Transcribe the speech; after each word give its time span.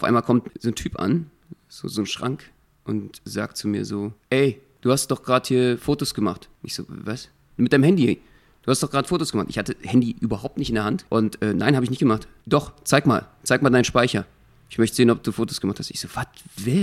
Auf 0.00 0.04
einmal 0.04 0.22
kommt 0.22 0.50
so 0.58 0.68
ein 0.70 0.74
Typ 0.74 0.98
an, 0.98 1.30
so, 1.68 1.86
so 1.86 2.00
ein 2.00 2.06
Schrank, 2.06 2.50
und 2.84 3.20
sagt 3.26 3.58
zu 3.58 3.68
mir 3.68 3.84
so, 3.84 4.14
ey, 4.30 4.58
du 4.80 4.90
hast 4.90 5.08
doch 5.10 5.22
gerade 5.22 5.46
hier 5.46 5.76
Fotos 5.76 6.14
gemacht. 6.14 6.48
Ich 6.62 6.74
so, 6.74 6.84
was? 6.88 7.28
Mit 7.58 7.74
deinem 7.74 7.82
Handy. 7.82 8.18
Du 8.62 8.70
hast 8.70 8.82
doch 8.82 8.90
gerade 8.90 9.06
Fotos 9.06 9.30
gemacht. 9.30 9.48
Ich 9.50 9.58
hatte 9.58 9.76
Handy 9.82 10.16
überhaupt 10.18 10.56
nicht 10.56 10.70
in 10.70 10.76
der 10.76 10.84
Hand. 10.84 11.04
Und 11.10 11.42
äh, 11.42 11.52
nein, 11.52 11.74
habe 11.74 11.84
ich 11.84 11.90
nicht 11.90 11.98
gemacht. 11.98 12.28
Doch, 12.46 12.72
zeig 12.82 13.04
mal. 13.04 13.26
Zeig 13.42 13.60
mal 13.60 13.68
deinen 13.68 13.84
Speicher. 13.84 14.24
Ich 14.70 14.78
möchte 14.78 14.96
sehen, 14.96 15.10
ob 15.10 15.22
du 15.22 15.32
Fotos 15.32 15.60
gemacht 15.60 15.78
hast. 15.78 15.90
Ich 15.90 16.00
so, 16.00 16.08
was? 16.14 16.26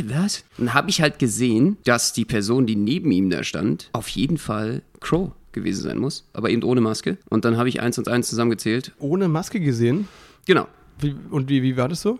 Was? 0.06 0.44
Dann 0.60 0.76
habe 0.76 0.92
ich 0.92 1.02
halt 1.02 1.18
gesehen, 1.18 1.78
dass 1.86 2.14
die 2.14 2.26
Person, 2.26 2.68
die 2.68 2.76
neben 2.76 3.10
ihm 3.10 3.32
da 3.32 3.44
stand, 3.44 3.90
auf 3.94 4.10
jeden 4.10 4.38
Fall 4.38 4.84
Crow 5.00 5.32
gewesen 5.54 5.82
sein 5.82 5.98
muss, 5.98 6.30
aber 6.34 6.52
eben 6.52 6.62
ohne 6.62 6.82
Maske. 6.82 7.18
Und 7.30 7.46
dann 7.46 7.58
habe 7.58 7.68
ich 7.68 7.82
eins 7.82 7.98
und 7.98 8.10
eins 8.10 8.28
zusammengezählt. 8.30 8.92
Ohne 9.00 9.28
Maske 9.28 9.60
gesehen? 9.60 10.08
Genau. 10.46 10.68
Wie, 11.00 11.16
und 11.32 11.50
wie, 11.50 11.64
wie 11.64 11.78
war 11.78 11.90
das 11.90 12.02
so? 12.02 12.20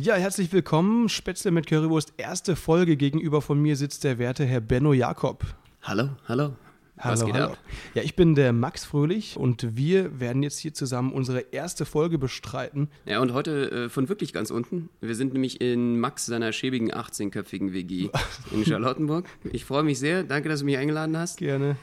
Ja, 0.00 0.14
herzlich 0.14 0.52
willkommen. 0.52 1.08
Spätzle 1.08 1.50
mit 1.50 1.66
Currywurst, 1.66 2.12
erste 2.18 2.54
Folge. 2.54 2.96
Gegenüber 2.96 3.42
von 3.42 3.60
mir 3.60 3.74
sitzt 3.74 4.04
der 4.04 4.20
werte 4.20 4.44
Herr 4.44 4.60
Benno 4.60 4.92
Jakob. 4.92 5.44
Hallo, 5.82 6.10
hallo. 6.28 6.52
Was 6.94 7.20
Hallo, 7.20 7.26
geht 7.26 7.34
hallo. 7.34 7.52
ab? 7.54 7.58
Ja, 7.94 8.02
ich 8.04 8.14
bin 8.14 8.36
der 8.36 8.52
Max 8.52 8.84
Fröhlich 8.84 9.36
und 9.36 9.76
wir 9.76 10.20
werden 10.20 10.44
jetzt 10.44 10.60
hier 10.60 10.72
zusammen 10.72 11.12
unsere 11.12 11.40
erste 11.50 11.84
Folge 11.84 12.16
bestreiten. 12.16 12.90
Ja, 13.06 13.18
und 13.18 13.32
heute 13.32 13.72
äh, 13.72 13.88
von 13.88 14.08
wirklich 14.08 14.32
ganz 14.32 14.52
unten. 14.52 14.88
Wir 15.00 15.16
sind 15.16 15.32
nämlich 15.32 15.60
in 15.60 15.98
Max 15.98 16.26
seiner 16.26 16.52
schäbigen 16.52 16.92
18-köpfigen 16.92 17.72
WG 17.72 18.10
in 18.52 18.64
Charlottenburg. 18.64 19.26
Ich 19.50 19.64
freue 19.64 19.82
mich 19.82 19.98
sehr. 19.98 20.22
Danke, 20.22 20.48
dass 20.48 20.60
du 20.60 20.66
mich 20.66 20.76
eingeladen 20.78 21.16
hast. 21.16 21.38
Gerne. 21.38 21.76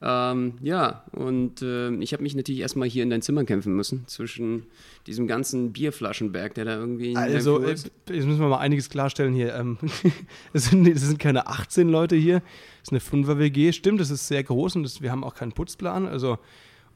Ähm, 0.00 0.54
ja, 0.62 1.04
und 1.10 1.60
äh, 1.60 1.90
ich 1.96 2.12
habe 2.12 2.22
mich 2.22 2.36
natürlich 2.36 2.60
erstmal 2.60 2.88
hier 2.88 3.02
in 3.02 3.10
dein 3.10 3.20
Zimmer 3.20 3.44
kämpfen 3.44 3.74
müssen, 3.74 4.06
zwischen 4.06 4.66
diesem 5.08 5.26
ganzen 5.26 5.72
Bierflaschenberg, 5.72 6.54
der 6.54 6.64
da 6.64 6.76
irgendwie. 6.76 7.16
Also, 7.16 7.60
äh, 7.62 7.70
jetzt 7.70 7.90
müssen 8.08 8.38
wir 8.38 8.48
mal 8.48 8.58
einiges 8.58 8.90
klarstellen 8.90 9.34
hier. 9.34 9.54
Ähm, 9.56 9.78
es, 10.52 10.66
sind, 10.66 10.86
es 10.86 11.02
sind 11.02 11.18
keine 11.18 11.48
18 11.48 11.88
Leute 11.88 12.14
hier, 12.14 12.42
es 12.82 12.92
ist 12.92 13.12
eine 13.12 13.24
5er-WG. 13.24 13.72
Stimmt, 13.72 14.00
es 14.00 14.10
ist 14.10 14.28
sehr 14.28 14.44
groß 14.44 14.76
und 14.76 14.84
es, 14.84 15.02
wir 15.02 15.10
haben 15.10 15.24
auch 15.24 15.34
keinen 15.34 15.52
Putzplan. 15.52 16.06
Also, 16.06 16.38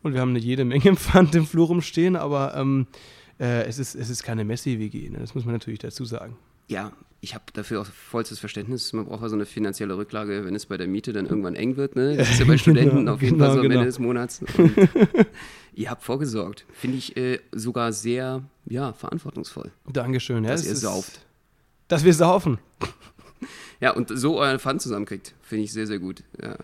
und 0.02 0.14
wir 0.14 0.20
haben 0.20 0.30
eine 0.30 0.38
jede 0.38 0.64
Menge 0.64 0.94
Pfand 0.96 1.34
im 1.34 1.46
Flur 1.46 1.66
rumstehen, 1.66 2.14
aber 2.14 2.54
ähm, 2.56 2.86
äh, 3.40 3.64
es, 3.64 3.80
ist, 3.80 3.96
es 3.96 4.10
ist 4.10 4.22
keine 4.22 4.44
Messi-WG, 4.44 5.10
ne? 5.10 5.18
das 5.18 5.34
muss 5.34 5.44
man 5.44 5.54
natürlich 5.54 5.80
dazu 5.80 6.04
sagen. 6.04 6.36
ja, 6.68 6.92
ich 7.24 7.34
habe 7.34 7.44
dafür 7.52 7.80
auch 7.80 7.86
vollstes 7.86 8.40
Verständnis. 8.40 8.92
Man 8.92 9.06
braucht 9.06 9.22
ja 9.22 9.28
so 9.28 9.36
eine 9.36 9.46
finanzielle 9.46 9.96
Rücklage, 9.96 10.44
wenn 10.44 10.56
es 10.56 10.66
bei 10.66 10.76
der 10.76 10.88
Miete 10.88 11.12
dann 11.12 11.26
irgendwann 11.26 11.54
eng 11.54 11.76
wird. 11.76 11.94
Ne? 11.94 12.16
Das 12.16 12.28
ist 12.30 12.40
ja 12.40 12.44
bei 12.44 12.58
Studenten 12.58 12.96
Genau, 12.96 13.14
auf 13.14 13.22
jeden 13.22 13.34
genau, 13.34 13.44
Fall 13.46 13.54
so 13.54 13.60
am 13.60 13.62
genau. 13.62 13.74
Ende 13.76 13.86
des 13.86 13.98
Monats. 14.00 14.40
Ihr 15.74 15.88
habt 15.88 16.02
vorgesorgt. 16.02 16.66
Finde 16.72 16.98
ich 16.98 17.16
äh, 17.16 17.38
sogar 17.52 17.92
sehr 17.92 18.42
ja, 18.66 18.92
verantwortungsvoll, 18.92 19.70
Dankeschön. 19.90 20.42
Ja, 20.42 20.50
dass 20.50 20.62
es 20.62 20.66
ihr 20.66 20.72
ist- 20.72 20.80
sauft. 20.80 21.20
Dass 21.86 22.04
wir 22.04 22.12
saufen. 22.12 22.58
Ja, 23.80 23.92
und 23.92 24.08
so 24.12 24.38
euren 24.40 24.58
Pfand 24.58 24.82
zusammenkriegt, 24.82 25.34
finde 25.42 25.64
ich 25.64 25.72
sehr, 25.72 25.86
sehr 25.86 25.98
gut. 25.98 26.22
Ja. 26.42 26.56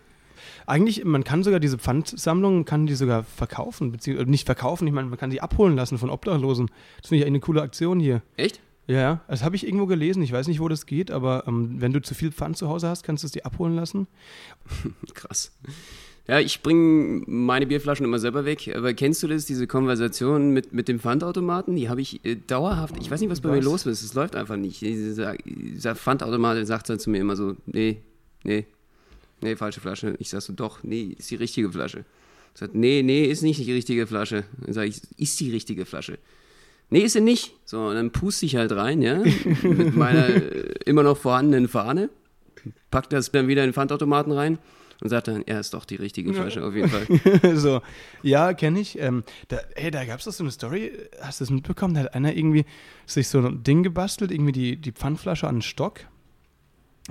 Eigentlich, 0.67 1.05
man 1.05 1.23
kann 1.23 1.43
sogar 1.45 1.61
diese 1.61 1.79
Pfandsammlungen, 1.79 2.65
kann 2.65 2.87
die 2.87 2.95
sogar 2.95 3.25
verkaufen, 3.25 3.93
beziehungsweise 3.93 4.31
nicht 4.31 4.47
verkaufen, 4.47 4.87
ich 4.87 4.93
meine, 4.93 5.09
man 5.09 5.19
kann 5.19 5.31
sie 5.31 5.41
abholen 5.41 5.77
lassen 5.77 5.99
von 5.99 6.11
Obdachlosen. 6.11 6.71
Das 7.01 7.09
finde 7.09 7.23
ich 7.23 7.27
eine 7.27 7.41
coole 7.41 7.63
Aktion 7.63 8.01
hier. 8.01 8.23
Echt? 8.37 8.61
Ja, 8.89 8.97
ja, 8.97 9.21
das 9.29 9.45
habe 9.45 9.55
ich 9.55 9.67
irgendwo 9.67 9.85
gelesen, 9.85 10.23
ich 10.23 10.33
weiß 10.33 10.49
nicht, 10.49 10.61
wo 10.61 10.69
das 10.69 10.87
geht, 10.87 11.11
aber 11.11 11.45
ähm, 11.47 11.77
wenn 11.79 11.93
du 11.93 12.01
zu 12.01 12.15
viel 12.15 12.33
Pfand 12.33 12.57
zu 12.57 12.69
Hause 12.69 12.89
hast, 12.89 13.03
kannst 13.03 13.23
du 13.23 13.27
es 13.27 13.33
dir 13.33 13.45
abholen 13.45 13.77
lassen. 13.77 14.07
Krass. 15.15 15.53
Ja, 16.27 16.41
ich 16.41 16.63
bringe 16.63 17.23
meine 17.27 17.67
Bierflaschen 17.67 18.05
immer 18.05 18.19
selber 18.19 18.45
weg. 18.45 18.71
Aber 18.75 18.93
kennst 18.93 19.23
du 19.23 19.29
das, 19.29 19.47
diese 19.47 19.67
Konversation 19.67 20.53
mit, 20.53 20.75
mit 20.75 20.89
dem 20.89 21.01
Pfandautomaten? 21.01 21.77
Die 21.77 21.89
habe 21.89 22.03
ich 22.03 22.23
äh, 22.25 22.37
dauerhaft. 22.37 22.97
Ich 23.01 23.11
weiß 23.11 23.21
nicht, 23.21 23.31
was 23.31 23.41
bei 23.41 23.51
mir 23.51 23.59
Was? 23.59 23.65
los 23.65 23.87
ist. 23.87 24.03
Es 24.03 24.15
läuft 24.15 24.37
einfach 24.37 24.57
nicht. 24.57 24.83
Dieser, 24.83 25.37
dieser 25.37 25.95
Pfandautomat 25.95 26.67
sagt 26.67 26.91
dann 26.91 26.99
zu 26.99 27.09
mir 27.09 27.21
immer 27.21 27.35
so: 27.35 27.57
Nee, 27.65 28.03
nee, 28.45 28.67
nee, 29.41 29.57
falsche 29.57 29.81
Flasche. 29.81 30.17
Ich 30.19 30.29
sag 30.29 30.43
so: 30.43 30.53
Doch, 30.53 30.83
nee, 30.83 31.15
ist 31.19 31.31
die 31.31 31.37
richtige 31.37 31.71
Flasche. 31.73 32.01
Er 32.55 32.59
sagt: 32.59 32.75
Nee, 32.75 33.03
nee, 33.03 33.25
ist 33.25 33.43
nicht 33.43 33.59
die 33.59 33.73
richtige 33.73 34.07
Flasche. 34.07 34.45
Dann 34.61 34.75
sage 34.75 34.89
ich: 34.89 35.01
Ist 35.17 35.41
die 35.41 35.51
richtige 35.51 35.87
Flasche. 35.87 36.19
Nee, 36.91 37.01
ist 37.01 37.13
sie 37.13 37.21
nicht. 37.21 37.55
So, 37.65 37.89
und 37.89 37.95
dann 37.95 38.13
puste 38.13 38.47
ich 38.47 38.57
halt 38.57 38.73
rein, 38.73 39.03
ja, 39.03 39.23
mit 39.63 39.95
meiner 39.95 40.29
äh, 40.29 40.75
immer 40.87 41.03
noch 41.03 41.19
vorhandenen 41.19 41.69
Fahne, 41.69 42.09
pack 42.91 43.11
das 43.11 43.31
dann 43.31 43.49
wieder 43.49 43.63
in 43.63 43.69
den 43.69 43.75
Pfandautomaten 43.75 44.33
rein 44.33 44.59
und 45.01 45.11
sagt 45.11 45.29
dann, 45.29 45.45
ja, 45.47 45.61
ist 45.61 45.75
doch 45.75 45.85
die 45.85 45.97
richtige 45.97 46.33
Flasche, 46.33 46.65
auf 46.65 46.75
jeden 46.75 46.89
Fall. 46.89 47.57
so, 47.57 47.83
ja, 48.23 48.53
kenne 48.53 48.81
ich. 48.81 48.99
Ähm, 48.99 49.23
da, 49.49 49.59
ey, 49.75 49.91
da 49.91 50.05
gab 50.05 50.19
es 50.19 50.25
doch 50.25 50.33
so 50.33 50.43
eine 50.43 50.51
Story, 50.51 50.93
hast 51.21 51.41
du 51.41 51.45
das 51.45 51.51
mitbekommen? 51.51 51.95
Da 51.95 52.01
hat 52.01 52.15
einer 52.15 52.35
irgendwie 52.35 52.65
sich 53.07 53.29
so 53.29 53.39
ein 53.39 53.63
Ding 53.63 53.83
gebastelt, 53.83 54.33
irgendwie 54.33 54.53
die, 54.53 54.77
die 54.77 54.93
Pfandflasche 54.93 55.47
an 55.47 55.57
einen 55.57 55.63
Stock 55.63 56.01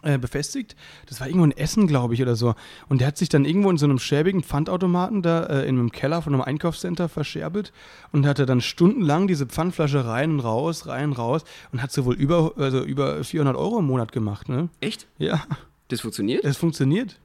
äh, 0.03 0.17
befestigt. 0.17 0.75
Das 1.07 1.19
war 1.19 1.27
irgendwo 1.27 1.45
in 1.45 1.51
Essen, 1.57 1.87
glaube 1.87 2.13
ich, 2.13 2.21
oder 2.21 2.35
so. 2.35 2.55
Und 2.89 3.01
der 3.01 3.07
hat 3.07 3.17
sich 3.17 3.29
dann 3.29 3.45
irgendwo 3.45 3.69
in 3.69 3.77
so 3.77 3.85
einem 3.85 3.99
schäbigen 3.99 4.43
Pfandautomaten 4.43 5.21
da 5.21 5.43
äh, 5.45 5.67
in 5.67 5.77
einem 5.79 5.91
Keller 5.91 6.21
von 6.21 6.33
einem 6.33 6.41
Einkaufscenter 6.41 7.09
verscherbelt 7.09 7.71
und 8.11 8.25
hatte 8.25 8.45
dann 8.45 8.61
stundenlang 8.61 9.27
diese 9.27 9.45
Pfandflasche 9.45 10.05
rein 10.05 10.31
und 10.31 10.39
raus, 10.41 10.87
rein, 10.87 11.13
raus 11.13 11.43
und 11.71 11.81
hat 11.81 11.91
so 11.91 12.05
wohl 12.05 12.15
über, 12.15 12.53
also 12.57 12.83
über 12.83 13.23
400 13.23 13.55
Euro 13.55 13.79
im 13.79 13.85
Monat 13.85 14.11
gemacht, 14.11 14.49
ne? 14.49 14.69
Echt? 14.81 15.07
Ja, 15.17 15.43
Das 15.87 16.01
funktioniert? 16.01 16.43
es 16.45 16.57
funktioniert. 16.57 17.17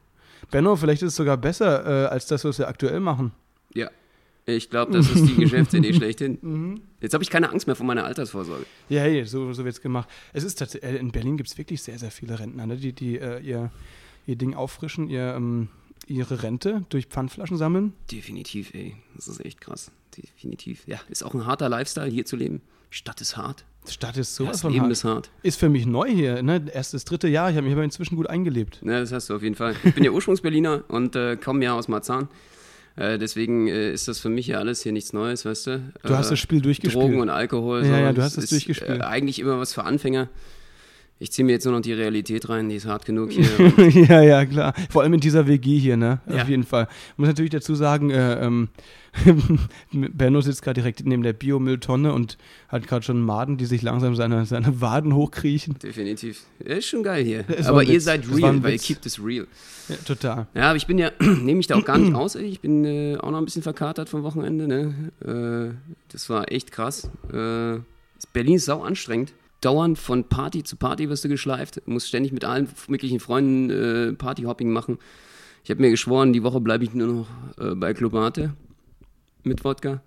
Benno, 0.51 0.77
vielleicht 0.77 1.03
ist 1.03 1.09
es 1.11 1.17
sogar 1.17 1.37
besser 1.37 2.05
äh, 2.05 2.07
als 2.09 2.27
das, 2.27 2.45
was 2.45 2.59
wir 2.59 2.69
aktuell 2.69 3.01
machen. 3.01 3.33
Ja. 3.75 3.89
Ich 4.45 4.71
glaube, 4.71 4.93
das 4.93 5.09
ist 5.11 5.25
die 5.29 5.35
Geschäftsidee 5.43 5.95
schlechthin. 5.95 6.39
Mhm. 6.43 6.81
Jetzt 7.01 7.15
habe 7.15 7.23
ich 7.23 7.31
keine 7.31 7.51
Angst 7.51 7.67
mehr 7.67 7.77
vor 7.77 7.87
meiner 7.87 8.05
Altersvorsorge. 8.05 8.67
Ja, 8.89 9.03
hey, 9.03 9.25
so, 9.25 9.53
so 9.53 9.65
wird 9.65 9.75
es 9.77 9.81
gemacht. 9.81 10.09
Es 10.33 10.43
ist 10.45 10.57
tatsächlich, 10.59 11.01
in 11.01 11.13
Berlin 11.13 11.37
gibt 11.37 11.49
es 11.49 11.57
wirklich 11.59 11.81
sehr, 11.83 11.99
sehr 11.99 12.11
viele 12.11 12.39
Rentner, 12.39 12.67
ne, 12.67 12.77
die, 12.77 12.93
die 12.93 13.19
äh, 13.19 13.41
ihr, 13.41 13.71
ihr 14.27 14.37
Ding 14.37 14.55
auffrischen, 14.55 15.09
ihr, 15.09 15.35
ähm, 15.37 15.69
ihre 16.09 16.43
Rente 16.43 16.85
durch 16.89 17.07
Pfandflaschen 17.07 17.57
sammeln. 17.57 17.93
Definitiv, 18.11 18.75
ey. 18.75 18.97
Das 19.15 19.29
ist 19.29 19.45
echt 19.45 19.61
krass. 19.61 19.93
Definitiv. 20.17 20.83
Ja, 20.87 20.99
ist 21.09 21.23
auch 21.25 21.35
ein 21.35 21.47
harter 21.47 21.69
Lifestyle, 21.69 22.11
hier 22.11 22.25
zu 22.25 22.35
leben. 22.37 22.61
Stadt 22.91 23.21
ist 23.21 23.37
hart. 23.37 23.65
Stadt 23.89 24.17
ist 24.17 24.39
Ja, 24.39 24.45
sowas 24.45 24.53
das 24.55 24.61
von 24.63 24.73
Leben 24.73 24.83
hart. 24.85 24.93
ist 24.93 25.05
hart. 25.05 25.31
Ist 25.43 25.59
für 25.59 25.69
mich 25.69 25.87
neu 25.87 26.09
hier, 26.11 26.43
ne? 26.43 26.65
Erst 26.73 26.95
das 26.95 27.05
dritte 27.05 27.29
Jahr, 27.29 27.49
ich 27.51 27.57
habe 27.57 27.65
mich 27.65 27.73
aber 27.75 27.85
inzwischen 27.85 28.17
gut 28.17 28.27
eingelebt. 28.29 28.81
Ja, 28.85 29.01
das 29.01 29.13
hast 29.13 29.31
du 29.31 29.37
auf 29.37 29.43
jeden 29.43 29.55
Fall. 29.55 29.75
Ich 29.85 29.95
bin 29.95 30.05
ja 30.05 30.11
Ursprungsberliner 30.13 30.85
und 30.89 31.17
äh, 31.17 31.37
komme 31.37 31.65
ja 31.65 31.75
aus 31.75 31.89
Marzahn. 31.89 32.29
Äh, 32.97 33.19
deswegen 33.19 33.69
äh, 33.69 33.93
ist 33.93 34.09
das 34.09 34.19
für 34.19 34.29
mich 34.29 34.47
ja 34.47 34.59
alles 34.59 34.83
hier 34.83 34.93
nichts 34.93 35.13
Neues, 35.13 35.45
weißt 35.45 35.67
du? 35.67 35.93
Du 36.03 36.15
hast 36.15 36.31
das 36.31 36.39
Spiel 36.39 36.61
durchgespielt. 36.61 37.03
Drogen 37.03 37.21
und 37.21 37.31
Alkohol. 37.31 37.81
Ja, 37.81 37.87
so. 37.87 37.93
ja, 37.93 38.13
du 38.13 38.23
hast 38.23 38.37
Das 38.37 38.45
es 38.45 38.51
durchgespielt. 38.51 39.01
Äh, 39.01 39.05
eigentlich 39.05 39.39
immer 39.39 39.59
was 39.59 39.73
für 39.73 39.85
Anfänger. 39.85 40.29
Ich 41.19 41.31
ziehe 41.31 41.45
mir 41.45 41.53
jetzt 41.53 41.65
nur 41.65 41.75
noch 41.75 41.83
die 41.83 41.93
Realität 41.93 42.49
rein, 42.49 42.69
die 42.69 42.75
ist 42.77 42.87
hart 42.87 43.05
genug 43.05 43.31
hier. 43.33 43.45
ja, 43.91 44.23
ja, 44.23 44.45
klar. 44.45 44.75
Vor 44.91 45.03
allem 45.03 45.15
in 45.15 45.21
dieser 45.21 45.47
WG 45.47 45.79
hier, 45.79 45.97
ne? 45.97 46.21
Ja. 46.29 46.43
Auf 46.43 46.49
jeden 46.49 46.65
Fall. 46.65 46.89
Muss 47.17 47.29
natürlich 47.29 47.53
dazu 47.53 47.77
sagen, 47.77 48.11
äh, 48.11 48.45
ähm, 48.45 48.69
Benno 49.93 50.41
sitzt 50.41 50.63
gerade 50.63 50.81
direkt 50.81 51.05
neben 51.07 51.23
der 51.23 51.33
Biomülltonne 51.33 52.13
und 52.13 52.39
hat 52.69 52.87
gerade 52.89 53.05
schon 53.05 53.21
Maden, 53.23 53.57
die 53.57 53.67
sich 53.67 53.83
langsam 53.83 54.17
seine, 54.17 54.47
seine 54.47 54.81
Waden 54.81 55.15
hochkriechen. 55.15 55.79
Definitiv. 55.79 56.43
Ja, 56.67 56.77
ist 56.77 56.87
schon 56.87 57.03
geil 57.03 57.25
hier. 57.25 57.45
War 57.61 57.69
Aber 57.69 57.83
ihr 57.85 57.95
Witz. 57.95 58.05
seid 58.05 58.29
real, 58.29 58.63
weil 58.63 58.73
ihr 58.73 58.79
keept 58.79 59.07
es 59.07 59.23
real. 59.23 59.47
Ja, 59.89 59.97
total. 60.05 60.47
Ja, 60.55 60.71
aber 60.71 60.77
ich 60.77 60.87
bin 60.87 60.99
ja, 60.99 61.13
nehme 61.21 61.55
mich 61.55 61.67
da 61.67 61.77
auch 61.77 61.85
gar 61.85 61.99
nicht 61.99 62.15
aus. 62.17 62.35
Ey. 62.35 62.47
Ich 62.47 62.61
bin 62.61 62.85
äh, 62.85 63.17
auch 63.21 63.31
noch 63.31 63.39
ein 63.39 63.45
bisschen 63.45 63.63
verkatert 63.63 64.09
vom 64.09 64.23
Wochenende. 64.23 64.67
Ne? 64.67 65.13
Äh, 65.25 65.93
das 66.11 66.29
war 66.31 66.51
echt 66.51 66.73
krass. 66.73 67.11
Äh, 67.33 67.79
Berlin 68.33 68.57
ist 68.57 68.65
sau 68.65 68.83
anstrengend. 68.83 69.33
Dauernd 69.63 69.99
von 69.99 70.25
Party 70.25 70.63
zu 70.63 70.77
Party 70.77 71.09
wirst 71.09 71.25
du 71.25 71.29
geschleift. 71.29 71.81
Musst 71.87 72.09
ständig 72.09 72.33
mit 72.33 72.45
allen 72.45 72.69
möglichen 72.89 73.21
Freunden 73.21 73.71
äh, 73.71 74.13
Partyhopping 74.13 74.71
machen. 74.71 74.99
Ich 75.65 75.71
habe 75.71 75.81
mir 75.81 75.91
geschworen, 75.91 76.33
die 76.33 76.43
Woche 76.43 76.61
bleibe 76.61 76.85
ich 76.85 76.93
nur 76.93 77.09
noch 77.09 77.27
äh, 77.59 77.75
bei 77.75 77.95
Club 77.95 78.13
Mate. 78.13 78.55
mit 79.45 79.65
Wodka. 79.65 80.03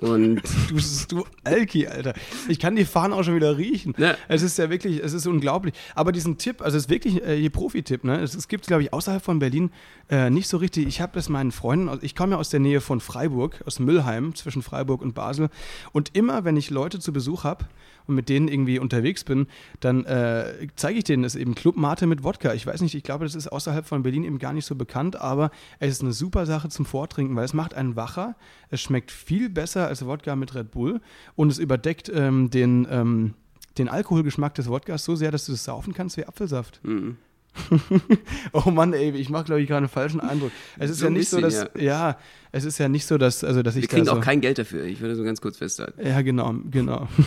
Und 0.00 0.42
Du, 0.68 0.78
du 1.08 1.24
Alki, 1.44 1.86
Alter. 1.86 2.14
Ich 2.48 2.58
kann 2.58 2.76
die 2.76 2.84
Fahnen 2.84 3.12
auch 3.12 3.24
schon 3.24 3.34
wieder 3.34 3.56
riechen. 3.56 3.94
Ja. 3.98 4.14
Es 4.28 4.42
ist 4.42 4.58
ja 4.58 4.70
wirklich, 4.70 5.02
es 5.02 5.12
ist 5.12 5.26
unglaublich. 5.26 5.74
Aber 5.94 6.12
diesen 6.12 6.38
Tipp, 6.38 6.62
also 6.62 6.76
es 6.76 6.84
ist 6.84 6.90
wirklich 6.90 7.24
äh, 7.24 7.40
ihr 7.40 7.50
Profi-Tipp, 7.50 8.04
ne? 8.04 8.20
Es, 8.20 8.34
es 8.34 8.48
gibt, 8.48 8.66
glaube 8.66 8.82
ich, 8.82 8.92
außerhalb 8.92 9.22
von 9.22 9.38
Berlin 9.38 9.70
äh, 10.10 10.30
nicht 10.30 10.48
so 10.48 10.56
richtig. 10.58 10.86
Ich 10.86 11.00
habe 11.00 11.12
das 11.14 11.28
meinen 11.28 11.52
Freunden, 11.52 11.98
ich 12.02 12.14
komme 12.14 12.32
ja 12.32 12.38
aus 12.38 12.50
der 12.50 12.60
Nähe 12.60 12.80
von 12.80 13.00
Freiburg, 13.00 13.62
aus 13.66 13.78
Müllheim, 13.78 14.34
zwischen 14.34 14.62
Freiburg 14.62 15.02
und 15.02 15.14
Basel. 15.14 15.50
Und 15.92 16.16
immer, 16.16 16.44
wenn 16.44 16.56
ich 16.56 16.70
Leute 16.70 16.98
zu 16.98 17.12
Besuch 17.12 17.44
habe 17.44 17.66
und 18.06 18.14
mit 18.14 18.28
denen 18.28 18.48
irgendwie 18.48 18.78
unterwegs 18.78 19.24
bin, 19.24 19.46
dann 19.80 20.04
äh, 20.04 20.68
zeige 20.76 20.98
ich 20.98 21.04
denen 21.04 21.22
das 21.22 21.36
eben 21.36 21.54
Club 21.54 21.76
Mate 21.76 22.06
mit 22.06 22.24
Wodka. 22.24 22.54
Ich 22.54 22.66
weiß 22.66 22.80
nicht, 22.80 22.94
ich 22.94 23.02
glaube, 23.02 23.24
das 23.24 23.34
ist 23.34 23.48
außerhalb 23.48 23.86
von 23.86 24.02
Berlin 24.02 24.24
eben 24.24 24.38
gar 24.38 24.52
nicht 24.52 24.66
so 24.66 24.74
bekannt, 24.74 25.20
aber 25.20 25.50
es 25.78 25.90
ist 25.92 26.02
eine 26.02 26.12
super 26.12 26.46
Sache 26.46 26.68
zum 26.68 26.86
Vortrinken, 26.86 27.36
weil 27.36 27.44
es 27.44 27.54
macht 27.54 27.74
einen 27.74 27.96
wacher. 27.96 28.36
Es 28.70 28.80
schmeckt 28.80 29.10
viel 29.10 29.48
besser 29.50 29.86
als 29.88 30.04
Wodka 30.06 30.36
mit 30.36 30.54
Red 30.54 30.70
Bull 30.70 31.00
und 31.36 31.50
es 31.50 31.58
überdeckt 31.58 32.10
ähm, 32.14 32.50
den, 32.50 32.86
ähm, 32.90 33.34
den 33.78 33.88
Alkoholgeschmack 33.88 34.54
des 34.54 34.68
Wodkas 34.68 35.04
so 35.04 35.14
sehr, 35.16 35.30
dass 35.30 35.46
du 35.46 35.52
das 35.52 35.64
saufen 35.64 35.92
kannst 35.94 36.16
wie 36.16 36.24
Apfelsaft. 36.24 36.80
mhm. 36.84 37.16
Oh 38.52 38.70
Mann, 38.70 38.92
ey, 38.92 39.10
ich 39.10 39.28
mache, 39.28 39.44
glaube 39.44 39.60
ich, 39.60 39.66
gerade 39.66 39.78
einen 39.78 39.88
falschen 39.88 40.20
Eindruck. 40.20 40.52
Es 40.78 40.88
ist 40.90 40.98
So 41.00 41.06
ja 41.06 41.10
nicht 41.10 41.28
so, 41.28 41.40
bisschen, 41.40 41.68
dass, 41.74 41.82
ja. 41.82 42.16
es 42.52 42.64
ist 42.64 42.78
ja 42.78 42.88
nicht 42.88 43.04
so, 43.06 43.18
dass, 43.18 43.42
also, 43.42 43.62
dass 43.64 43.74
ich 43.74 43.82
wir 43.82 43.88
kriegen 43.88 44.06
da 44.06 44.12
so, 44.12 44.18
auch 44.18 44.22
kein 44.24 44.40
Geld 44.40 44.58
dafür. 44.58 44.84
Ich 44.84 45.00
würde 45.00 45.16
so 45.16 45.24
ganz 45.24 45.40
kurz 45.40 45.56
festhalten. 45.56 46.00
Ja, 46.06 46.22
genau, 46.22 46.54
genau. 46.70 47.08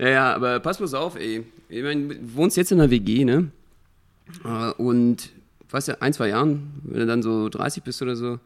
Ja, 0.00 0.08
ja, 0.08 0.34
aber 0.34 0.60
pass 0.60 0.78
bloß 0.78 0.94
auf, 0.94 1.16
ey. 1.16 1.44
Ich 1.68 1.82
meine, 1.82 2.14
du 2.14 2.34
wohnst 2.36 2.56
jetzt 2.56 2.70
in 2.70 2.80
einer 2.80 2.88
WG, 2.90 3.24
ne? 3.24 3.50
Äh, 4.44 4.70
Und, 4.80 5.30
weißt 5.70 5.88
du, 5.88 6.00
ein, 6.00 6.12
zwei 6.12 6.28
Jahren, 6.28 6.80
wenn 6.84 7.00
du 7.00 7.06
dann 7.06 7.20
so 7.20 7.48
30 7.48 7.82
bist 7.82 8.00
oder 8.00 8.14
so, 8.14 8.38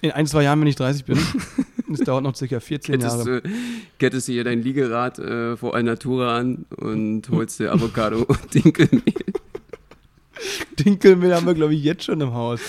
In 0.00 0.12
ein, 0.12 0.26
zwei 0.26 0.44
Jahren, 0.44 0.60
wenn 0.60 0.66
ich 0.66 0.76
30 0.76 1.04
bin, 1.04 1.18
es 1.94 2.00
dauert 2.00 2.22
noch 2.24 2.34
circa 2.34 2.60
14 2.60 2.94
kettest 2.94 3.18
Jahre. 3.18 3.40
du, 3.42 3.50
kettest 3.98 4.28
du 4.28 4.32
hier 4.32 4.44
dein 4.44 4.62
Liegerad 4.62 5.18
äh, 5.18 5.56
vor 5.56 5.74
Alnatura 5.74 6.36
an 6.36 6.66
und 6.76 7.28
holst 7.30 7.60
dir 7.60 7.72
Avocado 7.72 8.22
und 8.22 8.54
Dinkelmehl. 8.54 9.02
Dinkelmehl 10.78 11.34
haben 11.34 11.46
wir, 11.46 11.54
glaube 11.54 11.74
ich, 11.74 11.82
jetzt 11.82 12.04
schon 12.04 12.20
im 12.20 12.34
Haus. 12.34 12.60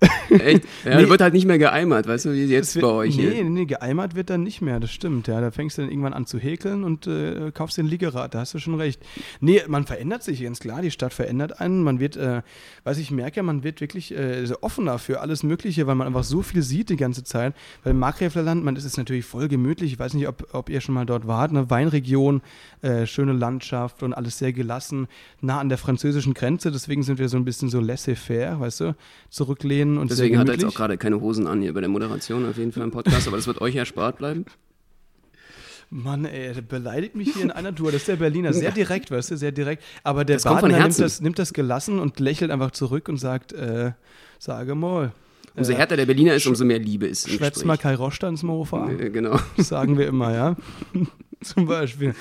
Echt? 0.30 0.64
Ja, 0.84 1.00
Nee. 1.00 1.08
wird 1.08 1.20
halt 1.20 1.32
nicht 1.34 1.46
mehr 1.46 1.58
geeimert, 1.58 2.06
weißt 2.06 2.26
du, 2.26 2.32
wie 2.32 2.44
jetzt 2.44 2.74
wird- 2.74 2.82
bei 2.84 2.90
euch 2.90 3.16
nee, 3.16 3.30
hier. 3.30 3.44
nee, 3.44 3.64
geeimert 3.64 4.14
wird 4.14 4.28
dann 4.30 4.42
nicht 4.42 4.60
mehr, 4.60 4.80
das 4.80 4.90
stimmt. 4.90 5.28
Ja, 5.28 5.40
da 5.40 5.50
fängst 5.50 5.78
du 5.78 5.82
dann 5.82 5.90
irgendwann 5.90 6.12
an 6.12 6.26
zu 6.26 6.38
häkeln 6.38 6.84
und 6.84 7.06
äh, 7.06 7.50
kaufst 7.52 7.78
den 7.78 7.86
Liegerad, 7.86 8.34
da 8.34 8.40
hast 8.40 8.52
du 8.54 8.58
schon 8.58 8.74
recht. 8.74 9.00
Nee, 9.40 9.62
man 9.68 9.86
verändert 9.86 10.22
sich 10.22 10.42
ganz 10.42 10.60
klar, 10.60 10.82
die 10.82 10.90
Stadt 10.90 11.14
verändert 11.14 11.60
einen. 11.60 11.82
Man 11.82 12.00
wird, 12.00 12.16
äh, 12.16 12.42
was 12.82 12.98
ich 12.98 13.10
merke, 13.10 13.42
man 13.42 13.62
wird 13.64 13.80
wirklich 13.80 14.14
äh, 14.14 14.44
offener 14.60 14.98
für 14.98 15.20
alles 15.20 15.42
Mögliche, 15.42 15.86
weil 15.86 15.94
man 15.94 16.06
einfach 16.06 16.24
so 16.24 16.42
viel 16.42 16.62
sieht 16.62 16.90
die 16.90 16.96
ganze 16.96 17.22
Zeit. 17.24 17.54
Weil 17.82 17.92
im 17.92 17.98
Markgräflerland, 17.98 18.64
man 18.64 18.76
ist 18.76 18.84
es 18.84 18.96
natürlich 18.96 19.24
voll 19.24 19.48
gemütlich. 19.48 19.92
Ich 19.92 19.98
weiß 19.98 20.14
nicht, 20.14 20.28
ob, 20.28 20.48
ob 20.52 20.68
ihr 20.70 20.80
schon 20.80 20.94
mal 20.94 21.06
dort 21.06 21.26
wart, 21.26 21.50
eine 21.50 21.70
Weinregion, 21.70 22.42
äh, 22.82 23.06
schöne 23.06 23.32
Landschaft 23.32 24.02
und 24.02 24.12
alles 24.12 24.38
sehr 24.38 24.52
gelassen, 24.52 25.06
nah 25.40 25.60
an 25.60 25.68
der 25.68 25.78
französischen 25.78 26.34
Grenze. 26.34 26.70
Deswegen 26.72 27.02
sind 27.02 27.18
wir 27.18 27.28
so 27.28 27.36
ein 27.36 27.44
bisschen 27.44 27.68
so 27.68 27.80
laissez-faire, 27.80 28.58
weißt 28.60 28.80
du, 28.80 28.96
zurücklehnen 29.30 29.83
und 29.98 30.10
Deswegen 30.10 30.38
hat 30.38 30.48
er 30.48 30.54
jetzt 30.54 30.64
auch 30.64 30.74
gerade 30.74 30.96
keine 30.98 31.20
Hosen 31.20 31.46
an 31.46 31.62
hier 31.62 31.72
bei 31.72 31.80
der 31.80 31.88
Moderation 31.88 32.48
auf 32.48 32.58
jeden 32.58 32.72
Fall 32.72 32.82
im 32.82 32.90
Podcast, 32.90 33.26
aber 33.26 33.36
das 33.36 33.46
wird 33.46 33.60
euch 33.60 33.76
erspart 33.76 34.18
bleiben. 34.18 34.44
Mann, 35.90 36.24
ey, 36.24 36.52
der 36.52 36.62
beleidigt 36.62 37.14
mich 37.14 37.34
hier 37.34 37.42
in 37.42 37.50
einer 37.50 37.74
Tour. 37.74 37.92
Das 37.92 38.00
ist 38.02 38.08
der 38.08 38.16
Berliner. 38.16 38.52
Sehr 38.52 38.72
direkt, 38.72 39.10
weißt 39.10 39.30
du, 39.30 39.36
sehr 39.36 39.52
direkt. 39.52 39.82
Aber 40.02 40.24
der 40.24 40.36
Das 40.36 40.44
Badener 40.44 40.80
nimmt 40.80 40.98
das, 40.98 41.20
nimmt 41.20 41.38
das 41.38 41.52
gelassen 41.52 41.98
und 41.98 42.18
lächelt 42.18 42.50
einfach 42.50 42.72
zurück 42.72 43.08
und 43.08 43.18
sagt, 43.18 43.52
äh, 43.52 43.92
sage 44.38 44.74
mal. 44.74 45.12
Umso 45.54 45.72
äh, 45.72 45.76
härter 45.76 45.96
der 45.96 46.06
Berliner 46.06 46.34
ist, 46.34 46.46
umso 46.46 46.64
mehr 46.64 46.80
Liebe 46.80 47.06
ist 47.06 47.30
Schwätzt 47.30 47.64
mal 47.64 47.76
Kai 47.76 47.94
Roster 47.94 48.28
ins 48.28 48.42
Mofa. 48.42 48.90
Äh, 48.90 49.10
Genau. 49.10 49.38
Das 49.56 49.68
sagen 49.68 49.96
wir 49.96 50.08
immer, 50.08 50.34
ja. 50.34 50.56
Zum 51.42 51.66
Beispiel. 51.66 52.14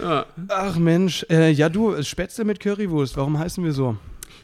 Ja. 0.00 0.26
Ach 0.48 0.76
Mensch, 0.78 1.24
äh, 1.30 1.50
ja 1.50 1.68
du, 1.68 2.02
Spätzle 2.02 2.44
mit 2.44 2.60
Currywurst, 2.60 3.16
warum 3.16 3.38
heißen 3.38 3.64
wir 3.64 3.72
so? 3.72 3.96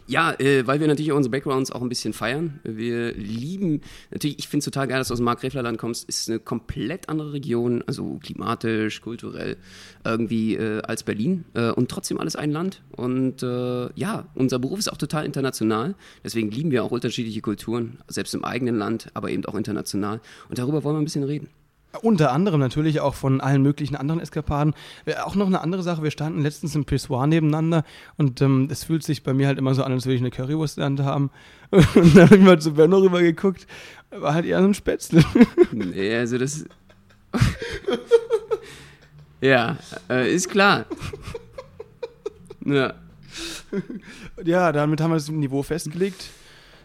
Ja, 0.07 0.39
äh, 0.39 0.67
weil 0.67 0.81
wir 0.81 0.87
natürlich 0.87 1.13
auch 1.13 1.17
unsere 1.17 1.31
Backgrounds 1.31 1.71
auch 1.71 1.81
ein 1.81 1.89
bisschen 1.89 2.13
feiern. 2.13 2.61
Wir 2.63 3.15
lieben, 3.15 3.81
natürlich, 4.11 4.39
ich 4.39 4.49
finde 4.49 4.59
es 4.59 4.65
total 4.67 4.87
geil, 4.87 4.99
dass 4.99 5.09
du 5.09 5.15
aus 5.15 5.19
dem 5.19 5.25
Markgräflerland 5.25 5.79
kommst. 5.79 6.07
Ist 6.07 6.29
eine 6.29 6.41
komplett 6.41 7.09
andere 7.09 7.33
Region, 7.33 7.83
also 7.87 8.19
klimatisch, 8.23 9.01
kulturell, 9.01 9.57
irgendwie 10.05 10.57
äh, 10.57 10.83
als 10.83 11.05
Berlin. 11.05 11.47
Äh, 11.55 11.71
und 11.71 11.91
trotzdem 11.91 12.21
alles 12.21 12.37
ein 12.37 12.51
Land. 12.51 12.83
Und 12.91 13.43
äh, 13.43 13.89
ja, 13.95 14.27
unser 14.35 14.59
Beruf 14.59 14.79
ist 14.79 14.93
auch 14.93 14.99
total 14.99 15.25
international. 15.25 15.95
Deswegen 16.23 16.51
lieben 16.51 16.71
wir 16.71 16.85
auch 16.85 16.91
unterschiedliche 16.91 17.41
Kulturen, 17.41 17.99
selbst 18.07 18.35
im 18.35 18.45
eigenen 18.45 18.77
Land, 18.77 19.09
aber 19.15 19.31
eben 19.31 19.47
auch 19.47 19.55
international. 19.55 20.21
Und 20.51 20.59
darüber 20.59 20.85
wollen 20.85 20.97
wir 20.97 21.01
ein 21.01 21.05
bisschen 21.05 21.25
reden. 21.25 21.49
Unter 22.03 22.33
anderem 22.33 22.61
natürlich 22.61 23.01
auch 23.01 23.15
von 23.15 23.41
allen 23.41 23.63
möglichen 23.63 23.97
anderen 23.97 24.21
Eskapaden. 24.21 24.75
Äh, 25.05 25.17
Auch 25.17 25.35
noch 25.35 25.47
eine 25.47 25.61
andere 25.61 25.83
Sache, 25.83 26.03
wir 26.03 26.11
standen 26.11 26.43
letztens 26.43 26.75
im 26.75 26.85
Pissoir 26.85 27.27
nebeneinander 27.27 27.85
und 28.17 28.41
ähm, 28.41 28.69
es 28.71 28.85
fühlt 28.85 29.03
sich 29.03 29.23
bei 29.23 29.33
mir 29.33 29.47
halt 29.47 29.59
immer 29.59 29.75
so 29.75 29.85
an, 29.85 29.93
als 29.93 30.07
würde 30.07 30.17
ich 30.17 30.21
eine 30.21 30.31
Currywurst 30.31 30.79
in 30.79 30.81
der 30.81 30.87
Hand 30.87 31.01
haben. 31.01 31.31
Und 31.71 32.17
dann 32.17 32.27
habe 32.27 32.37
ich 32.37 32.43
mal 32.43 32.61
zu 32.61 32.75
Benno 32.75 32.99
rüber 32.99 33.21
geguckt, 33.21 33.67
war 34.11 34.35
halt 34.35 34.47
eher 34.47 34.61
so 34.61 34.69
ein 34.69 34.75
Spätzle. 34.75 35.25
Nee, 35.73 36.15
also 36.15 36.39
das. 36.39 36.65
ja, 39.41 39.77
äh, 40.09 40.33
ist 40.33 40.51
klar. 40.51 40.87
Ja. 42.65 42.95
ja, 44.45 44.73
damit 44.73 45.01
haben 45.01 45.11
wir 45.11 45.17
das 45.17 45.29
Niveau 45.29 45.65
festgelegt. 45.65 46.31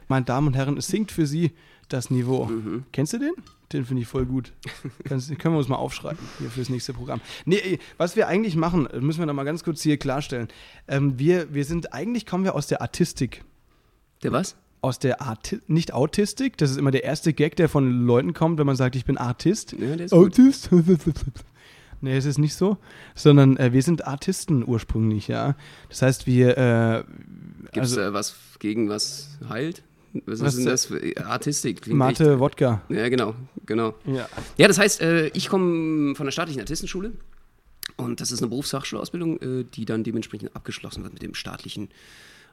Meine 0.08 0.26
Damen 0.26 0.48
und 0.48 0.56
Herren, 0.56 0.78
es 0.78 0.88
sinkt 0.88 1.12
für 1.12 1.28
Sie 1.28 1.52
das 1.88 2.10
Niveau. 2.10 2.46
Mhm. 2.46 2.86
Kennst 2.92 3.14
du 3.14 3.20
den? 3.20 3.34
Den 3.72 3.86
finde 3.86 4.02
ich 4.02 4.08
voll 4.08 4.26
gut. 4.26 4.54
Kannst, 5.04 5.30
können 5.40 5.54
wir 5.54 5.60
uns 5.60 5.68
mal 5.68 5.76
aufschreiben 5.76 6.20
hier 6.40 6.50
fürs 6.50 6.70
nächste 6.70 6.94
Programm. 6.94 7.22
Nee, 7.46 7.58
ey, 7.58 7.80
was 7.98 8.16
wir 8.16 8.28
eigentlich 8.28 8.56
machen, 8.56 8.88
müssen 9.00 9.20
wir 9.20 9.26
noch 9.26 9.34
mal 9.34 9.44
ganz 9.44 9.64
kurz 9.64 9.82
hier 9.82 9.98
klarstellen. 9.98 10.48
Ähm, 10.88 11.20
wir, 11.20 11.54
wir 11.54 11.66
sind, 11.66 11.94
eigentlich 11.94 12.26
kommen 12.26 12.44
wir 12.44 12.56
aus 12.56 12.68
der 12.68 12.82
Artistik. 12.82 13.44
Der 14.24 14.32
was? 14.32 14.56
aus 14.82 15.00
der 15.00 15.22
Arti 15.22 15.60
nicht 15.68 15.94
Autistik, 15.94 16.58
das 16.58 16.72
ist 16.72 16.78
immer 16.78 16.92
der 16.92 17.04
erste 17.04 17.34
Gag, 17.34 17.56
der 17.56 17.70
von 17.70 18.06
Leuten 18.06 18.34
kommt, 18.34 18.60
wenn 18.60 18.66
man 18.66 18.76
sagt, 18.76 18.96
ich 18.96 19.06
bin 19.06 19.18
Artist. 19.18 19.74
Ja, 19.74 19.96
der 19.96 20.06
ist 20.06 20.12
gut. 20.12 20.40
Artist? 20.40 20.70
nee, 22.02 22.16
es 22.16 22.26
ist 22.26 22.38
nicht 22.38 22.56
so, 22.56 22.78
sondern 23.16 23.58
äh, 23.58 23.74
wir 23.74 23.84
sind 23.84 24.08
Artisten 24.08 24.64
ursprünglich, 24.66 25.28
ja. 25.28 25.56
Das 25.90 26.02
heißt, 26.02 26.28
wir, 26.28 26.58
äh, 26.58 27.04
Gibt 27.74 27.86
es 27.86 27.98
also 27.98 28.02
äh, 28.02 28.14
was 28.14 28.36
gegen 28.60 28.90
was 28.90 29.38
heilt? 29.50 29.84
Was, 30.26 30.40
Was, 30.42 30.54
ist 30.56 30.60
denn 30.60 30.68
äh, 30.68 30.70
das 30.72 30.86
für 30.86 31.26
Artistik? 31.26 31.82
Klingt 31.84 31.98
Mate, 32.00 32.40
Wodka. 32.40 32.82
echt- 32.90 32.98
Ja, 33.00 33.10
genau, 33.10 33.36
genau. 33.66 33.94
Ja. 34.06 34.28
Ja, 34.58 34.68
das 34.68 34.80
heißt, 34.80 35.02
äh, 35.02 35.28
ich 35.30 35.50
komme 35.50 36.16
von 36.16 36.26
der 36.26 36.32
staatlichen 36.32 36.62
Artistenschule 36.62 37.12
und 37.98 38.20
das 38.22 38.32
ist 38.32 38.42
eine 38.42 38.50
Berufsfachschulausbildung, 38.50 39.40
äh, 39.42 39.64
die 39.66 39.86
dann 39.86 40.04
dementsprechend 40.04 40.56
abgeschlossen 40.56 41.04
wird 41.04 41.14
mit 41.14 41.22
dem 41.22 41.34
staatlichen 41.36 41.90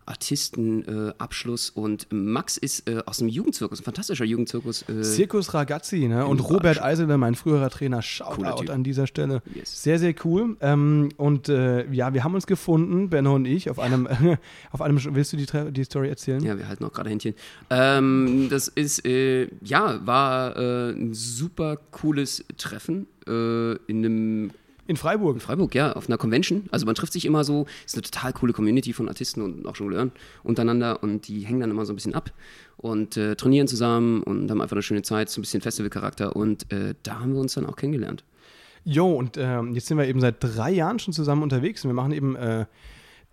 Artistenabschluss. 0.07 1.71
und 1.71 2.07
Max 2.11 2.57
ist 2.57 2.89
äh, 2.89 3.03
aus 3.05 3.19
dem 3.19 3.29
Jugendzirkus, 3.29 3.81
ein 3.81 3.85
fantastischer 3.85 4.25
Jugendzirkus. 4.25 4.89
Äh, 4.89 5.05
Circus 5.05 5.53
Ragazzi, 5.53 6.09
ne? 6.09 6.27
Und 6.27 6.41
Robert. 6.41 6.83
Eiseler, 6.83 7.19
mein 7.19 7.35
früherer 7.35 7.71
Trainer, 7.71 8.03
Shoutout 8.03 8.71
an 8.71 8.85
dieser 8.85 9.07
Stelle. 9.07 9.43
Yes. 9.55 9.83
Sehr, 9.83 9.99
sehr 9.99 10.15
cool. 10.25 10.57
Ähm, 10.61 11.11
und 11.17 11.49
äh, 11.49 11.91
ja, 11.93 12.15
wir 12.15 12.25
haben 12.25 12.35
uns 12.35 12.47
gefunden, 12.47 13.11
Benno 13.11 13.35
und 13.35 13.47
ich, 13.47 13.71
auf 13.71 13.79
einem, 13.79 14.09
auf 14.71 14.81
einem, 14.81 14.99
willst 15.15 15.33
du 15.33 15.37
die, 15.37 15.47
die 15.73 15.85
Story 15.85 16.09
erzählen? 16.09 16.43
Ja, 16.43 16.57
wir 16.57 16.69
halten 16.69 16.85
auch 16.85 16.93
gerade 16.93 17.11
Händchen. 17.11 17.35
Ähm, 17.71 18.49
das 18.51 18.69
ist, 18.69 19.05
äh, 19.05 19.49
ja, 19.63 20.07
war 20.07 20.57
äh, 20.57 20.91
ein 20.93 21.15
super 21.15 21.79
cooles 21.91 22.45
Treffen 22.57 23.07
äh, 23.27 23.73
in 23.87 24.05
einem 24.05 24.51
In 24.87 24.97
Freiburg. 24.97 25.35
In 25.35 25.41
Freiburg, 25.41 25.75
ja, 25.75 25.93
auf 25.93 26.09
einer 26.09 26.19
Convention. 26.19 26.65
Also 26.71 26.87
man 26.87 26.95
trifft 26.95 27.13
sich 27.13 27.25
immer 27.25 27.45
so, 27.45 27.67
ist 27.85 27.95
eine 27.95 28.03
total 28.03 28.33
coole 28.33 28.53
Community 28.53 28.93
von 28.93 29.09
Artisten 29.09 29.43
und 29.43 29.67
auch 29.67 29.77
Jongleuren 29.77 30.13
untereinander 30.43 31.03
und 31.03 31.27
die 31.29 31.41
hängen 31.41 31.61
dann 31.61 31.71
immer 31.71 31.85
so 31.85 31.93
ein 31.93 31.97
bisschen 31.97 32.15
ab 32.15 32.33
und 32.77 33.17
äh, 33.17 33.35
trainieren 33.37 33.67
zusammen 33.67 34.23
und 34.23 34.51
haben 34.51 34.61
einfach 34.61 34.77
eine 34.77 34.83
schöne 34.83 35.03
Zeit, 35.03 35.29
so 35.29 35.41
ein 35.41 35.43
bisschen 35.43 35.61
Festivalcharakter 35.61 36.37
und 36.37 36.71
äh, 36.73 36.95
da 37.03 37.21
haben 37.21 37.33
wir 37.33 37.41
uns 37.41 37.55
dann 37.55 37.67
auch 37.67 37.77
kennengelernt. 37.77 38.25
Jo, 38.85 39.13
und 39.13 39.37
ähm, 39.37 39.75
jetzt 39.75 39.87
sind 39.89 39.99
wir 39.99 40.07
eben 40.07 40.21
seit 40.21 40.37
drei 40.39 40.71
Jahren 40.71 41.01
schon 41.01 41.13
zusammen 41.13 41.43
unterwegs 41.43 41.85
und 41.85 41.91
wir 41.91 41.95
machen 41.95 42.13
eben 42.13 42.37
äh, 42.37 42.67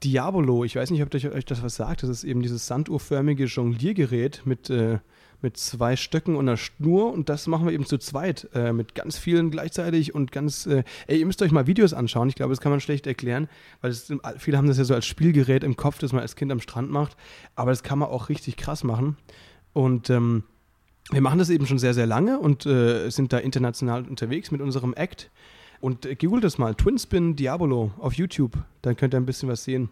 Diabolo. 0.04 0.64
Ich 0.64 0.76
weiß 0.76 0.90
nicht, 0.90 1.04
ob 1.04 1.14
euch, 1.14 1.28
euch 1.30 1.46
das 1.46 1.62
was 1.62 1.76
sagt. 1.76 2.02
Das 2.02 2.10
ist 2.10 2.24
eben 2.24 2.42
dieses 2.42 2.66
sanduhrförmige 2.66 3.46
Jongliergerät 3.46 4.42
mit, 4.46 4.72
äh, 4.72 4.98
mit 5.44 5.58
zwei 5.58 5.96
Stöcken 5.96 6.36
und 6.36 6.48
einer 6.48 6.58
Schnur 6.58 7.12
und 7.12 7.30
das 7.30 7.48
machen 7.48 7.66
wir 7.66 7.74
eben 7.74 7.86
zu 7.86 7.98
zweit 7.98 8.50
äh, 8.54 8.74
mit 8.74 8.96
ganz 8.96 9.18
vielen 9.18 9.52
gleichzeitig 9.52 10.16
und 10.16 10.32
ganz. 10.32 10.66
Äh, 10.66 10.84
ey, 11.08 11.20
ihr 11.20 11.26
müsst 11.26 11.42
euch 11.42 11.52
mal 11.52 11.68
Videos 11.68 11.94
anschauen. 11.94 12.30
Ich 12.30 12.36
glaube, 12.36 12.52
das 12.52 12.62
kann 12.62 12.72
man 12.72 12.80
schlecht 12.80 13.06
erklären, 13.06 13.50
weil 13.82 13.92
das, 13.92 14.12
viele 14.38 14.58
haben 14.58 14.68
das 14.68 14.78
ja 14.78 14.86
so 14.86 14.96
als 14.96 15.06
Spielgerät 15.06 15.64
im 15.64 15.76
Kopf, 15.76 16.00
das 16.00 16.14
man 16.14 16.22
als 16.22 16.36
Kind 16.36 16.52
am 16.52 16.62
Strand 16.62 16.90
macht. 16.90 17.18
Aber 17.56 17.72
das 17.72 17.84
kann 17.84 18.00
man 18.00 18.10
auch 18.10 18.30
richtig 18.30 18.58
krass 18.58 18.84
machen. 18.84 19.18
Und 19.74 20.10
ähm, 20.10 20.44
wir 21.12 21.22
machen 21.22 21.40
das 21.40 21.50
eben 21.50 21.66
schon 21.66 21.80
sehr, 21.80 21.94
sehr 21.94 22.08
lange 22.08 22.40
und 22.40 22.66
äh, 22.66 23.10
sind 23.10 23.34
da 23.34 23.38
international 23.38 24.08
unterwegs 24.08 24.52
mit 24.52 24.62
unserem 24.62 24.94
Act. 24.94 25.30
Und 25.82 26.06
äh, 26.06 26.16
googelt 26.16 26.46
das 26.46 26.58
mal, 26.58 26.76
Twinspin 26.76 27.36
Diabolo 27.36 27.92
auf 28.00 28.14
YouTube. 28.14 28.58
Dann 28.82 28.96
könnt 28.96 29.14
ihr 29.14 29.20
ein 29.20 29.26
bisschen 29.26 29.50
was 29.50 29.66
sehen. 29.66 29.90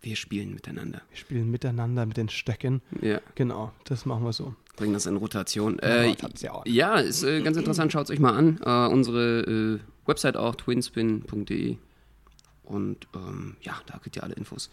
Wir 0.00 0.14
spielen 0.16 0.54
miteinander. 0.54 1.02
Wir 1.10 1.16
spielen 1.18 1.50
miteinander 1.50 2.06
mit 2.06 2.16
den 2.16 2.28
Stöcken. 2.28 2.82
Ja, 3.02 3.20
Genau, 3.34 3.72
das 3.84 4.06
machen 4.06 4.24
wir 4.24 4.32
so. 4.32 4.54
bringen 4.76 4.92
das 4.92 5.06
in 5.06 5.16
Rotation. 5.16 5.78
Ja, 5.82 5.88
Äh, 5.88 6.14
ja 6.40 6.62
ja, 6.66 6.94
ist 6.98 7.24
äh, 7.24 7.42
ganz 7.42 7.56
interessant, 7.56 7.92
schaut 7.92 8.04
es 8.04 8.10
euch 8.10 8.20
mal 8.20 8.32
an. 8.34 8.60
Äh, 8.64 8.92
unsere 8.92 9.40
äh, 9.40 9.78
Website 10.06 10.36
auch, 10.36 10.54
twinspin.de. 10.54 11.76
Und 12.62 13.08
ähm, 13.14 13.56
ja, 13.62 13.80
da 13.86 13.98
kriegt 13.98 14.16
ihr 14.16 14.22
alle 14.22 14.34
Infos. 14.34 14.70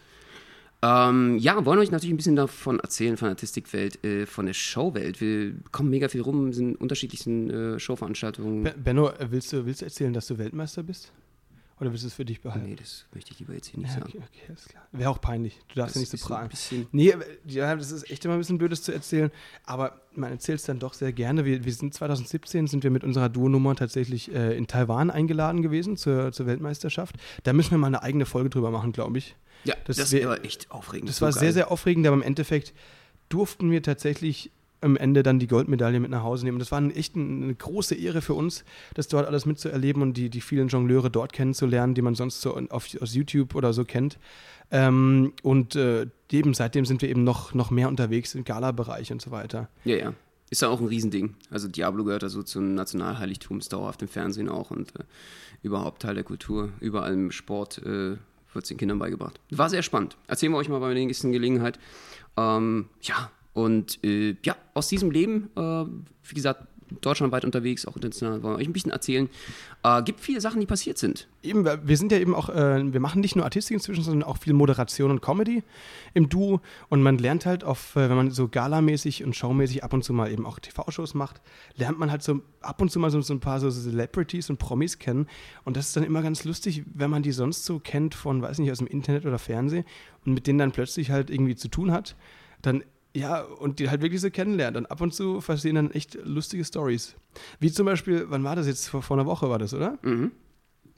Ähm, 0.82 1.38
ja, 1.38 1.64
wollen 1.64 1.78
euch 1.80 1.90
natürlich 1.90 2.12
ein 2.12 2.18
bisschen 2.18 2.36
davon 2.36 2.78
erzählen, 2.78 3.16
von 3.16 3.26
der 3.26 3.30
Artistikwelt, 3.32 4.04
äh, 4.04 4.26
von 4.26 4.44
der 4.46 4.52
Showwelt. 4.52 5.20
Wir 5.20 5.54
kommen 5.72 5.88
mega 5.90 6.08
viel 6.08 6.20
rum, 6.20 6.52
sind 6.52 6.68
in 6.72 6.76
unterschiedlichsten 6.76 7.50
äh, 7.50 7.78
Showveranstaltungen. 7.80 8.62
Be- 8.62 8.74
Benno, 8.76 9.08
äh, 9.08 9.30
willst 9.30 9.52
du, 9.52 9.64
willst 9.64 9.80
du 9.80 9.86
erzählen, 9.86 10.12
dass 10.12 10.26
du 10.26 10.36
Weltmeister 10.38 10.82
bist? 10.82 11.10
Oder 11.78 11.90
willst 11.90 12.04
du 12.04 12.08
es 12.08 12.14
für 12.14 12.24
dich 12.24 12.40
behalten? 12.40 12.66
Nee, 12.70 12.74
das 12.76 13.04
möchte 13.12 13.32
ich 13.32 13.38
lieber 13.38 13.52
jetzt 13.52 13.66
hier 13.66 13.78
nicht 13.80 13.90
Ja, 13.90 14.00
sagen. 14.00 14.06
okay, 14.16 14.22
okay, 14.32 14.42
alles 14.48 14.64
klar. 14.66 14.86
Wäre 14.92 15.10
auch 15.10 15.20
peinlich. 15.20 15.58
Du 15.68 15.74
darfst 15.74 15.94
ja 15.96 16.00
nicht 16.00 16.10
so 16.10 16.16
bisschen- 16.48 16.86
Nee, 16.92 17.14
ja, 17.46 17.76
das 17.76 17.90
ist 17.90 18.10
echt 18.10 18.24
immer 18.24 18.32
ein 18.34 18.38
bisschen 18.40 18.56
blödes 18.56 18.82
zu 18.82 18.92
erzählen, 18.92 19.30
aber 19.64 20.00
man 20.14 20.30
erzählt 20.30 20.58
es 20.60 20.64
dann 20.64 20.78
doch 20.78 20.94
sehr 20.94 21.12
gerne. 21.12 21.44
Wir, 21.44 21.64
wir 21.66 21.72
sind 21.74 21.92
2017 21.92 22.66
sind 22.66 22.82
wir 22.82 22.90
mit 22.90 23.04
unserer 23.04 23.28
Duo-Nummer 23.28 23.74
tatsächlich 23.74 24.34
äh, 24.34 24.56
in 24.56 24.66
Taiwan 24.66 25.10
eingeladen 25.10 25.60
gewesen 25.60 25.98
zur, 25.98 26.32
zur 26.32 26.46
Weltmeisterschaft. 26.46 27.16
Da 27.42 27.52
müssen 27.52 27.72
wir 27.72 27.78
mal 27.78 27.88
eine 27.88 28.02
eigene 28.02 28.24
Folge 28.24 28.48
drüber 28.48 28.70
machen, 28.70 28.92
glaube 28.92 29.18
ich. 29.18 29.36
Ja, 29.64 29.74
Das 29.84 29.98
das, 29.98 30.12
wär- 30.12 30.28
war 30.30 30.44
echt 30.44 30.70
aufregend. 30.70 31.10
Das 31.10 31.18
so 31.18 31.26
war 31.26 31.32
geil. 31.32 31.40
sehr, 31.40 31.52
sehr 31.52 31.70
aufregend, 31.70 32.06
aber 32.06 32.16
im 32.16 32.22
Endeffekt 32.22 32.72
durften 33.28 33.70
wir 33.70 33.82
tatsächlich 33.82 34.50
am 34.80 34.96
Ende 34.96 35.22
dann 35.22 35.38
die 35.38 35.46
Goldmedaille 35.46 36.00
mit 36.00 36.10
nach 36.10 36.22
Hause 36.22 36.44
nehmen. 36.44 36.58
Das 36.58 36.72
war 36.72 36.82
echt 36.94 37.16
ein, 37.16 37.44
eine 37.44 37.54
große 37.54 37.94
Ehre 37.94 38.22
für 38.22 38.34
uns, 38.34 38.64
das 38.94 39.08
dort 39.08 39.26
alles 39.26 39.46
mitzuerleben 39.46 40.02
und 40.02 40.16
die, 40.16 40.30
die 40.30 40.40
vielen 40.40 40.68
Jongleure 40.68 41.10
dort 41.10 41.32
kennenzulernen, 41.32 41.94
die 41.94 42.02
man 42.02 42.14
sonst 42.14 42.40
so 42.40 42.56
auf, 42.70 42.88
aus 43.00 43.14
YouTube 43.14 43.54
oder 43.54 43.72
so 43.72 43.84
kennt. 43.84 44.18
Ähm, 44.70 45.32
und 45.42 45.76
äh, 45.76 46.06
eben 46.30 46.54
seitdem 46.54 46.84
sind 46.84 47.02
wir 47.02 47.08
eben 47.08 47.24
noch, 47.24 47.54
noch 47.54 47.70
mehr 47.70 47.88
unterwegs 47.88 48.34
im 48.34 48.44
Gala-Bereich 48.44 49.12
und 49.12 49.22
so 49.22 49.30
weiter. 49.30 49.68
Ja, 49.84 49.96
ja. 49.96 50.14
Ist 50.48 50.62
ja 50.62 50.68
auch 50.68 50.80
ein 50.80 50.86
Riesending. 50.86 51.34
Also 51.50 51.66
Diablo 51.66 52.04
gehört 52.04 52.22
da 52.22 52.28
so 52.28 52.42
zum 52.42 52.74
Nationalheiligtum, 52.74 53.58
ist 53.58 53.72
dauerhaft 53.72 54.02
im 54.02 54.08
Fernsehen 54.08 54.48
auch 54.48 54.70
und 54.70 54.94
äh, 54.96 55.02
überhaupt 55.62 56.02
Teil 56.02 56.14
der 56.14 56.22
Kultur. 56.24 56.70
Überall 56.80 57.14
im 57.14 57.32
Sport 57.32 57.78
äh, 57.78 58.16
wird 58.52 58.64
es 58.64 58.68
den 58.68 58.76
Kindern 58.76 58.98
beigebracht. 58.98 59.40
War 59.50 59.68
sehr 59.70 59.82
spannend. 59.82 60.16
Erzählen 60.28 60.52
wir 60.52 60.58
euch 60.58 60.68
mal 60.68 60.78
bei 60.78 60.94
der 60.94 61.04
nächsten 61.04 61.32
Gelegenheit. 61.32 61.80
Ähm, 62.36 62.88
ja, 63.02 63.30
und 63.56 64.04
äh, 64.04 64.36
ja, 64.44 64.54
aus 64.74 64.88
diesem 64.88 65.10
Leben, 65.10 65.48
äh, 65.56 65.60
wie 65.60 66.34
gesagt, 66.34 66.66
deutschlandweit 67.00 67.46
unterwegs, 67.46 67.86
auch 67.86 67.96
international, 67.96 68.42
wollen 68.42 68.54
wir 68.54 68.58
euch 68.58 68.68
ein 68.68 68.74
bisschen 68.74 68.92
erzählen. 68.92 69.30
Äh, 69.82 70.02
gibt 70.02 70.20
viele 70.20 70.42
Sachen, 70.42 70.60
die 70.60 70.66
passiert 70.66 70.98
sind. 70.98 71.26
Eben, 71.42 71.64
wir 71.64 71.96
sind 71.96 72.12
ja 72.12 72.18
eben 72.18 72.34
auch, 72.34 72.50
äh, 72.50 72.92
wir 72.92 73.00
machen 73.00 73.22
nicht 73.22 73.34
nur 73.34 73.46
Artistik 73.46 73.74
inzwischen, 73.74 74.04
sondern 74.04 74.28
auch 74.28 74.36
viel 74.36 74.52
Moderation 74.52 75.10
und 75.10 75.22
Comedy 75.22 75.62
im 76.12 76.28
Duo. 76.28 76.60
Und 76.90 77.02
man 77.02 77.16
lernt 77.16 77.46
halt 77.46 77.64
auf, 77.64 77.96
äh, 77.96 78.10
wenn 78.10 78.16
man 78.16 78.30
so 78.30 78.46
galamäßig 78.46 79.24
und 79.24 79.34
showmäßig 79.34 79.82
ab 79.82 79.94
und 79.94 80.04
zu 80.04 80.12
mal 80.12 80.30
eben 80.30 80.44
auch 80.44 80.58
TV-Shows 80.58 81.14
macht, 81.14 81.40
lernt 81.76 81.98
man 81.98 82.10
halt 82.10 82.22
so 82.22 82.42
ab 82.60 82.82
und 82.82 82.90
zu 82.90 82.98
mal 82.98 83.10
so, 83.10 83.22
so 83.22 83.32
ein 83.32 83.40
paar 83.40 83.58
so 83.58 83.70
Celebrities 83.70 84.50
und 84.50 84.58
Promis 84.58 84.98
kennen. 84.98 85.28
Und 85.64 85.78
das 85.78 85.88
ist 85.88 85.96
dann 85.96 86.04
immer 86.04 86.20
ganz 86.20 86.44
lustig, 86.44 86.84
wenn 86.92 87.08
man 87.08 87.22
die 87.22 87.32
sonst 87.32 87.64
so 87.64 87.78
kennt 87.78 88.14
von, 88.14 88.42
weiß 88.42 88.58
nicht, 88.58 88.70
aus 88.70 88.78
dem 88.78 88.86
Internet 88.86 89.24
oder 89.24 89.38
Fernsehen 89.38 89.86
und 90.26 90.34
mit 90.34 90.46
denen 90.46 90.58
dann 90.58 90.72
plötzlich 90.72 91.10
halt 91.10 91.30
irgendwie 91.30 91.56
zu 91.56 91.68
tun 91.68 91.90
hat. 91.90 92.16
Dann 92.60 92.82
ja, 93.16 93.40
und 93.40 93.78
die 93.78 93.88
halt 93.88 94.02
wirklich 94.02 94.20
so 94.20 94.30
kennenlernt. 94.30 94.76
Und 94.76 94.86
ab 94.86 95.00
und 95.00 95.14
zu 95.14 95.40
passieren 95.40 95.76
dann 95.76 95.90
echt 95.90 96.18
lustige 96.24 96.64
Stories. 96.64 97.16
Wie 97.60 97.72
zum 97.72 97.86
Beispiel, 97.86 98.26
wann 98.28 98.44
war 98.44 98.56
das 98.56 98.66
jetzt? 98.66 98.88
Vor, 98.88 99.02
vor 99.02 99.16
einer 99.16 99.26
Woche 99.26 99.48
war 99.48 99.58
das, 99.58 99.72
oder? 99.72 99.98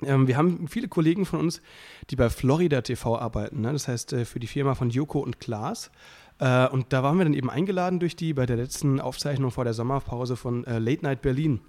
Ähm, 0.02 0.26
wir 0.26 0.36
haben 0.36 0.68
viele 0.68 0.88
Kollegen 0.88 1.26
von 1.26 1.40
uns, 1.40 1.62
die 2.10 2.16
bei 2.16 2.28
Florida 2.30 2.82
TV 2.82 3.18
arbeiten. 3.18 3.60
Ne? 3.60 3.72
Das 3.72 3.88
heißt, 3.88 4.12
äh, 4.12 4.24
für 4.24 4.40
die 4.40 4.46
Firma 4.46 4.74
von 4.74 4.90
Joko 4.90 5.20
und 5.20 5.40
Klaas. 5.40 5.90
Äh, 6.38 6.68
und 6.68 6.92
da 6.92 7.02
waren 7.02 7.18
wir 7.18 7.24
dann 7.24 7.34
eben 7.34 7.50
eingeladen 7.50 7.98
durch 7.98 8.16
die 8.16 8.32
bei 8.32 8.46
der 8.46 8.56
letzten 8.56 9.00
Aufzeichnung 9.00 9.50
vor 9.50 9.64
der 9.64 9.74
Sommerpause 9.74 10.36
von 10.36 10.64
äh, 10.64 10.78
Late 10.78 11.02
Night 11.02 11.22
Berlin. 11.22 11.60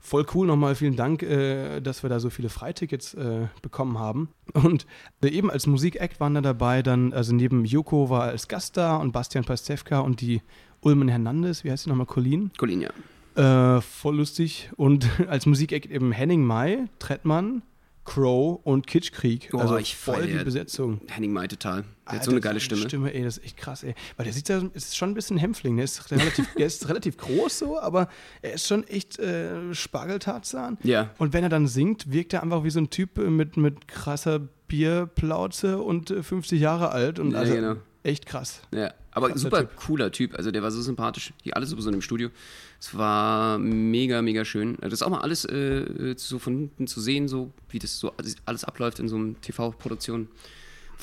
Voll 0.00 0.26
cool, 0.34 0.46
nochmal 0.46 0.74
vielen 0.74 0.96
Dank, 0.96 1.22
äh, 1.22 1.80
dass 1.80 2.02
wir 2.02 2.10
da 2.10 2.20
so 2.20 2.30
viele 2.30 2.48
Freitickets 2.48 3.14
äh, 3.14 3.48
bekommen 3.62 3.98
haben. 3.98 4.28
Und 4.52 4.86
äh, 5.22 5.28
eben 5.28 5.50
als 5.50 5.66
Musikact 5.66 6.20
waren 6.20 6.34
da 6.34 6.40
dabei, 6.40 6.82
dann, 6.82 7.12
also 7.12 7.34
neben 7.34 7.64
Joko 7.64 8.10
war 8.10 8.22
als 8.24 8.48
Gast 8.48 8.76
da 8.76 8.96
und 8.96 9.12
Bastian 9.12 9.44
Pastewka 9.44 10.00
und 10.00 10.20
die 10.20 10.42
Ulmen 10.82 11.08
Hernandez, 11.08 11.64
wie 11.64 11.70
heißt 11.70 11.84
sie 11.84 11.90
nochmal, 11.90 12.06
Colleen? 12.06 12.50
Colin, 12.58 12.82
ja. 12.82 12.90
Äh, 13.36 13.80
voll 13.80 14.16
lustig. 14.16 14.70
Und 14.76 15.08
als 15.28 15.46
Musikeck 15.46 15.86
eben 15.90 16.12
Henning 16.12 16.44
Mai, 16.44 16.88
Trettmann, 16.98 17.62
Crow 18.10 18.58
und 18.64 18.88
Kitschkrieg. 18.88 19.50
Oh, 19.52 19.58
also 19.58 19.76
ich 19.76 19.94
voll 19.94 20.26
die 20.26 20.42
Besetzung. 20.42 21.00
Henning 21.06 21.32
Mai 21.32 21.46
total. 21.46 21.84
Der 22.08 22.16
hat 22.18 22.24
so 22.24 22.32
eine 22.32 22.40
geile 22.40 22.58
Stimme. 22.58 22.82
Stimme, 22.82 23.14
ey, 23.14 23.22
das 23.22 23.38
ist 23.38 23.44
echt 23.44 23.56
krass, 23.56 23.84
ey. 23.84 23.94
Weil 24.16 24.24
der 24.24 24.32
sieht 24.32 24.48
ja, 24.48 24.60
ist 24.74 24.96
schon 24.96 25.10
ein 25.10 25.14
bisschen 25.14 25.36
Hämpfling. 25.36 25.76
Der 25.76 25.84
ist 25.84 26.10
relativ, 26.10 26.52
der 26.54 26.66
ist 26.66 26.88
relativ 26.88 27.18
groß 27.18 27.60
so, 27.60 27.78
aber 27.78 28.08
er 28.42 28.54
ist 28.54 28.66
schon 28.66 28.82
echt 28.88 29.20
äh, 29.20 29.72
Spargeltarzan. 29.72 30.78
Ja. 30.82 31.10
Und 31.18 31.32
wenn 31.32 31.44
er 31.44 31.50
dann 31.50 31.68
singt, 31.68 32.10
wirkt 32.10 32.32
er 32.32 32.42
einfach 32.42 32.64
wie 32.64 32.70
so 32.70 32.80
ein 32.80 32.90
Typ 32.90 33.16
äh, 33.16 33.30
mit, 33.30 33.56
mit 33.56 33.86
krasser 33.86 34.40
Bierplauze 34.66 35.80
und 35.80 36.10
äh, 36.10 36.24
50 36.24 36.60
Jahre 36.60 36.90
alt. 36.90 37.20
Und 37.20 37.30
Ja, 37.30 37.38
also 37.38 37.54
genau. 37.54 37.76
echt 38.02 38.26
krass. 38.26 38.62
Ja, 38.74 38.92
aber 39.12 39.28
Krasser 39.28 39.40
super 39.40 39.60
Typ. 39.60 39.76
cooler 39.76 40.12
Typ. 40.12 40.34
Also 40.36 40.50
der 40.50 40.62
war 40.62 40.70
so 40.70 40.80
sympathisch. 40.82 41.32
Die 41.44 41.54
alle 41.54 41.66
so 41.66 41.76
im 41.90 42.02
Studio. 42.02 42.30
Es 42.78 42.96
war 42.96 43.58
mega, 43.58 44.22
mega 44.22 44.44
schön. 44.44 44.76
Das 44.80 44.92
ist 44.92 45.02
auch 45.02 45.10
mal 45.10 45.20
alles 45.20 45.44
äh, 45.44 46.14
so 46.16 46.38
von 46.38 46.56
hinten 46.58 46.86
zu 46.86 47.00
sehen, 47.00 47.28
so 47.28 47.52
wie 47.68 47.78
das 47.78 47.98
so 47.98 48.12
alles 48.44 48.64
abläuft 48.64 48.98
in 48.98 49.08
so 49.08 49.16
einem 49.16 49.40
TV-Produktion. 49.40 50.28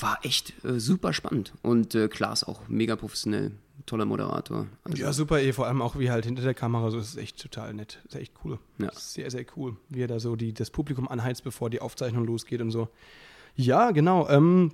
War 0.00 0.18
echt 0.22 0.64
äh, 0.64 0.78
super 0.78 1.12
spannend. 1.12 1.52
Und 1.62 1.94
äh, 1.94 2.08
Klaas 2.08 2.44
auch 2.44 2.68
mega 2.68 2.96
professionell. 2.96 3.52
Toller 3.86 4.04
Moderator. 4.04 4.66
Also, 4.84 4.98
Ja, 5.02 5.12
super, 5.12 5.40
eh, 5.40 5.52
vor 5.52 5.66
allem 5.66 5.80
auch 5.82 5.98
wie 5.98 6.10
halt 6.10 6.24
hinter 6.24 6.42
der 6.42 6.54
Kamera, 6.54 6.90
so 6.90 6.98
ist 6.98 7.08
es 7.08 7.16
echt 7.16 7.40
total 7.40 7.72
nett. 7.74 8.00
Ist 8.06 8.16
echt 8.16 8.32
cool. 8.44 8.58
Ja. 8.78 8.90
Sehr, 8.92 9.30
sehr 9.30 9.46
cool, 9.56 9.76
wie 9.88 10.02
er 10.02 10.08
da 10.08 10.20
so 10.20 10.36
die, 10.36 10.52
das 10.52 10.70
Publikum 10.70 11.08
anheizt, 11.08 11.44
bevor 11.44 11.70
die 11.70 11.80
Aufzeichnung 11.80 12.26
losgeht 12.26 12.60
und 12.60 12.70
so. 12.70 12.88
Ja, 13.54 13.92
genau. 13.92 14.28
Ähm, 14.28 14.72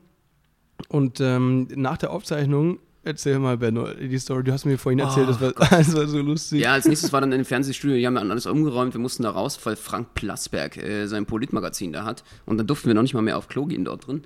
und 0.88 1.20
ähm, 1.20 1.68
nach 1.74 1.96
der 1.98 2.10
Aufzeichnung, 2.10 2.78
erzähl 3.04 3.38
mal, 3.38 3.56
Benno, 3.56 3.87
die 3.94 4.18
Story, 4.18 4.44
du 4.44 4.52
hast 4.52 4.64
mir 4.64 4.78
vorhin 4.78 4.99
erzählt, 4.99 5.28
das, 5.28 5.40
war, 5.40 5.52
das 5.70 5.94
war 5.94 6.06
so 6.06 6.20
lustig. 6.20 6.61
Ja, 6.61 6.73
als 6.73 6.87
nächstes 6.87 7.12
war 7.12 7.20
dann 7.20 7.32
im 7.32 7.44
Fernsehstudio, 7.44 7.96
die 7.96 8.06
haben 8.06 8.14
dann 8.14 8.30
alles 8.30 8.46
umgeräumt, 8.46 8.94
wir 8.94 9.00
mussten 9.00 9.23
da 9.23 9.30
raus, 9.30 9.58
weil 9.64 9.76
Frank 9.76 10.14
Plasberg 10.14 10.76
äh, 10.76 11.06
sein 11.06 11.26
Politmagazin 11.26 11.92
da 11.92 12.04
hat. 12.04 12.25
Und 12.46 12.58
dann 12.58 12.66
durften 12.66 12.88
wir 12.88 12.94
noch 12.94 13.02
nicht 13.02 13.14
mal 13.14 13.23
mehr 13.23 13.38
auf 13.38 13.49
Klo 13.49 13.66
gehen 13.66 13.84
dort 13.84 14.06
drin, 14.06 14.23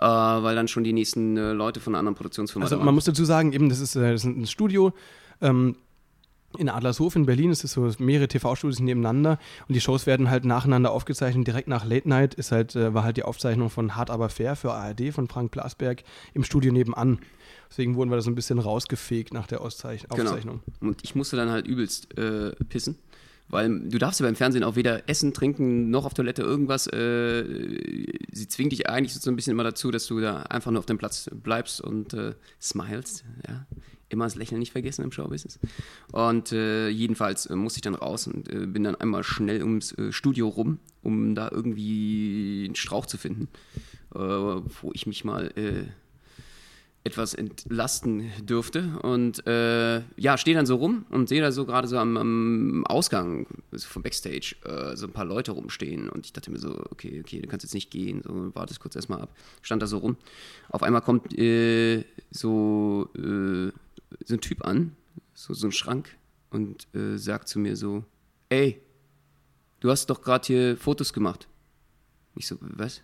äh, 0.00 0.04
weil 0.04 0.54
dann 0.54 0.68
schon 0.68 0.84
die 0.84 0.92
nächsten 0.92 1.36
äh, 1.36 1.52
Leute 1.52 1.80
von 1.80 1.94
einer 1.94 2.00
anderen 2.00 2.16
Produktionsfirma 2.16 2.64
Also 2.64 2.76
man 2.76 2.86
waren. 2.86 2.94
muss 2.94 3.04
dazu 3.04 3.24
sagen, 3.24 3.52
eben, 3.52 3.68
das 3.68 3.80
ist, 3.80 3.96
äh, 3.96 4.12
das 4.12 4.24
ist 4.24 4.26
ein 4.26 4.46
Studio. 4.46 4.92
Ähm, 5.40 5.76
in 6.58 6.68
Adlershof 6.68 7.16
in 7.16 7.26
Berlin 7.26 7.50
ist 7.50 7.64
es 7.64 7.72
so 7.72 7.90
mehrere 7.98 8.28
TV-Studios 8.28 8.80
nebeneinander 8.80 9.38
und 9.68 9.74
die 9.74 9.80
Shows 9.80 10.06
werden 10.06 10.30
halt 10.30 10.44
nacheinander 10.44 10.90
aufgezeichnet. 10.92 11.46
Direkt 11.46 11.68
nach 11.68 11.84
Late 11.84 12.08
Night 12.08 12.34
ist 12.34 12.52
halt, 12.52 12.76
äh, 12.76 12.94
war 12.94 13.04
halt 13.04 13.16
die 13.16 13.22
Aufzeichnung 13.24 13.70
von 13.70 13.96
Hart 13.96 14.10
aber 14.10 14.28
fair 14.28 14.56
für 14.56 14.72
ARD 14.72 15.12
von 15.12 15.28
Frank 15.28 15.50
Blasberg 15.50 16.02
im 16.34 16.44
Studio 16.44 16.72
nebenan. 16.72 17.18
Deswegen 17.70 17.94
wurden 17.96 18.10
wir 18.10 18.16
da 18.16 18.22
so 18.22 18.30
ein 18.30 18.34
bisschen 18.34 18.58
rausgefegt 18.58 19.32
nach 19.32 19.46
der 19.46 19.60
Auszeich 19.62 20.06
Genau. 20.10 20.30
Aufzeichnung. 20.30 20.60
Und 20.80 21.02
ich 21.02 21.14
musste 21.14 21.36
dann 21.36 21.50
halt 21.50 21.66
übelst 21.66 22.16
äh, 22.18 22.52
pissen. 22.68 22.98
Weil 23.48 23.80
du 23.88 23.98
darfst 23.98 24.20
ja 24.20 24.24
beim 24.26 24.36
Fernsehen 24.36 24.64
auch 24.64 24.76
weder 24.76 25.08
essen, 25.10 25.34
trinken, 25.34 25.90
noch 25.90 26.06
auf 26.06 26.14
Toilette 26.14 26.42
irgendwas. 26.42 26.86
Äh, 26.86 27.44
sie 28.32 28.48
zwingt 28.48 28.72
dich 28.72 28.88
eigentlich 28.88 29.14
so 29.14 29.30
ein 29.30 29.36
bisschen 29.36 29.52
immer 29.52 29.64
dazu, 29.64 29.90
dass 29.90 30.06
du 30.06 30.20
da 30.20 30.42
einfach 30.44 30.70
nur 30.70 30.78
auf 30.78 30.86
dem 30.86 30.96
Platz 30.96 31.28
bleibst 31.32 31.80
und 31.80 32.14
äh, 32.14 32.34
smilest. 32.60 33.24
Ja? 33.46 33.66
Immer 34.12 34.24
das 34.24 34.34
Lächeln 34.34 34.58
nicht 34.58 34.72
vergessen 34.72 35.02
im 35.04 35.10
Showbusiness. 35.10 35.58
Und 36.12 36.52
äh, 36.52 36.90
jedenfalls 36.90 37.46
äh, 37.46 37.56
musste 37.56 37.78
ich 37.78 37.82
dann 37.82 37.94
raus 37.94 38.26
und 38.26 38.46
äh, 38.52 38.66
bin 38.66 38.84
dann 38.84 38.94
einmal 38.94 39.24
schnell 39.24 39.62
ums 39.62 39.92
äh, 39.92 40.12
Studio 40.12 40.48
rum, 40.48 40.80
um 41.02 41.34
da 41.34 41.50
irgendwie 41.50 42.64
einen 42.66 42.74
Strauch 42.74 43.06
zu 43.06 43.16
finden, 43.16 43.48
äh, 44.14 44.18
wo 44.18 44.90
ich 44.92 45.06
mich 45.06 45.24
mal 45.24 45.50
äh, 45.56 45.84
etwas 47.04 47.32
entlasten 47.32 48.30
dürfte. 48.42 48.98
Und 49.02 49.42
ja, 49.44 50.38
stehe 50.38 50.54
dann 50.54 50.66
so 50.66 50.76
rum 50.76 51.06
und 51.08 51.28
sehe 51.28 51.40
da 51.40 51.50
so 51.50 51.64
gerade 51.64 51.88
so 51.88 51.96
am, 51.96 52.16
am 52.16 52.86
Ausgang 52.86 53.46
so 53.72 53.88
vom 53.88 54.02
Backstage 54.04 54.54
so 54.94 55.06
ein 55.06 55.12
paar 55.12 55.24
Leute 55.24 55.50
rumstehen. 55.50 56.08
Und 56.08 56.26
ich 56.26 56.32
dachte 56.32 56.52
mir 56.52 56.60
so, 56.60 56.78
okay, 56.90 57.20
okay, 57.20 57.40
du 57.40 57.48
kannst 57.48 57.64
jetzt 57.64 57.74
nicht 57.74 57.90
gehen, 57.90 58.22
so 58.24 58.54
wartest 58.54 58.78
kurz 58.78 58.94
erstmal 58.94 59.20
ab. 59.20 59.34
Stand 59.62 59.82
da 59.82 59.88
so 59.88 59.98
rum. 59.98 60.16
Auf 60.68 60.84
einmal 60.84 61.00
kommt 61.00 61.34
so, 62.30 63.08
so 64.24 64.34
ein 64.34 64.40
Typ 64.40 64.64
an, 64.64 64.96
so, 65.34 65.54
so 65.54 65.66
ein 65.66 65.72
Schrank, 65.72 66.16
und 66.50 66.86
äh, 66.94 67.16
sagt 67.16 67.48
zu 67.48 67.58
mir 67.58 67.76
so, 67.76 68.04
ey, 68.48 68.80
du 69.80 69.90
hast 69.90 70.06
doch 70.10 70.22
gerade 70.22 70.46
hier 70.46 70.76
Fotos 70.76 71.12
gemacht. 71.12 71.48
Ich 72.36 72.46
so, 72.46 72.56
was? 72.60 73.02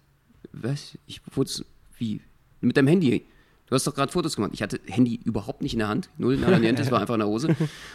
Was? 0.53 0.97
Ich 1.07 1.21
Fotos, 1.31 1.65
wie? 1.97 2.21
Mit 2.61 2.77
deinem 2.77 2.89
Handy? 2.89 3.27
Du 3.67 3.75
hast 3.75 3.87
doch 3.87 3.95
gerade 3.95 4.11
Fotos 4.13 4.37
gemacht. 4.37 4.53
Ich 4.55 4.63
hatte 4.63 4.81
Handy 4.87 5.21
überhaupt 5.25 5.63
nicht 5.63 5.75
in 5.75 5.81
der 5.81 5.89
Hand. 5.89 6.09
Null 6.17 6.39
nada 6.39 6.59
niente, 6.59 6.83
es 6.83 6.91
war 6.91 7.01
einfach 7.01 7.15
in 7.15 7.21
der 7.21 7.29
Hose. 7.29 7.55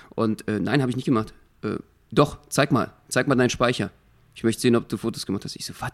Und 0.10 0.48
äh, 0.48 0.60
nein, 0.60 0.82
habe 0.82 0.92
ich 0.92 0.96
nicht 0.96 1.06
gemacht. 1.06 1.34
Äh, 1.64 1.78
doch, 2.12 2.38
zeig 2.50 2.72
mal. 2.72 2.94
Zeig 3.10 3.28
mal 3.28 3.36
deinen 3.36 3.50
Speicher. 3.50 3.92
Ich 4.36 4.44
möchte 4.44 4.62
sehen, 4.62 4.76
ob 4.76 4.88
du 4.90 4.98
Fotos 4.98 5.26
gemacht 5.26 5.46
hast. 5.46 5.56
Ich 5.56 5.66
so, 5.66 5.74
was? 5.80 5.92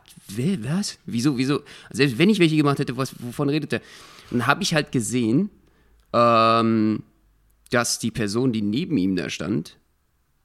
Was? 0.64 0.98
Wieso, 1.06 1.38
wieso? 1.38 1.62
Selbst 1.92 2.18
wenn 2.18 2.30
ich 2.30 2.40
welche 2.40 2.58
gemacht 2.58 2.80
hätte, 2.80 2.98
was, 2.98 3.14
wovon 3.22 3.50
redet 3.50 3.72
der? 3.72 3.82
Und 4.32 4.40
dann 4.40 4.48
habe 4.48 4.64
ich 4.64 4.74
halt 4.74 4.92
gesehen, 4.92 5.50
ähm, 6.14 7.04
dass 7.72 8.00
die 8.00 8.12
Person, 8.12 8.52
die 8.52 8.62
neben 8.62 8.98
ihm 8.98 9.16
da 9.16 9.30
stand, 9.30 9.78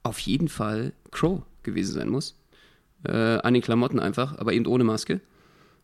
auf 0.03 0.19
jeden 0.21 0.49
Fall 0.49 0.93
Crow 1.11 1.43
gewesen 1.63 1.95
sein 1.95 2.09
muss. 2.09 2.39
Äh, 3.07 3.13
an 3.39 3.55
den 3.55 3.63
Klamotten 3.63 3.99
einfach, 4.01 4.39
aber 4.39 4.53
eben 4.53 4.67
ohne 4.67 4.85
Maske. 4.85 5.21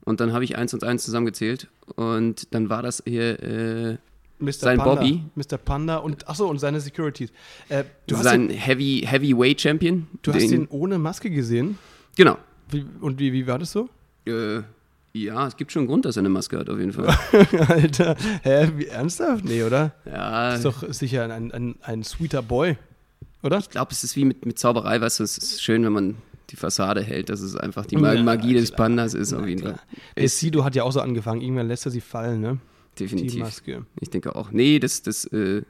Und 0.04 0.20
dann 0.20 0.32
habe 0.32 0.44
ich 0.44 0.56
eins 0.56 0.72
und 0.72 0.84
eins 0.84 1.04
zusammengezählt 1.04 1.68
und 1.96 2.54
dann 2.54 2.70
war 2.70 2.82
das 2.82 3.02
hier 3.06 3.42
äh, 3.42 3.98
Mr. 4.38 4.52
sein 4.52 4.78
Panda, 4.78 4.94
Bobby. 4.94 5.22
Mr. 5.34 5.58
Panda 5.58 5.96
und 5.98 6.26
achso, 6.28 6.48
und 6.48 6.58
seine 6.58 6.80
Securities. 6.80 7.30
Äh, 7.68 7.84
du 8.06 8.16
hast, 8.16 8.24
sein 8.24 8.48
ihn, 8.48 8.56
Heavy, 8.56 9.02
Heavyweight 9.06 9.60
Champion. 9.60 10.06
du 10.22 10.32
hast 10.32 10.42
Den- 10.50 10.62
ihn 10.62 10.66
ohne 10.70 10.98
Maske 10.98 11.28
gesehen. 11.30 11.78
Genau. 12.16 12.38
Wie, 12.70 12.86
und 13.02 13.18
wie, 13.18 13.32
wie 13.34 13.46
war 13.46 13.58
das 13.58 13.72
so? 13.72 13.90
Äh, 14.26 14.62
ja, 15.12 15.46
es 15.46 15.56
gibt 15.56 15.72
schon 15.72 15.80
einen 15.80 15.88
Grund, 15.88 16.04
dass 16.04 16.16
er 16.16 16.20
eine 16.20 16.28
Maske 16.28 16.58
hat, 16.58 16.68
auf 16.70 16.78
jeden 16.78 16.92
Fall. 16.92 17.08
Alter, 17.68 18.16
hä, 18.42 18.70
wie 18.76 18.86
ernsthaft? 18.86 19.44
Nee, 19.44 19.62
oder? 19.62 19.92
Ja, 20.04 20.54
Ist 20.54 20.64
doch 20.64 20.84
sicher 20.92 21.24
ein, 21.24 21.52
ein, 21.52 21.74
ein 21.82 22.04
sweeter 22.04 22.42
Boy, 22.42 22.76
oder? 23.42 23.58
ich 23.58 23.70
glaube, 23.70 23.92
es 23.92 24.04
ist 24.04 24.16
wie 24.16 24.24
mit, 24.24 24.46
mit 24.46 24.58
Zauberei, 24.58 25.00
weißt 25.00 25.20
du, 25.20 25.24
es 25.24 25.38
ist 25.38 25.62
schön, 25.62 25.84
wenn 25.84 25.92
man 25.92 26.16
die 26.50 26.56
Fassade 26.56 27.02
hält, 27.02 27.28
dass 27.28 27.40
es 27.40 27.56
einfach 27.56 27.86
die 27.86 27.96
Magie 27.96 28.54
des 28.54 28.70
klar. 28.70 28.88
Pandas 28.88 29.14
ist, 29.14 29.32
auf 29.32 29.46
jeden 29.46 29.60
klar. 29.60 29.74
Fall. 29.74 30.24
Ist 30.24 30.38
Sido 30.38 30.64
hat 30.64 30.74
ja 30.74 30.82
auch 30.82 30.92
so 30.92 31.00
angefangen. 31.00 31.40
Irgendwann 31.40 31.68
lässt 31.68 31.86
er 31.86 31.92
sie 31.92 32.00
fallen, 32.00 32.40
ne? 32.40 32.58
Die 32.98 33.04
definitiv. 33.04 33.40
Maske. 33.40 33.86
Ich 34.00 34.10
denke 34.10 34.34
auch. 34.34 34.50
Nee, 34.50 34.78
das, 34.78 35.02
das, 35.02 35.24
äh, 35.26 35.62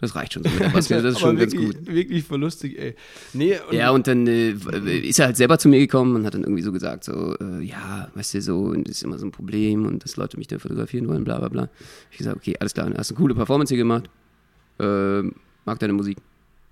das 0.00 0.14
reicht 0.14 0.32
schon 0.32 0.42
so 0.42 0.50
das 0.74 0.90
ist 0.90 0.92
Aber 0.92 1.14
schon 1.14 1.36
ganz 1.36 1.52
wirklich, 1.52 1.76
gut. 1.76 1.86
Wirklich 1.86 2.24
voll 2.24 2.40
lustig, 2.40 2.78
ey. 2.78 2.94
Nee, 3.34 3.58
und 3.68 3.76
Ja, 3.76 3.90
und 3.90 4.06
dann 4.06 4.26
äh, 4.26 4.52
ist 4.52 5.18
er 5.18 5.26
halt 5.26 5.36
selber 5.36 5.58
zu 5.58 5.68
mir 5.68 5.78
gekommen 5.78 6.16
und 6.16 6.24
hat 6.24 6.34
dann 6.34 6.42
irgendwie 6.42 6.62
so 6.62 6.72
gesagt, 6.72 7.04
so, 7.04 7.36
äh, 7.38 7.62
ja, 7.62 8.10
weißt 8.14 8.34
du, 8.34 8.42
so, 8.42 8.72
das 8.74 8.96
ist 8.96 9.02
immer 9.02 9.18
so 9.18 9.26
ein 9.26 9.30
Problem 9.30 9.86
und 9.86 10.02
dass 10.02 10.16
Leute 10.16 10.38
mich 10.38 10.46
da 10.46 10.58
fotografieren 10.58 11.06
wollen, 11.08 11.24
bla 11.24 11.38
bla 11.38 11.48
bla. 11.48 11.68
Ich 12.10 12.18
gesagt, 12.18 12.36
okay, 12.36 12.56
alles 12.58 12.72
klar, 12.72 12.90
hast 12.96 13.10
eine 13.10 13.18
coole 13.18 13.34
Performance 13.34 13.74
hier 13.74 13.78
gemacht, 13.82 14.08
ähm, 14.78 15.34
mag 15.66 15.78
deine 15.78 15.92
Musik. 15.92 16.16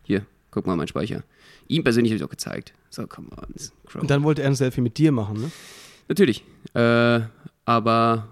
Hier, 0.05 0.25
guck 0.51 0.67
mal 0.67 0.77
meinen 0.77 0.89
Speicher. 0.89 1.23
Ihm 1.69 1.85
persönlich 1.85 2.13
habe 2.13 2.17
ich 2.17 2.25
auch 2.25 2.31
gezeigt. 2.31 2.73
So, 2.89 3.07
come 3.07 3.29
on, 3.37 3.55
Crow. 3.87 4.01
und 4.01 4.11
dann 4.11 4.23
wollte 4.23 4.43
er 4.43 4.49
ein 4.49 4.55
Selfie 4.55 4.81
mit 4.81 4.97
dir 4.97 5.13
machen, 5.13 5.41
ne? 5.41 5.51
Natürlich. 6.09 6.43
Äh, 6.73 7.21
aber 7.67 8.29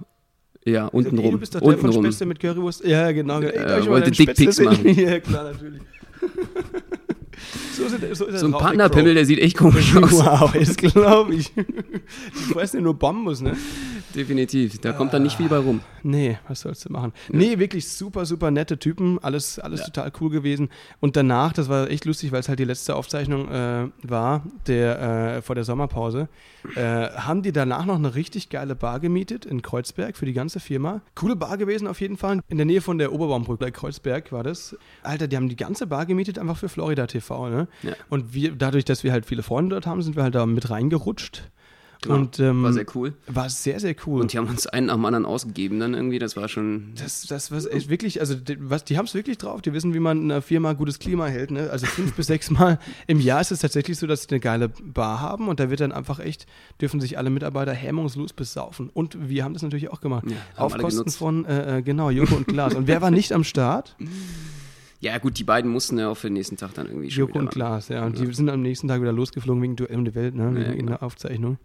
ja, 0.66 0.84
Ey, 0.86 0.90
untenrum. 0.92 1.30
du 1.32 1.38
bist 1.38 1.54
doch 1.54 1.60
der 1.60 1.70
von 1.70 1.80
untenrum. 1.80 2.04
Spätzle 2.04 2.26
mit 2.26 2.40
Currywurst. 2.40 2.84
Ja, 2.84 3.10
genau. 3.12 3.40
Ey, 3.40 3.50
ich 3.50 3.56
mal 3.56 3.86
wollte 3.86 4.10
deinen 4.10 4.12
Dickpics 4.14 4.56
Spätzle 4.56 4.64
machen. 4.64 4.86
Ja, 4.98 5.20
klar, 5.20 5.44
natürlich. 5.52 5.80
so 7.76 7.84
ist 7.84 8.02
er, 8.02 8.14
so 8.14 8.24
ist 8.26 8.32
er 8.34 8.38
So 8.40 8.46
ein 8.46 8.52
Partnerpimmel, 8.52 9.14
der 9.14 9.24
sieht 9.26 9.38
echt 9.38 9.56
komisch 9.56 9.94
aus. 10.02 10.12
Wow, 10.12 10.52
das 10.52 10.76
glaube 10.76 11.34
ich. 11.34 11.52
Die 11.54 12.52
fressen 12.52 12.76
ja 12.78 12.82
nur 12.82 12.98
Bambus, 12.98 13.40
ne? 13.42 13.56
Definitiv. 14.14 14.78
Da 14.80 14.92
kommt 14.92 15.12
dann 15.12 15.22
nicht 15.22 15.36
viel 15.36 15.48
bei 15.48 15.58
rum. 15.58 15.80
Nee, 16.02 16.38
was 16.48 16.60
sollst 16.62 16.86
du 16.86 16.92
machen? 16.92 17.12
Nee, 17.28 17.58
wirklich 17.58 17.86
super, 17.88 18.24
super 18.24 18.50
nette 18.50 18.78
Typen. 18.78 19.18
Alles, 19.20 19.58
alles 19.58 19.84
total 19.84 20.10
cool 20.20 20.30
gewesen. 20.30 20.70
Und 21.00 21.16
danach, 21.16 21.52
das 21.52 21.68
war 21.68 21.90
echt 21.90 22.06
lustig, 22.06 22.32
weil 22.32 22.40
es 22.40 22.48
halt 22.48 22.58
die 22.58 22.64
letzte 22.64 22.96
Aufzeichnung 22.96 23.48
äh, 23.50 23.88
war, 24.02 24.42
der, 24.66 25.36
äh, 25.36 25.42
vor 25.42 25.54
der 25.54 25.64
Sommerpause, 25.64 26.28
äh, 26.74 27.10
haben 27.10 27.42
die 27.42 27.52
danach 27.52 27.84
noch 27.86 27.96
eine 27.96 28.14
richtig 28.14 28.48
geile 28.48 28.74
Bar 28.74 29.00
gemietet 29.00 29.44
in 29.44 29.62
Kreuzberg 29.62 30.16
für 30.16 30.26
die 30.26 30.32
ganze 30.32 30.60
Firma. 30.60 31.00
Coole 31.14 31.36
Bar 31.36 31.58
gewesen 31.58 31.86
auf 31.86 32.00
jeden 32.00 32.16
Fall. 32.16 32.40
In 32.48 32.56
der 32.56 32.66
Nähe 32.66 32.80
von 32.80 32.98
der 32.98 33.12
Oberbaumbrücke 33.12 33.64
bei 33.64 33.70
Kreuzberg 33.70 34.32
war 34.32 34.42
das. 34.42 34.76
Alter, 35.02 35.28
die 35.28 35.36
haben 35.36 35.48
die 35.48 35.56
ganze 35.56 35.86
Bar 35.86 36.06
gemietet, 36.06 36.38
einfach 36.38 36.56
für 36.56 36.68
Florida 36.68 37.06
TV, 37.06 37.48
ne? 37.48 37.68
Ja. 37.82 37.92
Und 38.08 38.34
wir, 38.34 38.54
dadurch, 38.54 38.84
dass 38.84 39.04
wir 39.04 39.12
halt 39.12 39.26
viele 39.26 39.42
Freunde 39.42 39.76
dort 39.76 39.86
haben, 39.86 40.02
sind 40.02 40.16
wir 40.16 40.22
halt 40.22 40.34
da 40.34 40.46
mit 40.46 40.70
reingerutscht. 40.70 41.50
Genau. 42.02 42.14
Und 42.16 42.38
ähm, 42.40 42.62
War 42.62 42.72
sehr 42.72 42.86
cool. 42.94 43.14
war 43.26 43.48
sehr, 43.48 43.80
sehr 43.80 43.94
cool. 44.06 44.20
Und 44.20 44.32
die 44.32 44.38
haben 44.38 44.48
uns 44.48 44.66
einen 44.66 44.86
nach 44.86 44.94
dem 44.94 45.04
anderen 45.04 45.24
ausgegeben 45.24 45.80
dann 45.80 45.94
irgendwie. 45.94 46.18
Das 46.18 46.36
war 46.36 46.48
schon. 46.48 46.92
Das, 46.96 47.22
das 47.26 47.50
was 47.50 47.66
echt 47.66 47.88
wirklich, 47.88 48.20
also 48.20 48.34
die, 48.34 48.56
was, 48.60 48.84
die 48.84 48.98
haben 48.98 49.06
es 49.06 49.14
wirklich 49.14 49.38
drauf. 49.38 49.62
Die 49.62 49.72
wissen, 49.72 49.94
wie 49.94 49.98
man 49.98 50.22
in 50.22 50.30
einer 50.30 50.42
Firma 50.42 50.72
gutes 50.74 50.98
Klima 50.98 51.26
hält. 51.26 51.50
Ne? 51.50 51.70
Also 51.70 51.86
fünf 51.86 52.12
bis 52.16 52.26
sechs 52.26 52.50
Mal 52.50 52.78
im 53.06 53.20
Jahr 53.20 53.40
ist 53.40 53.52
es 53.52 53.60
tatsächlich 53.60 53.98
so, 53.98 54.06
dass 54.06 54.22
sie 54.22 54.30
eine 54.30 54.40
geile 54.40 54.68
Bar 54.68 55.20
haben 55.20 55.48
und 55.48 55.60
da 55.60 55.70
wird 55.70 55.80
dann 55.80 55.92
einfach 55.92 56.18
echt, 56.18 56.46
dürfen 56.80 57.00
sich 57.00 57.18
alle 57.18 57.30
Mitarbeiter 57.30 57.72
hemmungslos 57.72 58.32
besaufen. 58.32 58.90
Und 58.92 59.28
wir 59.28 59.44
haben 59.44 59.54
das 59.54 59.62
natürlich 59.62 59.90
auch 59.90 60.00
gemacht. 60.00 60.24
Ja, 60.28 60.36
Auf 60.56 60.76
Kosten 60.76 61.10
von, 61.10 61.44
äh, 61.44 61.78
äh, 61.78 61.82
genau, 61.82 62.10
Joko 62.10 62.36
und 62.36 62.46
Glas. 62.46 62.74
Und 62.74 62.86
wer 62.86 63.00
war 63.02 63.10
nicht 63.10 63.32
am 63.32 63.44
Start? 63.44 63.96
Ja, 65.00 65.18
gut, 65.18 65.38
die 65.38 65.44
beiden 65.44 65.70
mussten 65.70 65.98
ja 65.98 66.08
auch 66.08 66.16
für 66.16 66.28
den 66.28 66.34
nächsten 66.34 66.56
Tag 66.56 66.72
dann 66.74 66.86
irgendwie 66.86 67.10
schon. 67.10 67.26
Joko 67.26 67.38
und. 67.38 67.50
Glas, 67.50 67.88
ja. 67.88 68.04
Und 68.06 68.18
die 68.18 68.32
sind 68.32 68.48
am 68.48 68.62
nächsten 68.62 68.88
Tag 68.88 69.02
wieder 69.02 69.12
losgeflogen 69.12 69.62
wegen 69.62 69.76
Duell 69.76 69.96
um 69.96 70.04
die 70.04 70.14
Welt, 70.14 70.34
ne? 70.34 70.54
wegen 70.54 70.64
Ja, 70.64 70.72
genau. 70.74 70.92
der 70.92 71.02
Aufzeichnung. 71.02 71.58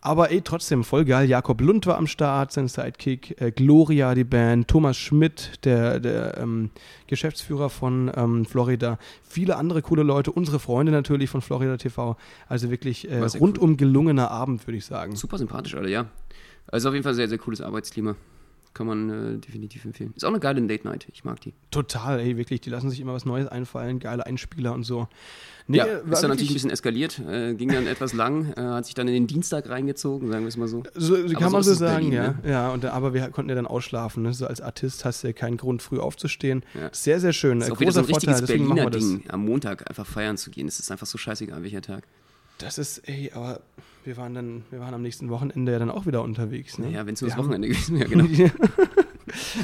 Aber 0.00 0.30
ey, 0.30 0.40
trotzdem 0.40 0.84
voll 0.84 1.04
geil. 1.04 1.28
Jakob 1.28 1.60
Lund 1.60 1.86
war 1.86 1.98
am 1.98 2.06
Start, 2.06 2.52
sein 2.52 2.68
Sidekick. 2.68 3.40
Äh, 3.40 3.50
Gloria, 3.50 4.14
die 4.14 4.24
Band. 4.24 4.68
Thomas 4.68 4.96
Schmidt, 4.96 5.64
der, 5.64 5.98
der 5.98 6.38
ähm, 6.38 6.70
Geschäftsführer 7.08 7.70
von 7.70 8.10
ähm, 8.14 8.44
Florida. 8.44 8.98
Viele 9.22 9.56
andere 9.56 9.82
coole 9.82 10.04
Leute. 10.04 10.30
Unsere 10.30 10.60
Freunde 10.60 10.92
natürlich 10.92 11.28
von 11.28 11.40
Florida 11.40 11.76
TV. 11.76 12.16
Also 12.48 12.70
wirklich 12.70 13.10
äh, 13.10 13.18
rundum 13.18 13.76
gelungener 13.76 14.30
Abend, 14.30 14.66
würde 14.66 14.78
ich 14.78 14.84
sagen. 14.84 15.16
Super 15.16 15.38
sympathisch, 15.38 15.74
alle, 15.74 15.90
ja. 15.90 16.06
Also 16.68 16.88
auf 16.88 16.94
jeden 16.94 17.04
Fall 17.04 17.14
sehr, 17.14 17.28
sehr 17.28 17.38
cooles 17.38 17.60
Arbeitsklima. 17.60 18.16
Kann 18.76 18.86
man 18.86 19.36
äh, 19.36 19.38
definitiv 19.38 19.86
empfehlen. 19.86 20.12
Ist 20.14 20.22
auch 20.22 20.28
eine 20.28 20.38
geile 20.38 20.60
Date 20.60 20.84
Night. 20.84 21.06
Ich 21.10 21.24
mag 21.24 21.40
die. 21.40 21.54
Total, 21.70 22.20
ey, 22.20 22.36
wirklich. 22.36 22.60
Die 22.60 22.68
lassen 22.68 22.90
sich 22.90 23.00
immer 23.00 23.14
was 23.14 23.24
Neues 23.24 23.48
einfallen. 23.48 24.00
Geile 24.00 24.26
Einspieler 24.26 24.74
und 24.74 24.82
so. 24.82 25.08
Nee, 25.66 25.78
ja, 25.78 25.86
war 26.04 26.12
ist 26.12 26.20
dann 26.20 26.28
natürlich 26.28 26.50
ein 26.50 26.54
bisschen 26.54 26.70
eskaliert. 26.70 27.18
Äh, 27.20 27.54
ging 27.54 27.70
dann 27.72 27.86
etwas 27.86 28.12
lang. 28.12 28.52
Äh, 28.52 28.60
hat 28.60 28.84
sich 28.84 28.94
dann 28.94 29.08
in 29.08 29.14
den 29.14 29.26
Dienstag 29.26 29.70
reingezogen, 29.70 30.30
sagen 30.30 30.44
wir 30.44 30.48
es 30.48 30.58
mal 30.58 30.68
so. 30.68 30.82
So, 30.94 31.14
kann 31.14 31.28
so 31.28 31.50
man 31.50 31.62
so 31.62 31.72
es 31.72 31.78
sagen, 31.78 32.10
Berlin, 32.10 32.12
ja. 32.12 32.28
ne? 32.28 32.38
ja 32.46 32.70
und, 32.70 32.84
aber 32.84 33.14
wir 33.14 33.30
konnten 33.30 33.48
ja 33.48 33.54
dann 33.54 33.66
ausschlafen. 33.66 34.22
Ne? 34.24 34.34
So 34.34 34.46
als 34.46 34.60
Artist 34.60 35.06
hast 35.06 35.22
du 35.22 35.28
ja 35.28 35.32
keinen 35.32 35.56
Grund, 35.56 35.80
früh 35.80 35.98
aufzustehen. 35.98 36.62
Ja. 36.78 36.90
Sehr, 36.92 37.18
sehr 37.18 37.32
schön. 37.32 37.62
Ist 37.62 37.70
Äh, 37.70 37.72
auch 37.72 37.80
wieder 37.80 37.92
so 37.92 38.00
ein 38.00 38.04
großer 38.04 38.14
richtiges 38.14 38.38
Vorteil, 38.40 38.46
deswegen 38.46 38.66
machen 38.66 38.76
wir 38.76 38.90
Berliner 38.90 39.12
das. 39.14 39.22
Ding, 39.22 39.30
am 39.30 39.44
Montag 39.46 39.88
einfach 39.88 40.06
feiern 40.06 40.36
zu 40.36 40.50
gehen. 40.50 40.66
Das 40.66 40.80
ist 40.80 40.90
einfach 40.92 41.06
so 41.06 41.16
scheißegal, 41.16 41.62
welcher 41.62 41.80
Tag. 41.80 42.06
Das 42.58 42.78
ist, 42.78 43.06
ey, 43.08 43.30
aber 43.34 43.60
wir 44.04 44.16
waren 44.16 44.34
dann, 44.34 44.64
wir 44.70 44.80
waren 44.80 44.94
am 44.94 45.02
nächsten 45.02 45.28
Wochenende 45.30 45.72
ja 45.72 45.78
dann 45.78 45.90
auch 45.90 46.06
wieder 46.06 46.22
unterwegs. 46.22 46.78
Ne? 46.78 46.86
Naja, 46.86 47.06
wenn 47.06 47.14
es 47.14 47.20
nur 47.20 47.30
das 47.30 47.38
Wochenende 47.38 47.68
gewesen 47.68 47.98
wäre, 47.98 48.08
genau. 48.08 48.24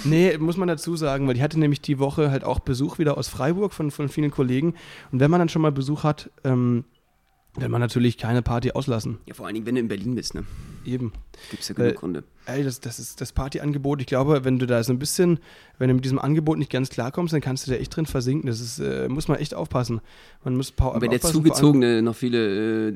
nee, 0.05 0.37
muss 0.38 0.57
man 0.57 0.68
dazu 0.68 0.96
sagen, 0.96 1.26
weil 1.26 1.35
die 1.35 1.42
hatte 1.42 1.59
nämlich 1.59 1.81
die 1.81 1.98
Woche 1.98 2.31
halt 2.31 2.44
auch 2.44 2.61
Besuch 2.61 2.98
wieder 2.98 3.16
aus 3.16 3.28
Freiburg 3.28 3.72
von, 3.72 3.90
von 3.90 4.09
vielen 4.09 4.31
Kollegen. 4.31 4.74
Und 5.11 5.20
wenn 5.20 5.31
man 5.31 5.38
dann 5.38 5.48
schon 5.48 5.62
mal 5.62 5.72
Besuch 5.72 6.05
hat, 6.05 6.31
ähm, 6.44 6.85
will 7.55 7.68
man 7.68 7.81
natürlich 7.81 8.18
keine 8.18 8.42
Party 8.42 8.72
auslassen. 8.72 9.18
Ja, 9.26 9.35
vor 9.35 9.46
allen 9.46 9.55
Dingen, 9.55 9.66
wenn 9.66 9.74
du 9.74 9.81
in 9.81 9.88
Berlin 9.88 10.14
bist, 10.14 10.35
ne? 10.35 10.44
Eben. 10.85 11.12
Gibt 11.50 11.62
es 11.62 11.68
ja 11.68 11.74
genug 11.74 11.96
Gründe. 11.96 12.24
Ey, 12.46 12.64
das, 12.64 12.81
das 12.81 12.98
ist 12.98 13.20
das 13.20 13.33
Partyangebot. 13.33 14.00
Ich 14.00 14.07
glaube, 14.07 14.44
wenn 14.44 14.59
du 14.59 14.66
da 14.66 14.83
so 14.83 14.92
ein 14.92 14.98
bisschen, 14.98 15.38
wenn 15.78 15.88
du 15.88 15.94
mit 15.94 16.05
diesem 16.05 16.18
Angebot 16.18 16.59
nicht 16.59 16.72
ganz 16.72 16.88
klarkommst, 16.88 17.33
dann 17.33 17.40
kannst 17.40 17.66
du 17.66 17.70
da 17.70 17.76
echt 17.76 17.94
drin 17.94 18.07
versinken. 18.07 18.48
Das 18.48 18.61
ist, 18.61 18.81
äh, 18.81 19.09
muss 19.09 19.28
man 19.28 19.38
echt 19.38 19.55
aufpassen. 19.55 20.00
Man 20.42 20.57
muss 20.57 20.70
Und 20.70 21.00
wenn 21.00 21.11
der 21.11 21.20
Zugezogene 21.20 22.02
noch 22.02 22.16
viele 22.16 22.88
äh, 22.88 22.94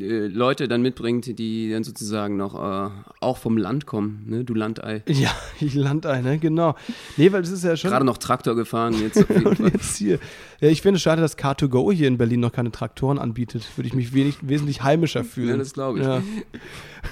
äh, 0.00 0.26
Leute 0.28 0.68
dann 0.68 0.82
mitbringt, 0.82 1.36
die 1.38 1.70
dann 1.70 1.82
sozusagen 1.82 2.36
noch 2.36 2.54
äh, 2.54 2.90
auch 3.20 3.38
vom 3.38 3.58
Land 3.58 3.86
kommen, 3.86 4.24
ne? 4.28 4.44
Du 4.44 4.54
Landei. 4.54 5.02
Ja, 5.16 5.30
ich 5.60 5.74
land 5.74 6.04
ein, 6.04 6.24
ne? 6.24 6.38
genau. 6.38 6.76
Nee, 7.16 7.32
weil 7.32 7.40
das 7.40 7.50
ist 7.50 7.64
ja 7.64 7.76
schon. 7.76 7.90
Gerade 7.90 8.04
noch 8.04 8.18
Traktor 8.18 8.54
gefahren, 8.54 8.94
jetzt 9.00 9.16
Und 9.44 9.58
jetzt 9.60 9.96
hier. 9.96 10.18
Ja, 10.60 10.68
ich 10.68 10.82
finde 10.82 10.96
es 10.96 11.02
schade, 11.02 11.22
dass 11.22 11.38
Car2Go 11.38 11.92
hier 11.92 12.06
in 12.06 12.18
Berlin 12.18 12.40
noch 12.40 12.52
keine 12.52 12.70
Traktoren 12.70 13.18
anbietet. 13.18 13.66
Würde 13.76 13.88
ich 13.88 13.94
mich 13.94 14.12
wenig, 14.12 14.36
wesentlich 14.42 14.82
heimischer 14.82 15.24
fühlen. 15.24 15.50
Ja, 15.50 15.56
das 15.56 15.72
glaube 15.72 15.98
ich. 16.00 16.04
Ja. 16.04 16.22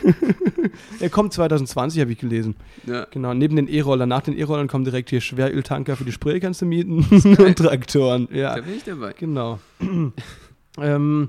er 1.01 1.11
kommt 1.11 1.33
2020, 1.67 2.01
habe 2.01 2.13
ich 2.13 2.19
gelesen. 2.19 2.57
Ja. 2.87 3.07
Genau, 3.11 3.35
neben 3.35 3.57
den 3.57 3.69
E-Rollern. 3.69 4.09
Nach 4.09 4.23
den 4.23 4.37
E-Rollern 4.37 4.69
kommen 4.69 4.85
direkt 4.85 5.11
hier 5.11 5.21
Schweröltanker 5.21 5.97
für 5.97 6.05
die 6.05 6.13
Spree 6.13 6.41
kannst 6.41 6.63
du 6.63 6.67
mieten 6.67 7.05
und 7.39 7.57
Traktoren. 7.57 8.29
Ja, 8.33 8.55
Da 8.57 8.63
bin 8.63 8.75
ich 8.75 8.85
dabei. 8.85 9.13
genau. 9.19 9.59
ähm, 10.79 11.29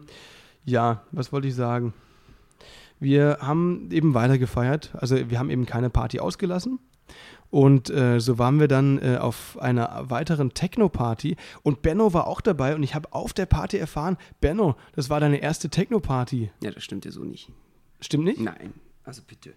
ja, 0.65 1.03
was 1.11 1.31
wollte 1.31 1.47
ich 1.47 1.55
sagen? 1.55 1.93
Wir 2.99 3.37
haben 3.41 3.89
eben 3.91 4.13
weiter 4.13 4.37
gefeiert. 4.37 4.91
Also 4.93 5.29
wir 5.29 5.37
haben 5.39 5.49
eben 5.49 5.65
keine 5.65 5.89
Party 5.89 6.19
ausgelassen. 6.19 6.79
Und 7.51 7.89
äh, 7.89 8.19
so 8.19 8.37
waren 8.39 8.59
wir 8.59 8.67
dann 8.67 8.97
äh, 8.97 9.17
auf 9.17 9.57
einer 9.61 10.05
weiteren 10.09 10.53
Techno-Party 10.53 11.37
und 11.63 11.83
Benno 11.83 12.13
war 12.13 12.27
auch 12.27 12.41
dabei 12.41 12.75
und 12.75 12.83
ich 12.83 12.95
habe 12.95 13.13
auf 13.13 13.31
der 13.33 13.45
Party 13.45 13.77
erfahren, 13.77 14.17
Benno, 14.41 14.75
das 14.93 15.09
war 15.09 15.19
deine 15.19 15.37
erste 15.37 15.69
Techno-Party. 15.69 16.51
Ja, 16.61 16.71
das 16.71 16.83
stimmt 16.83 17.05
ja 17.05 17.11
so 17.11 17.23
nicht. 17.23 17.49
Stimmt 18.01 18.25
nicht? 18.25 18.41
Nein, 18.41 18.73
also 19.03 19.21
bitte. 19.25 19.53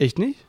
Echt 0.00 0.18
nicht? 0.18 0.44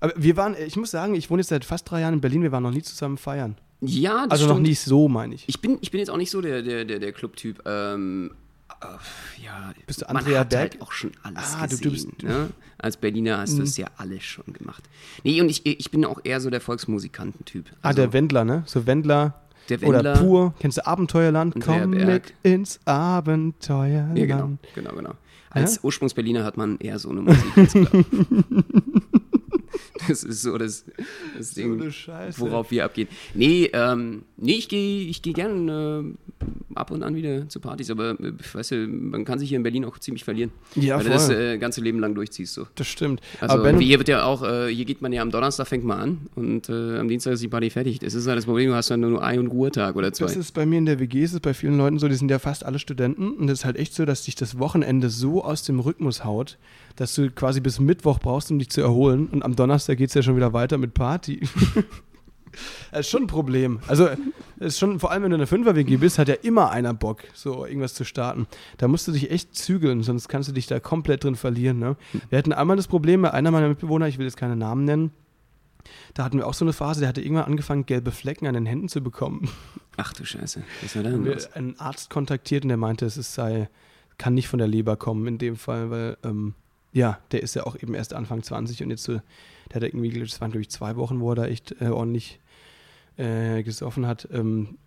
Aber 0.00 0.12
wir 0.16 0.36
waren, 0.36 0.56
ich 0.66 0.76
muss 0.76 0.90
sagen, 0.90 1.14
ich 1.14 1.30
wohne 1.30 1.40
jetzt 1.40 1.48
seit 1.50 1.64
fast 1.64 1.88
drei 1.90 2.00
Jahren 2.00 2.14
in 2.14 2.20
Berlin, 2.20 2.42
wir 2.42 2.50
waren 2.52 2.64
noch 2.64 2.72
nie 2.72 2.82
zusammen 2.82 3.16
feiern. 3.18 3.56
Ja, 3.80 4.24
das 4.24 4.32
Also 4.32 4.44
stimmt. 4.44 4.58
noch 4.60 4.68
nicht 4.68 4.80
so, 4.80 5.08
meine 5.08 5.34
ich. 5.36 5.44
Ich 5.48 5.60
bin, 5.60 5.78
ich 5.80 5.90
bin 5.92 6.00
jetzt 6.00 6.10
auch 6.10 6.16
nicht 6.16 6.30
so 6.30 6.40
der, 6.40 6.62
der, 6.62 6.84
der, 6.84 6.98
der 6.98 7.12
Club-Typ. 7.12 7.62
Ähm, 7.66 8.32
äh, 8.80 9.44
ja, 9.44 9.72
Bist 9.86 10.02
du 10.02 10.06
man 10.06 10.16
Andrea 10.18 10.40
hat 10.40 10.50
Berg? 10.50 10.72
halt 10.72 10.82
auch 10.82 10.90
schon 10.92 11.12
alles 11.22 11.54
Ah, 11.54 11.66
du- 11.66 11.76
gesehen. 11.78 11.82
du 11.84 11.90
bist- 11.90 12.22
Mhm. 12.22 12.28
ne? 12.28 12.50
Als 12.78 12.96
Berliner 12.96 13.38
hast 13.38 13.56
du 13.58 13.62
es 13.62 13.76
ja 13.76 13.86
alles 13.96 14.24
schon 14.24 14.52
gemacht. 14.52 14.82
Nee, 15.22 15.40
und 15.40 15.48
ich, 15.48 15.64
ich 15.64 15.90
bin 15.92 16.04
auch 16.04 16.18
eher 16.24 16.40
so 16.40 16.50
der 16.50 16.60
Volksmusikantentyp. 16.60 17.66
ah, 17.82 17.88
Also, 17.88 18.02
der 18.02 18.12
Wendler, 18.12 18.44
ne? 18.44 18.64
So 18.66 18.86
Wendler. 18.86 19.40
Der 19.78 19.88
Oder. 19.88 20.14
Pur. 20.14 20.54
Kennst 20.58 20.78
du 20.78 20.86
Abenteuerland? 20.86 21.54
Andrea 21.56 21.80
Komm 21.80 21.90
Berg. 21.92 22.06
mit 22.06 22.34
ins 22.42 22.80
Abenteuerland. 22.84 24.18
Ja, 24.18 24.26
genau, 24.26 24.50
genau, 24.74 24.92
genau. 24.94 25.12
Als 25.50 25.84
Ursprungsberliner 25.84 26.44
hat 26.44 26.56
man 26.56 26.78
eher 26.78 26.98
so 26.98 27.10
eine 27.10 27.20
Musik. 27.22 27.44
Das 30.08 30.24
ist 30.24 30.42
so 30.42 30.58
das, 30.58 30.84
das 31.36 31.54
So 31.54 31.60
Ding, 31.60 31.90
Scheiße. 31.90 32.40
worauf 32.40 32.70
wir 32.70 32.84
abgehen. 32.84 33.08
Nee, 33.34 33.70
ähm, 33.72 34.22
nee 34.36 34.54
ich 34.54 34.68
gehe 34.68 35.06
ich 35.06 35.22
geh 35.22 35.32
gerne 35.32 36.14
äh, 36.40 36.44
ab 36.76 36.90
und 36.90 37.02
an 37.02 37.14
wieder 37.14 37.48
zu 37.48 37.60
Partys, 37.60 37.90
aber 37.90 38.10
äh, 38.20 38.32
weißt 38.52 38.72
du, 38.72 38.86
man 38.88 39.24
kann 39.24 39.38
sich 39.38 39.48
hier 39.48 39.56
in 39.56 39.62
Berlin 39.62 39.84
auch 39.84 39.98
ziemlich 39.98 40.24
verlieren. 40.24 40.50
Ja, 40.74 40.96
weil 40.96 41.04
du 41.04 41.10
das 41.10 41.28
äh, 41.28 41.58
ganze 41.58 41.80
Leben 41.80 41.98
lang 42.00 42.14
durchziehst. 42.14 42.54
So. 42.54 42.66
Das 42.74 42.86
stimmt. 42.86 43.20
Also 43.40 43.58
Aber 43.58 43.78
hier 43.78 43.98
wird 43.98 44.08
ja 44.08 44.24
auch, 44.24 44.42
äh, 44.42 44.68
hier 44.68 44.84
geht 44.84 45.02
man 45.02 45.12
ja 45.12 45.22
am 45.22 45.30
Donnerstag 45.30 45.66
fängt 45.68 45.84
man 45.84 46.00
an 46.00 46.18
und 46.34 46.68
äh, 46.68 46.98
am 46.98 47.08
Dienstag 47.08 47.32
ist 47.32 47.42
die 47.42 47.48
Party 47.48 47.70
fertig. 47.70 47.98
Das 47.98 48.14
ist 48.14 48.26
halt 48.26 48.38
das 48.38 48.44
Problem, 48.44 48.70
du 48.70 48.76
hast 48.76 48.90
dann 48.90 49.00
nur 49.00 49.22
einen 49.22 49.46
Ruhetag 49.46 49.96
oder 49.96 50.12
zwei. 50.12 50.26
Das 50.26 50.36
ist 50.36 50.52
bei 50.52 50.66
mir 50.66 50.78
in 50.78 50.86
der 50.86 50.98
WG, 50.98 51.22
ist 51.22 51.34
es 51.34 51.40
bei 51.40 51.54
vielen 51.54 51.78
Leuten 51.78 51.98
so, 51.98 52.08
die 52.08 52.14
sind 52.14 52.30
ja 52.30 52.38
fast 52.38 52.64
alle 52.64 52.78
Studenten 52.78 53.32
und 53.32 53.48
es 53.48 53.60
ist 53.60 53.64
halt 53.64 53.76
echt 53.76 53.94
so, 53.94 54.04
dass 54.04 54.24
dich 54.24 54.34
das 54.34 54.58
Wochenende 54.58 55.10
so 55.10 55.44
aus 55.44 55.62
dem 55.62 55.80
Rhythmus 55.80 56.24
haut, 56.24 56.58
dass 56.96 57.14
du 57.14 57.30
quasi 57.30 57.60
bis 57.60 57.80
Mittwoch 57.80 58.18
brauchst, 58.18 58.50
um 58.50 58.58
dich 58.58 58.70
zu 58.70 58.80
erholen 58.80 59.28
und 59.28 59.44
am 59.44 59.56
Donnerstag 59.56 59.98
geht 59.98 60.08
es 60.08 60.14
ja 60.14 60.22
schon 60.22 60.36
wieder 60.36 60.52
weiter 60.52 60.78
mit 60.78 60.94
Party. 60.94 61.40
Das 62.90 63.00
ist 63.00 63.10
schon 63.10 63.24
ein 63.24 63.26
Problem. 63.26 63.80
Also, 63.86 64.08
ist 64.58 64.78
schon, 64.78 65.00
vor 65.00 65.10
allem 65.10 65.24
wenn 65.24 65.30
du 65.30 65.36
in 65.36 65.40
der 65.40 65.46
Fünfer-WG 65.46 65.96
bist, 65.96 66.18
hat 66.18 66.28
ja 66.28 66.34
immer 66.34 66.70
einer 66.70 66.94
Bock, 66.94 67.22
so 67.34 67.66
irgendwas 67.66 67.94
zu 67.94 68.04
starten. 68.04 68.46
Da 68.78 68.88
musst 68.88 69.08
du 69.08 69.12
dich 69.12 69.30
echt 69.30 69.54
zügeln, 69.54 70.02
sonst 70.02 70.28
kannst 70.28 70.48
du 70.48 70.52
dich 70.52 70.66
da 70.66 70.80
komplett 70.80 71.24
drin 71.24 71.36
verlieren. 71.36 71.78
Ne? 71.78 71.96
Wir 72.30 72.38
hatten 72.38 72.52
einmal 72.52 72.76
das 72.76 72.88
Problem, 72.88 73.24
einer 73.24 73.50
meiner 73.50 73.68
Mitbewohner, 73.68 74.08
ich 74.08 74.18
will 74.18 74.26
jetzt 74.26 74.36
keine 74.36 74.56
Namen 74.56 74.84
nennen, 74.84 75.10
da 76.14 76.24
hatten 76.24 76.38
wir 76.38 76.46
auch 76.46 76.54
so 76.54 76.64
eine 76.64 76.72
Phase, 76.72 77.00
der 77.00 77.08
hatte 77.08 77.22
irgendwann 77.22 77.46
angefangen, 77.46 77.86
gelbe 77.86 78.12
Flecken 78.12 78.46
an 78.46 78.54
den 78.54 78.66
Händen 78.66 78.88
zu 78.88 79.00
bekommen. 79.00 79.48
Ach 79.96 80.12
du 80.12 80.24
Scheiße, 80.24 80.62
was 80.82 80.96
war 80.96 81.02
da 81.02 81.10
denn 81.10 81.24
los? 81.24 81.52
einen 81.52 81.78
Arzt 81.78 82.10
kontaktiert 82.10 82.64
und 82.64 82.68
der 82.68 82.76
meinte, 82.76 83.06
es 83.06 83.34
sei, 83.34 83.68
kann 84.18 84.34
nicht 84.34 84.48
von 84.48 84.58
der 84.58 84.68
Leber 84.68 84.96
kommen 84.96 85.26
in 85.26 85.38
dem 85.38 85.56
Fall, 85.56 85.90
weil 85.90 86.16
ähm, 86.22 86.54
ja, 86.92 87.18
der 87.32 87.42
ist 87.42 87.54
ja 87.54 87.64
auch 87.64 87.76
eben 87.76 87.94
erst 87.94 88.14
Anfang 88.14 88.42
20 88.42 88.82
und 88.82 88.90
jetzt 88.90 89.04
so, 89.04 89.12
der 89.12 89.76
hat 89.76 89.82
irgendwie, 89.82 90.18
das 90.20 90.40
waren 90.40 90.50
glaube 90.50 90.62
ich 90.62 90.70
zwei 90.70 90.96
Wochen, 90.96 91.20
wo 91.20 91.30
er 91.32 91.36
da 91.36 91.46
echt 91.46 91.74
äh, 91.80 91.86
ordentlich 91.86 92.38
äh, 93.16 93.62
gesoffen 93.62 94.06
hat. 94.06 94.28
Ähm, 94.32 94.78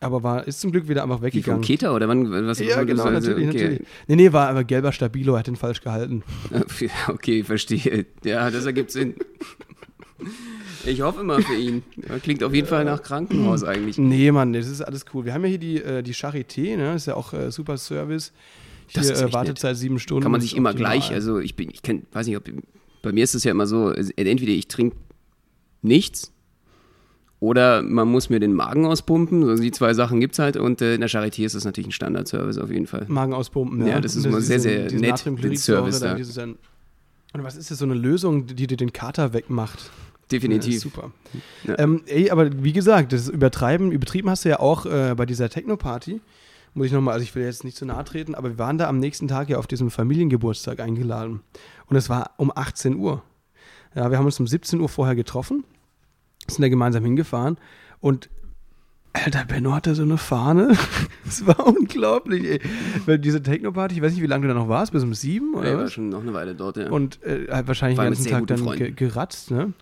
aber 0.00 0.22
war, 0.22 0.46
ist 0.46 0.60
zum 0.60 0.70
Glück 0.70 0.88
wieder 0.88 1.02
einfach 1.02 1.16
Wie 1.16 1.30
vom 1.30 1.34
weggegangen. 1.34 1.62
Keter 1.62 1.94
oder 1.94 2.08
wann? 2.08 2.30
Was, 2.46 2.58
Ja, 2.58 2.82
genau, 2.84 3.04
also, 3.04 3.30
natürlich, 3.30 3.48
okay. 3.48 3.56
natürlich. 3.58 3.88
Nee, 4.06 4.16
nee, 4.16 4.32
war 4.32 4.48
aber 4.48 4.64
gelber 4.64 4.92
Stabilo, 4.92 5.34
er 5.34 5.38
hat 5.38 5.46
den 5.46 5.56
falsch 5.56 5.80
gehalten. 5.80 6.22
Okay, 7.08 7.42
verstehe. 7.44 8.04
Ja, 8.22 8.50
das 8.50 8.66
ergibt 8.66 8.90
Sinn. 8.90 9.14
Ich 10.84 11.00
hoffe 11.00 11.20
immer 11.20 11.40
für 11.40 11.54
ihn. 11.54 11.82
Klingt 12.22 12.42
auf 12.44 12.52
jeden 12.52 12.66
Fall 12.66 12.84
nach 12.84 13.02
Krankenhaus 13.02 13.64
eigentlich. 13.64 13.96
Nee, 13.96 14.30
Mann, 14.30 14.52
das 14.52 14.68
ist 14.68 14.82
alles 14.82 15.06
cool. 15.14 15.24
Wir 15.24 15.32
haben 15.32 15.42
ja 15.42 15.48
hier 15.48 15.58
die, 15.58 15.82
äh, 15.82 16.02
die 16.02 16.14
Charité, 16.14 16.76
ne? 16.76 16.94
ist 16.94 17.06
ja 17.06 17.14
auch 17.14 17.32
äh, 17.32 17.50
super 17.50 17.78
Service. 17.78 18.32
Das 18.92 19.06
Hier 19.06 19.16
äh, 19.16 19.24
echt 19.24 19.34
Wartezeit 19.34 19.76
sieben 19.76 19.98
Stunden. 19.98 20.22
Kann 20.22 20.32
man 20.32 20.40
sich 20.40 20.56
immer 20.56 20.70
optimal. 20.70 20.92
gleich, 20.92 21.12
also 21.12 21.38
ich 21.38 21.56
bin, 21.56 21.70
ich 21.70 21.82
kenn, 21.82 22.06
weiß 22.12 22.26
nicht, 22.26 22.36
ob, 22.36 22.44
bei 23.02 23.12
mir 23.12 23.24
ist 23.24 23.34
es 23.34 23.44
ja 23.44 23.50
immer 23.50 23.66
so, 23.66 23.90
entweder 23.90 24.52
ich 24.52 24.68
trinke 24.68 24.96
nichts 25.82 26.32
oder 27.40 27.82
man 27.82 28.08
muss 28.08 28.30
mir 28.30 28.40
den 28.40 28.54
Magen 28.54 28.86
auspumpen, 28.86 29.48
also 29.48 29.62
die 29.62 29.70
zwei 29.70 29.92
Sachen 29.94 30.20
gibt 30.20 30.32
es 30.34 30.38
halt 30.38 30.56
und 30.56 30.80
äh, 30.80 30.94
in 30.94 31.00
der 31.00 31.10
Charité 31.10 31.44
ist 31.44 31.54
das 31.54 31.64
natürlich 31.64 31.88
ein 31.88 31.92
Standardservice 31.92 32.58
auf 32.58 32.70
jeden 32.70 32.86
Fall. 32.86 33.04
Magen 33.08 33.34
auspumpen, 33.34 33.86
Ja, 33.86 34.00
das 34.00 34.16
ist 34.16 34.24
immer 34.24 34.40
sehr, 34.40 34.60
sehr 34.60 34.90
nett, 34.92 35.24
den 35.26 35.56
Service 35.56 36.00
da. 36.00 36.14
dann, 36.14 36.56
und 37.34 37.42
was 37.42 37.56
ist 37.56 37.70
das, 37.70 37.78
so 37.78 37.84
eine 37.84 37.94
Lösung, 37.94 38.46
die 38.46 38.66
dir 38.66 38.76
den 38.76 38.92
Kater 38.92 39.32
wegmacht? 39.32 39.78
Ja, 39.80 40.38
Definitiv. 40.38 40.76
ist 40.76 40.80
super. 40.82 41.12
Ja. 41.64 41.78
Ähm, 41.78 42.02
ey, 42.06 42.30
aber 42.30 42.62
wie 42.64 42.72
gesagt, 42.72 43.12
das 43.12 43.28
Übertreiben, 43.28 43.92
übertrieben 43.92 44.30
hast 44.30 44.44
du 44.44 44.48
ja 44.48 44.58
auch 44.58 44.86
äh, 44.86 45.14
bei 45.14 45.26
dieser 45.26 45.50
Techno-Party. 45.50 46.20
Muss 46.74 46.86
ich 46.86 46.92
nochmal, 46.92 47.14
also 47.14 47.22
ich 47.22 47.34
will 47.34 47.44
jetzt 47.44 47.64
nicht 47.64 47.76
zu 47.76 47.86
nahe 47.86 48.04
treten, 48.04 48.34
aber 48.34 48.50
wir 48.50 48.58
waren 48.58 48.78
da 48.78 48.88
am 48.88 48.98
nächsten 48.98 49.28
Tag 49.28 49.48
ja 49.48 49.58
auf 49.58 49.66
diesem 49.68 49.90
Familiengeburtstag 49.90 50.80
eingeladen. 50.80 51.40
Und 51.86 51.96
es 51.96 52.08
war 52.08 52.32
um 52.36 52.52
18 52.54 52.96
Uhr. 52.96 53.22
Ja, 53.94 54.10
wir 54.10 54.18
haben 54.18 54.24
uns 54.24 54.40
um 54.40 54.46
17 54.46 54.80
Uhr 54.80 54.88
vorher 54.88 55.14
getroffen, 55.14 55.64
sind 56.48 56.62
da 56.62 56.68
gemeinsam 56.68 57.04
hingefahren 57.04 57.58
und 58.00 58.28
Alter, 59.12 59.44
Benno 59.44 59.72
hatte 59.72 59.94
so 59.94 60.02
eine 60.02 60.18
Fahne. 60.18 60.76
Es 61.26 61.46
war 61.46 61.66
unglaublich, 61.66 62.44
ey. 62.44 62.60
Weil 63.06 63.18
diese 63.18 63.40
Techno-Party, 63.42 63.94
ich 63.94 64.02
weiß 64.02 64.12
nicht, 64.12 64.22
wie 64.22 64.26
lange 64.26 64.42
du 64.46 64.52
da 64.52 64.58
noch 64.58 64.68
warst, 64.68 64.92
bis 64.92 65.02
um 65.04 65.14
sieben 65.14 65.54
oder 65.54 65.70
Ja, 65.70 65.76
war 65.76 65.84
was? 65.84 65.92
schon 65.92 66.08
noch 66.10 66.20
eine 66.20 66.34
Weile 66.34 66.54
dort, 66.54 66.76
ja. 66.76 66.90
Und 66.90 67.22
äh, 67.22 67.46
hat 67.50 67.66
wahrscheinlich 67.68 67.96
War 67.96 68.04
den 68.04 68.12
ganzen 68.14 68.30
Tag 68.30 68.46
dann 68.48 68.76
ge 68.76 68.90
geratzt, 68.90 69.50
ne? 69.52 69.72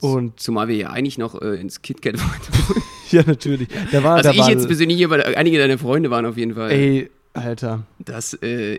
Und 0.00 0.38
Zumal 0.40 0.68
wir 0.68 0.76
ja 0.76 0.90
eigentlich 0.90 1.18
noch 1.18 1.40
äh, 1.40 1.60
ins 1.60 1.82
KitKat 1.82 2.14
wollten. 2.18 2.82
ja, 3.10 3.22
natürlich. 3.26 3.68
Da 3.92 4.02
war, 4.04 4.16
Also 4.16 4.28
da 4.28 4.34
ich 4.34 4.40
war, 4.40 4.50
jetzt 4.50 4.66
persönlich 4.66 4.96
hier, 4.98 5.10
aber 5.10 5.24
einige 5.36 5.58
deiner 5.58 5.78
Freunde 5.78 6.10
waren 6.10 6.26
auf 6.26 6.36
jeden 6.36 6.54
Fall. 6.54 6.70
Ey, 6.70 7.10
Alter. 7.32 7.84
Das, 7.98 8.34
äh, 8.42 8.78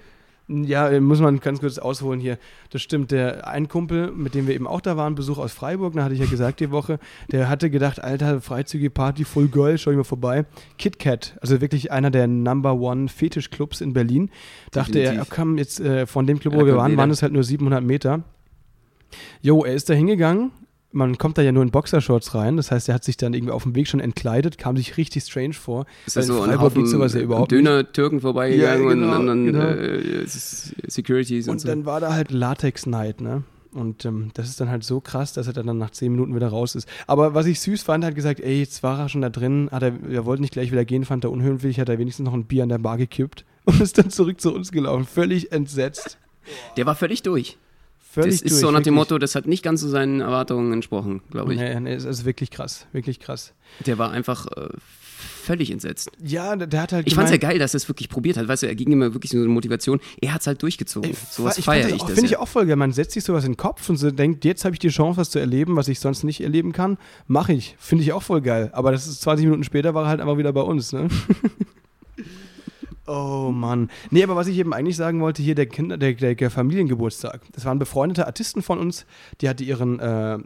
Ja, 0.49 0.87
äh, 0.89 1.01
muss 1.01 1.19
man 1.19 1.39
ganz 1.41 1.59
kurz 1.59 1.77
ausholen 1.77 2.19
hier. 2.21 2.37
Das 2.69 2.81
stimmt, 2.81 3.11
der 3.11 3.47
ein 3.47 3.67
Kumpel, 3.67 4.11
mit 4.11 4.33
dem 4.35 4.47
wir 4.47 4.55
eben 4.55 4.65
auch 4.67 4.79
da 4.79 4.95
waren, 4.95 5.15
Besuch 5.15 5.37
aus 5.39 5.51
Freiburg, 5.51 5.93
da 5.95 6.03
hatte 6.05 6.13
ich 6.13 6.21
ja 6.21 6.25
gesagt 6.25 6.59
die 6.61 6.71
Woche, 6.71 6.99
der 7.31 7.49
hatte 7.49 7.69
gedacht, 7.69 8.01
Alter, 8.01 8.39
freizügige 8.39 8.89
Party, 8.89 9.25
voll 9.25 9.49
geil, 9.49 9.77
schau 9.77 9.91
ich 9.91 9.97
mal 9.97 10.03
vorbei. 10.05 10.45
KitKat, 10.77 11.35
also 11.41 11.59
wirklich 11.59 11.91
einer 11.91 12.11
der 12.11 12.27
Number 12.27 12.75
One 12.75 13.09
Fetischclubs 13.09 13.81
in 13.81 13.91
Berlin. 13.91 14.29
Dachte 14.71 14.99
er, 14.99 15.11
Definitiv. 15.11 15.29
ja, 15.31 15.35
komm, 15.35 15.57
jetzt 15.57 15.79
äh, 15.81 16.05
von 16.05 16.25
dem 16.27 16.39
Club, 16.39 16.53
Ja, 16.53 16.59
wo 16.61 16.65
wir 16.65 16.73
kommt 16.73 16.81
waren, 16.83 16.91
jeder. 16.91 17.01
waren 17.01 17.11
es 17.11 17.21
halt 17.23 17.33
nur 17.33 17.43
700 17.43 17.83
Meter. 17.83 18.21
Jo, 19.41 19.63
er 19.65 19.73
ist 19.73 19.89
da 19.89 19.93
hingegangen. 19.95 20.51
Man 20.97 21.19
kommt 21.19 21.37
da 21.37 21.43
ja 21.43 21.51
nur 21.51 21.61
in 21.61 21.69
Boxershorts 21.69 22.33
rein, 22.33 22.57
das 22.57 22.71
heißt, 22.71 22.89
er 22.89 22.95
hat 22.95 23.03
sich 23.03 23.17
dann 23.17 23.35
irgendwie 23.35 23.51
auf 23.53 23.61
dem 23.61 23.75
Weg 23.75 23.87
schon 23.87 23.99
entkleidet, 23.99 24.57
kam 24.57 24.75
sich 24.75 24.97
richtig 24.97 25.23
strange 25.25 25.53
vor. 25.53 25.85
ist 26.07 26.15
das 26.15 26.25
so 26.25 26.41
ein 26.41 26.59
Haufen 26.59 26.87
sowas 26.87 27.13
ja 27.13 27.21
überhaupt 27.21 27.51
nicht. 27.51 27.63
Döner-Türken 27.63 28.19
vorbeigegangen 28.19 28.83
Ja, 28.83 28.93
genau, 28.93 29.19
und 29.19 29.27
dann 29.27 29.45
genau. 29.45 29.63
äh, 29.63 30.25
Securities 30.25 31.47
und, 31.47 31.51
Und 31.53 31.59
so. 31.59 31.67
dann 31.67 31.85
war 31.85 31.99
da 31.99 32.13
halt 32.13 32.31
Latex-Night, 32.31 33.21
ne? 33.21 33.43
Und 33.73 34.05
ähm, 34.05 34.31
das 34.33 34.49
ist 34.49 34.59
dann 34.59 34.71
halt 34.71 34.83
so 34.83 34.99
krass, 34.99 35.33
dass 35.33 35.45
er 35.45 35.53
dann 35.53 35.77
nach 35.77 35.91
zehn 35.91 36.11
Minuten 36.11 36.33
wieder 36.33 36.47
raus 36.47 36.73
ist. 36.73 36.89
Aber 37.05 37.35
was 37.35 37.45
ich 37.45 37.59
süß 37.59 37.83
fand, 37.83 38.03
hat 38.03 38.15
gesagt, 38.15 38.39
ey, 38.39 38.59
jetzt 38.59 38.81
war 38.81 38.97
er 38.99 39.07
schon 39.09 39.21
da 39.21 39.29
drin, 39.29 39.69
hat 39.71 39.83
er, 39.83 39.93
er 40.09 40.25
wollte 40.25 40.41
nicht 40.41 40.53
gleich 40.53 40.71
wieder 40.71 40.83
gehen, 40.83 41.05
fand 41.05 41.25
er 41.25 41.31
unhöflich, 41.31 41.79
hat 41.79 41.89
er 41.89 41.99
wenigstens 41.99 42.25
noch 42.25 42.33
ein 42.33 42.45
Bier 42.45 42.63
an 42.63 42.69
der 42.69 42.79
Bar 42.79 42.97
gekippt 42.97 43.45
und 43.65 43.79
ist 43.81 43.99
dann 43.99 44.09
zurück 44.09 44.41
zu 44.41 44.51
uns 44.51 44.71
gelaufen, 44.71 45.05
völlig 45.05 45.51
entsetzt. 45.51 46.17
Der 46.75 46.87
war 46.87 46.95
völlig 46.95 47.21
durch. 47.21 47.59
Völlig 48.21 48.35
das 48.35 48.41
ist 48.41 48.51
durch, 48.51 48.61
so 48.61 48.71
nach 48.71 48.81
dem. 48.81 48.93
Motto, 48.95 49.17
das 49.17 49.35
hat 49.35 49.47
nicht 49.47 49.63
ganz 49.63 49.81
so 49.81 49.89
seinen 49.89 50.21
Erwartungen 50.21 50.73
entsprochen, 50.73 51.21
glaube 51.31 51.53
ich. 51.53 51.59
Nee, 51.59 51.79
nee, 51.79 51.93
es 51.93 52.05
ist 52.05 52.25
wirklich 52.25 52.51
krass, 52.51 52.87
wirklich 52.91 53.19
krass. 53.19 53.53
Der 53.85 53.97
war 53.97 54.11
einfach 54.11 54.45
äh, 54.47 54.69
völlig 55.43 55.71
entsetzt. 55.71 56.11
Ja, 56.23 56.55
der, 56.55 56.81
hat 56.81 56.91
halt 56.93 57.07
Ich 57.07 57.15
fand's 57.15 57.31
ja 57.31 57.37
gemeint- 57.37 57.53
geil, 57.53 57.59
dass 57.59 57.73
er 57.73 57.77
es 57.77 57.87
wirklich 57.87 58.09
probiert 58.09 58.37
hat. 58.37 58.47
Weißt 58.47 58.63
du, 58.63 58.67
er 58.67 58.75
ging 58.75 58.91
immer 58.91 59.13
wirklich 59.13 59.31
so 59.31 59.37
eine 59.37 59.47
Motivation. 59.47 59.99
Er 60.21 60.33
hat's 60.33 60.45
halt 60.47 60.61
durchgezogen. 60.61 61.09
Ey, 61.11 61.15
Sowas 61.31 61.57
ich 61.57 61.65
feiere 61.65 61.83
fand 61.89 61.95
ich. 61.95 62.01
das 62.01 62.11
Finde 62.11 62.25
ich 62.25 62.31
ja. 62.31 62.39
auch 62.39 62.47
voll 62.47 62.65
geil. 62.65 62.75
Man 62.75 62.91
setzt 62.91 63.13
sich 63.13 63.23
sowas 63.23 63.45
in 63.45 63.51
den 63.53 63.57
Kopf 63.57 63.89
und 63.89 63.97
so 63.97 64.11
denkt, 64.11 64.43
jetzt 64.45 64.65
habe 64.65 64.75
ich 64.75 64.79
die 64.79 64.89
Chance, 64.89 65.17
was 65.19 65.29
zu 65.29 65.39
erleben, 65.39 65.75
was 65.75 65.87
ich 65.87 65.99
sonst 65.99 66.23
nicht 66.23 66.41
erleben 66.41 66.73
kann. 66.73 66.97
Mache 67.27 67.53
ich. 67.53 67.75
Finde 67.79 68.03
ich 68.03 68.13
auch 68.13 68.23
voll 68.23 68.41
geil. 68.41 68.69
Aber 68.73 68.91
das 68.91 69.07
ist 69.07 69.21
20 69.21 69.45
Minuten 69.45 69.63
später, 69.63 69.93
war 69.93 70.03
er 70.05 70.09
halt 70.09 70.21
einfach 70.21 70.37
wieder 70.37 70.51
bei 70.53 70.61
uns, 70.61 70.91
ne? 70.93 71.07
Oh 73.07 73.51
Mann. 73.53 73.89
Nee, 74.11 74.21
aber 74.21 74.35
was 74.35 74.47
ich 74.47 74.57
eben 74.57 74.73
eigentlich 74.73 74.97
sagen 74.97 75.21
wollte, 75.21 75.41
hier 75.41 75.55
der 75.55 75.65
Kinder, 75.65 75.97
der, 75.97 76.13
der, 76.13 76.51
Familiengeburtstag. 76.51 77.41
Das 77.53 77.63
waren 77.63 77.79
befreundete 77.79 78.27
Artisten 78.27 78.61
von 78.61 78.79
uns, 78.79 79.05
die 79.39 79.47
hatte 79.47 79.63
ihren 79.63 79.99
äh, 79.99 80.37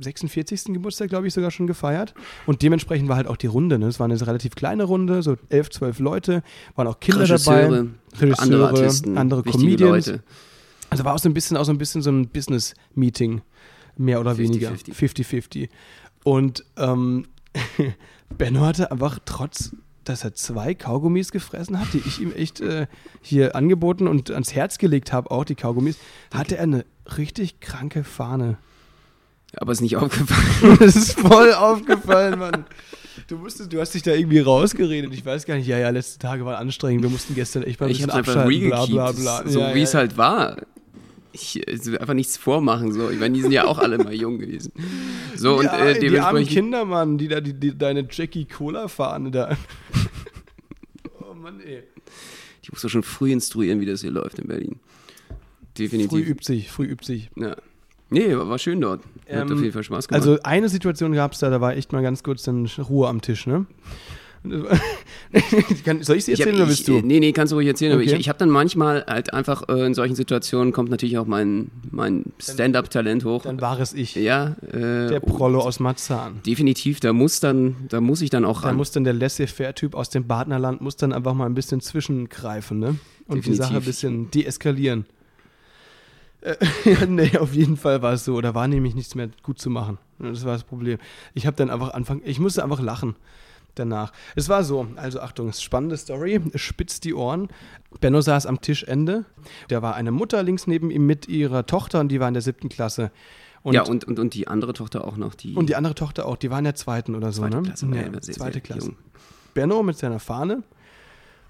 46. 0.00 0.64
Geburtstag, 0.66 1.08
glaube 1.08 1.26
ich, 1.26 1.32
sogar 1.32 1.50
schon 1.50 1.66
gefeiert. 1.66 2.12
Und 2.46 2.60
dementsprechend 2.60 3.08
war 3.08 3.16
halt 3.16 3.26
auch 3.26 3.38
die 3.38 3.46
Runde. 3.46 3.78
Ne? 3.78 3.86
Es 3.86 3.98
war 3.98 4.04
eine 4.04 4.20
relativ 4.20 4.54
kleine 4.54 4.84
Runde, 4.84 5.22
so 5.22 5.36
11, 5.48 5.70
12 5.70 5.98
Leute, 6.00 6.42
waren 6.76 6.86
auch 6.86 7.00
Kinder 7.00 7.26
dabei. 7.26 7.32
Regisseure, 7.32 7.88
Regisseure, 8.20 8.42
andere 8.42 8.68
Artisten, 8.68 9.18
andere 9.18 9.42
Comedians. 9.42 10.06
Leute. 10.06 10.22
Also 10.90 11.04
war 11.04 11.14
auch 11.14 11.18
so 11.18 11.30
ein 11.30 11.34
bisschen, 11.34 11.56
auch 11.56 11.64
so 11.64 11.72
ein 11.72 11.78
bisschen 11.78 12.02
so 12.02 12.10
ein 12.10 12.28
Business-Meeting, 12.28 13.40
mehr 13.96 14.20
oder 14.20 14.32
50-50. 14.32 14.38
weniger. 14.38 14.70
50-50. 14.72 15.68
Und 16.24 16.64
ähm, 16.76 17.24
Benno 18.36 18.60
hatte 18.60 18.90
einfach 18.90 19.18
trotz, 19.24 19.74
dass 20.04 20.24
er 20.24 20.34
zwei 20.34 20.74
Kaugummis 20.74 21.32
gefressen 21.32 21.78
hat, 21.78 21.92
die 21.92 22.02
ich 22.06 22.20
ihm 22.20 22.32
echt 22.32 22.60
äh, 22.60 22.86
hier 23.20 23.54
angeboten 23.56 24.08
und 24.08 24.30
ans 24.30 24.54
Herz 24.54 24.78
gelegt 24.78 25.12
habe, 25.12 25.30
auch 25.30 25.44
die 25.44 25.54
Kaugummis, 25.54 25.96
hatte 26.32 26.56
er 26.56 26.64
eine 26.64 26.84
richtig 27.16 27.60
kranke 27.60 28.04
Fahne. 28.04 28.58
Aber 29.56 29.72
ist 29.72 29.80
nicht 29.80 29.96
aufgefallen. 29.96 30.78
Das 30.78 30.96
ist 30.96 31.18
voll 31.18 31.52
aufgefallen, 31.52 32.38
Mann. 32.38 32.64
Du, 33.28 33.36
musstest, 33.36 33.72
du 33.72 33.80
hast 33.80 33.92
dich 33.94 34.02
da 34.02 34.12
irgendwie 34.12 34.40
rausgeredet. 34.40 35.12
Ich 35.12 35.24
weiß 35.24 35.44
gar 35.44 35.56
nicht, 35.56 35.66
ja, 35.66 35.78
ja, 35.78 35.90
letzte 35.90 36.18
Tage 36.18 36.44
waren 36.46 36.56
anstrengend. 36.56 37.02
Wir 37.02 37.10
mussten 37.10 37.34
gestern 37.34 37.62
echt 37.62 37.78
mal 37.78 37.86
ein 37.86 37.92
Ich 37.92 37.98
bisschen 37.98 38.10
abschalten, 38.10 38.68
bla, 38.68 38.86
bla, 38.86 39.12
bla. 39.12 39.42
So 39.46 39.60
Ja, 39.60 39.74
wie 39.74 39.78
ja, 39.80 39.84
es 39.84 39.94
halt 39.94 40.16
war. 40.16 40.56
Ich, 41.32 41.62
also 41.66 41.96
einfach 41.98 42.14
nichts 42.14 42.36
vormachen. 42.36 42.92
So. 42.92 43.10
Ich 43.10 43.18
meine, 43.18 43.34
die 43.34 43.42
sind 43.42 43.52
ja 43.52 43.64
auch 43.64 43.78
alle 43.78 43.98
mal 43.98 44.14
jung 44.14 44.38
gewesen. 44.38 44.72
So, 45.34 45.58
und 45.58 45.64
ja, 45.64 45.78
äh, 45.78 45.98
die 45.98 46.06
armen 46.08 46.44
dementsprechend. 46.44 46.48
Kinder, 46.50 46.84
Mann, 46.84 47.18
die 47.18 47.28
da 47.28 47.40
die, 47.40 47.54
die, 47.54 47.76
deine 47.76 48.06
Jackie 48.10 48.44
Cola 48.44 48.88
Fahne 48.88 49.30
da. 49.30 49.56
oh 51.20 51.34
Mann, 51.34 51.60
ey. 51.60 51.84
Ich 52.62 52.70
muss 52.70 52.82
doch 52.82 52.88
schon 52.88 53.02
früh 53.02 53.32
instruieren, 53.32 53.80
wie 53.80 53.86
das 53.86 54.02
hier 54.02 54.10
läuft 54.10 54.38
in 54.38 54.46
Berlin. 54.46 54.78
Definitiv. 55.78 56.10
Früh 56.10 56.20
übt 56.20 56.44
sich, 56.44 56.70
früh 56.70 56.84
übt 56.84 57.04
sich. 57.04 57.30
Ja. 57.36 57.56
Nee, 58.10 58.36
war 58.36 58.48
war 58.48 58.58
schön 58.58 58.80
dort. 58.80 59.02
Hat 59.02 59.50
Ähm, 59.50 59.52
auf 59.52 59.60
jeden 59.60 59.72
Fall 59.72 59.82
Spaß 59.82 60.06
gemacht. 60.06 60.22
Also 60.22 60.38
eine 60.42 60.68
Situation 60.68 61.12
gab 61.12 61.32
es 61.32 61.38
da, 61.38 61.48
da 61.48 61.62
war 61.62 61.74
echt 61.76 61.92
mal 61.92 62.02
ganz 62.02 62.22
kurz 62.22 62.42
dann 62.42 62.66
Ruhe 62.66 63.08
am 63.08 63.22
Tisch, 63.22 63.46
ne? 63.46 63.66
Soll 66.00 66.16
ich 66.16 66.24
sie 66.24 66.32
Ich 66.32 66.40
hab- 66.40 66.46
erzählen 66.48 66.54
oder 66.56 66.64
ich, 66.64 66.68
bist 66.78 66.88
du? 66.88 66.96
äh, 66.98 67.02
Nee, 67.02 67.20
nee, 67.20 67.32
kannst 67.32 67.52
du 67.52 67.56
ruhig 67.56 67.68
erzählen. 67.68 67.92
Aber 67.92 68.02
Okay. 68.02 68.12
ich, 68.14 68.20
ich 68.20 68.28
habe 68.28 68.38
dann 68.38 68.50
manchmal 68.50 69.04
halt 69.06 69.32
einfach 69.32 69.68
äh, 69.68 69.86
in 69.86 69.94
solchen 69.94 70.14
Situationen 70.16 70.72
kommt 70.72 70.90
natürlich 70.90 71.16
auch 71.18 71.26
mein, 71.26 71.70
mein 71.90 72.24
Stand-up-Talent 72.40 73.24
hoch. 73.24 73.42
Dann 73.44 73.60
war 73.60 73.78
es 73.78 73.92
ich, 73.94 74.14
ja, 74.16 74.56
äh, 74.72 75.06
der 75.08 75.20
Prollo 75.20 75.60
aus 75.60 75.78
Marzahn. 75.80 76.40
definitiv. 76.44 76.98
Da 77.00 77.12
muss 77.12 77.40
dann, 77.40 77.76
da 77.88 78.00
muss 78.00 78.20
ich 78.20 78.30
dann 78.30 78.44
auch 78.44 78.62
Da 78.62 78.68
ran. 78.68 78.76
muss 78.76 78.90
dann 78.90 79.04
der 79.04 79.12
Laissez-faire-Typ 79.14 79.94
aus 79.94 80.10
dem 80.10 80.26
Badnerland 80.26 80.80
muss 80.80 80.96
dann 80.96 81.12
einfach 81.12 81.34
mal 81.34 81.46
ein 81.46 81.54
bisschen 81.54 81.80
zwischengreifen, 81.80 82.78
ne? 82.78 82.86
Und 82.88 82.98
die 83.28 83.34
Definitiv. 83.36 83.64
Sache 83.64 83.76
ein 83.76 83.82
bisschen 83.84 84.30
deeskalieren. 84.32 85.06
Äh, 86.40 86.56
ja, 86.84 87.06
nee, 87.08 87.38
auf 87.38 87.54
jeden 87.54 87.76
Fall 87.76 88.02
war 88.02 88.14
es 88.14 88.24
so. 88.24 88.40
Da 88.40 88.54
war 88.54 88.66
nämlich 88.66 88.96
nichts 88.96 89.14
mehr 89.14 89.28
gut 89.44 89.60
zu 89.60 89.70
machen. 89.70 89.98
Das 90.18 90.44
war 90.44 90.52
das 90.54 90.64
Problem. 90.64 90.98
Ich 91.34 91.46
habe 91.46 91.56
dann 91.56 91.70
einfach 91.70 91.94
anfangen, 91.94 92.22
ich 92.24 92.40
musste 92.40 92.64
einfach 92.64 92.80
lachen 92.80 93.14
danach. 93.74 94.12
Es 94.36 94.48
war 94.48 94.64
so, 94.64 94.86
also 94.96 95.20
Achtung, 95.20 95.52
spannende 95.52 95.96
Story, 95.96 96.40
es 96.52 96.60
spitzt 96.60 97.04
die 97.04 97.14
Ohren. 97.14 97.48
Benno 98.00 98.20
saß 98.20 98.46
am 98.46 98.60
Tischende. 98.60 99.24
Da 99.68 99.82
war 99.82 99.94
eine 99.94 100.10
Mutter 100.10 100.42
links 100.42 100.66
neben 100.66 100.90
ihm 100.90 101.06
mit 101.06 101.28
ihrer 101.28 101.66
Tochter 101.66 102.00
und 102.00 102.08
die 102.08 102.20
war 102.20 102.28
in 102.28 102.34
der 102.34 102.42
siebten 102.42 102.68
Klasse. 102.68 103.10
Und, 103.62 103.74
ja, 103.74 103.82
und, 103.82 104.04
und, 104.04 104.18
und 104.18 104.34
die 104.34 104.48
andere 104.48 104.72
Tochter 104.72 105.06
auch 105.06 105.16
noch, 105.16 105.34
die 105.34 105.54
und 105.54 105.68
die 105.68 105.76
andere 105.76 105.94
Tochter 105.94 106.26
auch, 106.26 106.36
die 106.36 106.50
war 106.50 106.58
in 106.58 106.64
der 106.64 106.74
zweiten 106.74 107.14
oder 107.14 107.30
so, 107.30 107.42
zweite 107.42 107.56
ne? 107.56 107.62
Klasse. 107.62 107.86
Ja, 107.86 108.02
sehr, 108.20 108.34
zweite 108.34 108.52
sehr 108.54 108.60
Klasse. 108.60 108.86
jung. 108.88 108.96
Benno 109.54 109.82
mit 109.84 109.96
seiner 109.98 110.18
Fahne 110.18 110.64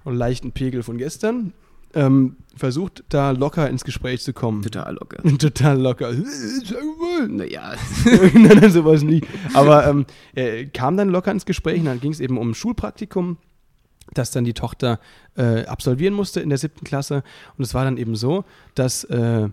und 0.05 0.17
leichten 0.17 0.53
Pegel 0.53 0.83
von 0.83 0.99
gestern 0.99 1.55
ähm, 1.95 2.37
versucht 2.57 3.05
da 3.09 3.31
locker 3.31 3.69
ins 3.69 3.85
Gespräch 3.85 4.23
zu 4.23 4.33
kommen. 4.33 4.63
Total 4.63 4.95
locker. 4.95 5.23
Total 5.39 5.79
locker. 5.81 6.13
Naja, 7.29 7.75
nein, 8.35 8.59
nein, 8.61 8.71
sowas 8.73 9.03
nicht. 9.03 9.27
Aber 9.55 9.87
ähm, 9.87 10.07
er 10.35 10.67
kam 10.67 10.97
dann 10.97 11.09
locker 11.09 11.31
ins 11.31 11.47
Gespräch 11.47 11.79
und 11.79 11.85
dann 11.85 12.01
ging 12.01 12.11
es 12.11 12.19
eben 12.19 12.37
um 12.37 12.51
ein 12.51 12.55
Schulpraktikum, 12.55 13.37
das 14.13 14.33
dann 14.33 14.45
die 14.45 14.55
Tochter 14.55 14.99
äh, 15.37 15.65
absolvieren 15.67 16.15
musste 16.15 16.41
in 16.41 16.49
der 16.49 16.59
siebten 16.59 16.85
Klasse. 16.85 17.23
Und 17.57 17.65
es 17.65 17.75
war 17.75 17.85
dann 17.85 17.97
eben 17.97 18.17
so, 18.17 18.45
dass 18.75 19.05
äh, 19.05 19.49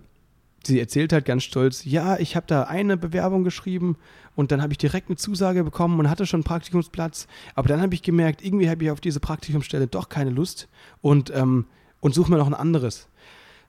sie 0.66 0.80
erzählt 0.80 1.14
hat 1.14 1.26
ganz 1.26 1.44
stolz, 1.44 1.86
ja, 1.86 2.18
ich 2.18 2.36
habe 2.36 2.48
da 2.48 2.64
eine 2.64 2.98
Bewerbung 2.98 3.44
geschrieben 3.44 3.98
und 4.36 4.52
dann 4.52 4.62
habe 4.62 4.74
ich 4.74 4.78
direkt 4.78 5.10
eine 5.10 5.18
Zusage 5.18 5.64
bekommen 5.64 6.00
und 6.00 6.10
hatte 6.10 6.26
schon 6.26 6.40
einen 6.40 6.46
Praktikumsplatz. 6.46 7.28
Aber 7.54 7.68
dann 7.68 7.82
habe 7.82 7.94
ich 7.94 8.02
gemerkt, 8.02 8.44
irgendwie 8.44 8.70
habe 8.70 8.84
ich 8.84 8.92
auf 8.92 9.02
diese 9.02 9.20
Praktikumsstelle 9.20 9.88
doch 9.88 10.10
keine 10.10 10.32
Lust 10.32 10.70
und, 11.02 11.32
ähm, 11.36 11.66
und 12.00 12.14
suche 12.14 12.32
mir 12.32 12.38
noch 12.38 12.48
ein 12.48 12.54
anderes. 12.54 13.08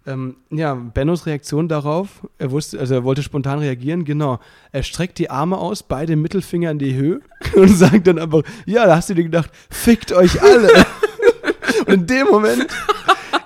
Ähm, 0.06 0.36
ja, 0.50 0.72
Bennos 0.74 1.26
Reaktion 1.26 1.68
darauf, 1.68 2.26
er 2.38 2.50
wusste, 2.50 2.80
also 2.80 2.94
er 2.94 3.04
wollte 3.04 3.22
spontan 3.22 3.58
reagieren, 3.58 4.04
genau. 4.04 4.38
Er 4.72 4.82
streckt 4.82 5.18
die 5.18 5.28
Arme 5.28 5.58
aus, 5.58 5.82
beide 5.82 6.16
Mittelfinger 6.16 6.70
in 6.70 6.78
die 6.78 6.94
Höhe 6.94 7.20
und 7.54 7.68
sagt 7.68 8.06
dann 8.06 8.18
einfach, 8.18 8.42
ja, 8.64 8.86
da 8.86 8.96
hast 8.96 9.10
du 9.10 9.14
dir 9.14 9.24
gedacht, 9.24 9.50
fickt 9.68 10.12
euch 10.12 10.42
alle. 10.42 10.70
und 11.86 11.92
in 11.92 12.06
dem 12.06 12.28
Moment, 12.28 12.66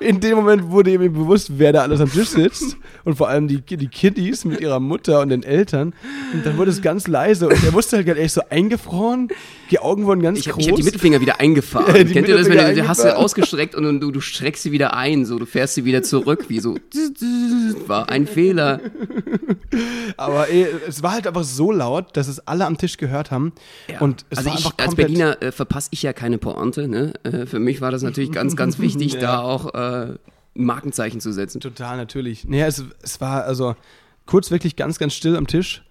in 0.04 0.20
dem 0.20 0.36
Moment 0.36 0.70
wurde 0.70 0.92
ihm 0.92 1.00
bewusst, 1.12 1.52
wer 1.56 1.72
da 1.72 1.82
alles 1.82 2.00
am 2.00 2.10
Tisch 2.10 2.28
sitzt 2.28 2.76
und 3.04 3.16
vor 3.16 3.28
allem 3.28 3.48
die, 3.48 3.60
die 3.60 3.88
Kiddies 3.88 4.44
mit 4.44 4.60
ihrer 4.60 4.80
Mutter 4.80 5.20
und 5.20 5.30
den 5.30 5.42
Eltern. 5.42 5.94
Und 6.32 6.44
dann 6.44 6.56
wurde 6.56 6.70
es 6.70 6.82
ganz 6.82 7.06
leise 7.08 7.48
und 7.48 7.62
er 7.64 7.72
wusste 7.72 7.96
halt, 7.96 8.06
er 8.06 8.16
ist 8.16 8.34
so 8.34 8.42
eingefroren, 8.50 9.28
die 9.70 9.78
Augen 9.78 10.04
wurden 10.06 10.22
ganz 10.22 10.38
ich 10.38 10.48
habe 10.48 10.58
groß. 10.58 10.68
hab 10.70 10.76
die 10.76 10.82
Mittelfinger 10.82 11.20
wieder 11.20 11.40
eingefahren. 11.40 11.84
Ja, 11.94 12.04
Kennt 12.04 12.28
ihr 12.28 12.36
das, 12.36 12.48
wenn 12.48 12.58
du, 12.58 12.82
du 12.82 12.88
hast 12.88 13.02
sie 13.02 13.16
ausgestreckt 13.16 13.74
und 13.74 14.00
du, 14.00 14.10
du 14.10 14.20
streckst 14.20 14.62
sie 14.62 14.72
wieder 14.72 14.94
ein, 14.96 15.24
so 15.24 15.38
du 15.38 15.46
fährst 15.46 15.74
sie 15.74 15.84
wieder 15.84 16.02
zurück, 16.02 16.46
wie 16.48 16.60
so 16.60 16.76
war 17.86 18.08
ein 18.08 18.26
Fehler. 18.26 18.80
Aber 20.16 20.48
ey, 20.48 20.66
es 20.86 21.02
war 21.02 21.12
halt 21.12 21.26
einfach 21.26 21.44
so 21.44 21.72
laut, 21.72 22.16
dass 22.16 22.28
es 22.28 22.46
alle 22.46 22.66
am 22.66 22.78
Tisch 22.78 22.96
gehört 22.96 23.30
haben. 23.30 23.52
Ja. 23.90 24.00
Und 24.00 24.24
es 24.30 24.38
also 24.38 24.50
war 24.50 24.58
ich, 24.58 24.64
einfach 24.66 24.78
als 24.84 24.94
Berliner 24.94 25.42
äh, 25.42 25.52
verpasse 25.52 25.88
ich 25.92 26.02
ja 26.02 26.12
keine 26.12 26.38
Pointe. 26.38 26.88
Ne? 26.88 27.14
Äh, 27.24 27.46
für 27.46 27.58
mich 27.58 27.80
war 27.80 27.90
das 27.90 28.02
natürlich 28.02 28.32
ganz, 28.32 28.56
ganz 28.56 28.78
wichtig, 28.78 29.14
Ja. 29.14 29.20
da 29.20 29.38
auch 29.40 29.74
äh, 29.74 29.78
ein 29.94 30.18
Markenzeichen 30.54 31.20
zu 31.20 31.32
setzen. 31.32 31.60
total 31.60 31.96
natürlich. 31.96 32.46
Naja, 32.46 32.66
es, 32.66 32.84
es 33.02 33.20
war 33.20 33.44
also 33.44 33.76
kurz 34.26 34.50
wirklich 34.50 34.76
ganz, 34.76 34.98
ganz 34.98 35.14
still 35.14 35.36
am 35.36 35.46
Tisch. 35.46 35.82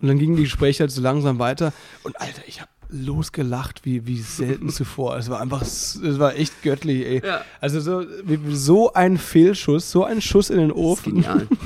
Und 0.00 0.08
dann 0.08 0.18
gingen 0.18 0.36
die 0.36 0.42
Gespräche 0.42 0.80
halt 0.80 0.90
so 0.90 1.00
langsam 1.00 1.38
weiter. 1.38 1.72
Und 2.02 2.20
Alter, 2.20 2.42
ich 2.46 2.60
habe 2.60 2.70
losgelacht 2.88 3.84
wie, 3.84 4.06
wie 4.06 4.18
selten 4.20 4.68
zuvor. 4.68 5.16
Es 5.16 5.28
war 5.30 5.40
einfach, 5.40 5.62
es 5.62 5.98
war 6.18 6.36
echt 6.36 6.62
göttlich, 6.62 7.04
ey. 7.06 7.22
Ja. 7.24 7.40
Also 7.60 7.80
so, 7.80 8.04
so 8.50 8.92
ein 8.92 9.16
Fehlschuss, 9.18 9.90
so 9.90 10.04
ein 10.04 10.20
Schuss 10.20 10.50
in 10.50 10.58
den 10.58 10.68
Das 10.68 10.76
ist 10.76 10.82
Ofen. 10.84 11.14
genial. 11.14 11.46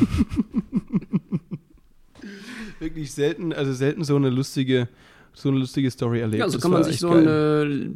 Wirklich 2.79 3.13
selten, 3.13 3.53
also 3.53 3.73
selten 3.75 4.05
so 4.05 4.17
eine 4.17 4.31
lustige, 4.31 4.89
so 5.35 5.51
eine 5.51 5.59
lustige 5.59 5.91
Story 5.91 6.21
erlebt. 6.21 6.41
Ja, 6.41 6.49
so 6.49 6.59
kann 6.59 6.71
man 6.71 6.85
sich 6.85 6.99
so 6.99 7.11
geil. 7.11 7.29
eine, 7.29 7.91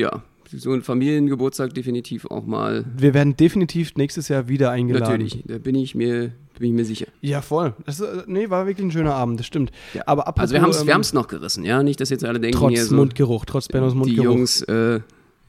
ja, 0.00 0.22
so 0.50 0.72
einen 0.72 0.82
Familiengeburtstag 0.82 1.74
definitiv 1.74 2.26
auch 2.26 2.46
mal. 2.46 2.84
Wir 2.96 3.14
werden 3.14 3.36
definitiv 3.36 3.94
nächstes 3.96 4.28
Jahr 4.28 4.48
wieder 4.48 4.70
eingeladen. 4.70 5.04
Natürlich, 5.04 5.44
da 5.46 5.58
bin 5.58 5.74
ich 5.74 5.94
mir, 5.94 6.32
bin 6.58 6.68
ich 6.68 6.72
mir 6.72 6.84
sicher. 6.84 7.06
Ja, 7.20 7.42
voll. 7.42 7.74
Das, 7.86 8.00
äh, 8.00 8.22
nee, 8.26 8.50
war 8.50 8.66
wirklich 8.66 8.86
ein 8.86 8.92
schöner 8.92 9.14
Abend, 9.14 9.40
das 9.40 9.46
stimmt. 9.46 9.70
Ja. 9.94 10.02
Aber 10.06 10.26
apropos, 10.26 10.42
Also 10.42 10.54
wir 10.54 10.62
haben 10.62 10.70
es 10.70 10.80
ähm, 10.80 11.14
wir 11.14 11.20
noch 11.20 11.28
gerissen, 11.28 11.64
ja, 11.64 11.82
nicht, 11.82 12.00
dass 12.00 12.10
jetzt 12.10 12.24
alle 12.24 12.40
denken 12.40 12.58
trotz 12.58 12.72
hier 12.72 12.84
so, 12.84 12.94
Mundgeruch, 12.94 13.44
trotz 13.44 13.68
Bennos 13.68 13.92
die 13.92 13.98
Mundgeruch. 13.98 14.24
Jungs, 14.24 14.62
äh, 14.62 15.00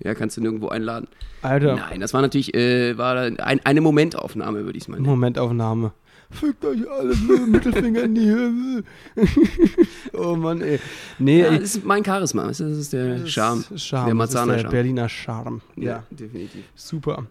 ja, 0.03 0.15
kannst 0.15 0.37
du 0.37 0.41
nirgendwo 0.41 0.69
einladen. 0.69 1.07
Alter, 1.41 1.75
Nein, 1.75 1.99
das 1.99 2.13
war 2.13 2.21
natürlich, 2.21 2.53
äh, 2.53 2.97
war 2.97 3.15
ein, 3.17 3.39
eine 3.39 3.81
Momentaufnahme, 3.81 4.65
würde 4.65 4.77
ich 4.77 4.83
es 4.83 4.87
mal 4.87 4.97
nennen. 4.97 5.07
Momentaufnahme. 5.07 5.91
Fickt 6.31 6.63
euch 6.63 6.89
alle, 6.89 7.15
Mittelfinger 7.47 8.03
in 8.03 8.15
die 8.15 8.25
Höhe. 8.25 8.83
oh 10.13 10.35
Mann, 10.35 10.61
ey. 10.61 10.79
Nee, 11.17 11.41
Ja, 11.41 11.51
das 11.51 11.75
ist 11.75 11.85
mein 11.85 12.05
Charisma, 12.05 12.45
das 12.47 12.59
ist 12.59 12.93
der 12.93 13.25
Charme. 13.25 13.65
Charme. 13.75 14.05
Der 14.05 14.15
Marzahner 14.15 14.53
der 14.53 14.61
Charme. 14.61 14.71
Berliner 14.71 15.09
Charme. 15.09 15.61
Ja, 15.75 16.03
definitiv. 16.11 16.63
super. 16.75 17.25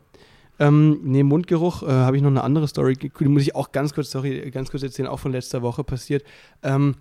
Ähm, 0.59 0.99
nee, 1.05 1.23
Mundgeruch, 1.23 1.85
äh, 1.85 1.87
habe 1.87 2.17
ich 2.17 2.23
noch 2.23 2.31
eine 2.31 2.43
andere 2.43 2.67
Story, 2.67 2.95
die 2.95 3.29
muss 3.29 3.43
ich 3.43 3.55
auch 3.55 3.71
ganz 3.71 3.95
kurz, 3.95 4.11
sorry, 4.11 4.51
ganz 4.51 4.71
kurz 4.71 4.83
erzählen, 4.83 5.07
auch 5.09 5.21
von 5.21 5.31
letzter 5.31 5.63
Woche 5.63 5.85
passiert. 5.85 6.25
Ähm, 6.65 6.97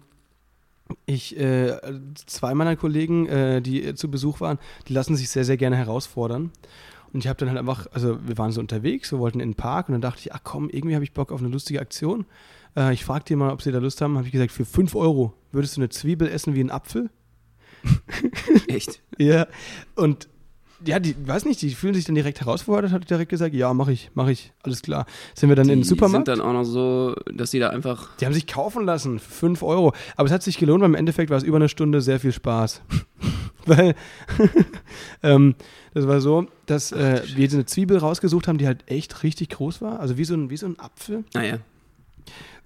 ich, 1.05 1.37
äh, 1.39 1.77
zwei 2.27 2.53
meiner 2.53 2.75
Kollegen, 2.75 3.27
äh, 3.27 3.61
die 3.61 3.83
äh, 3.83 3.95
zu 3.95 4.09
Besuch 4.11 4.39
waren, 4.39 4.59
die 4.87 4.93
lassen 4.93 5.15
sich 5.15 5.29
sehr, 5.29 5.43
sehr 5.43 5.57
gerne 5.57 5.75
herausfordern. 5.75 6.51
Und 7.13 7.23
ich 7.23 7.27
habe 7.27 7.37
dann 7.37 7.49
halt 7.49 7.57
einfach, 7.57 7.87
also 7.91 8.17
wir 8.27 8.37
waren 8.37 8.51
so 8.51 8.59
unterwegs, 8.59 9.11
wir 9.11 9.19
wollten 9.19 9.39
in 9.39 9.51
den 9.51 9.55
Park 9.55 9.87
und 9.89 9.93
dann 9.93 10.01
dachte 10.01 10.21
ich, 10.21 10.33
ach 10.33 10.41
komm, 10.43 10.69
irgendwie 10.69 10.95
habe 10.95 11.03
ich 11.03 11.13
Bock 11.13 11.31
auf 11.31 11.39
eine 11.39 11.49
lustige 11.49 11.79
Aktion. 11.79 12.25
Äh, 12.75 12.93
ich 12.93 13.05
fragte 13.05 13.33
die 13.33 13.35
mal, 13.37 13.51
ob 13.51 13.61
sie 13.61 13.71
da 13.71 13.79
Lust 13.79 14.01
haben, 14.01 14.17
habe 14.17 14.27
ich 14.27 14.31
gesagt, 14.33 14.51
für 14.51 14.65
5 14.65 14.95
Euro 14.95 15.33
würdest 15.51 15.77
du 15.77 15.81
eine 15.81 15.89
Zwiebel 15.89 16.27
essen 16.27 16.53
wie 16.55 16.61
ein 16.61 16.71
Apfel? 16.71 17.09
Echt. 18.67 19.01
Ja. 19.19 19.47
Und 19.95 20.29
ja, 20.85 20.99
die, 20.99 21.15
weiß 21.27 21.45
nicht, 21.45 21.59
die 21.63 21.71
fühlen 21.71 21.95
sich 21.95 22.05
dann 22.05 22.13
direkt 22.13 22.39
herausgefordert, 22.39 22.91
hat 22.91 23.09
direkt 23.09 23.29
gesagt, 23.31 23.55
ja, 23.55 23.73
mach 23.73 23.87
ich, 23.87 24.11
mach 24.13 24.27
ich, 24.27 24.53
alles 24.61 24.83
klar. 24.83 25.07
Sind 25.33 25.49
wir 25.49 25.55
dann 25.55 25.65
Die 25.65 25.73
in 25.73 25.79
den 25.79 25.83
Supermarkt? 25.85 26.27
sind 26.27 26.37
dann 26.37 26.47
auch 26.47 26.53
noch 26.53 26.65
so, 26.65 27.15
dass 27.33 27.49
die 27.49 27.57
da 27.57 27.69
einfach, 27.69 28.15
Die 28.17 28.27
haben 28.27 28.33
sich 28.33 28.45
kaufen 28.45 28.85
lassen 28.85 29.17
für 29.17 29.31
5 29.31 29.63
Euro. 29.63 29.93
Aber 30.15 30.27
es 30.27 30.31
hat 30.31 30.43
sich 30.43 30.59
gelohnt, 30.59 30.81
weil 30.81 30.89
im 30.89 30.95
Endeffekt 30.95 31.31
war 31.31 31.37
es 31.39 31.43
über 31.43 31.55
eine 31.55 31.67
Stunde 31.67 31.99
sehr 32.01 32.19
viel 32.19 32.31
Spaß. 32.31 32.83
weil 33.65 33.95
ähm, 35.23 35.55
das 35.97 36.07
war 36.07 36.21
so, 36.21 36.45
dass 36.67 36.91
äh, 36.91 37.23
wir 37.33 37.43
jetzt 37.43 37.55
eine 37.55 37.65
Zwiebel 37.65 37.97
rausgesucht 37.97 38.47
haben, 38.47 38.57
die 38.59 38.67
halt 38.67 38.83
echt 38.85 39.23
richtig 39.23 39.49
groß 39.49 39.81
war. 39.81 39.99
Also 39.99 40.17
wie 40.17 40.25
so 40.25 40.35
ein, 40.35 40.49
wie 40.51 40.57
so 40.57 40.67
ein 40.67 40.79
Apfel. 40.79 41.23
naja, 41.33 41.57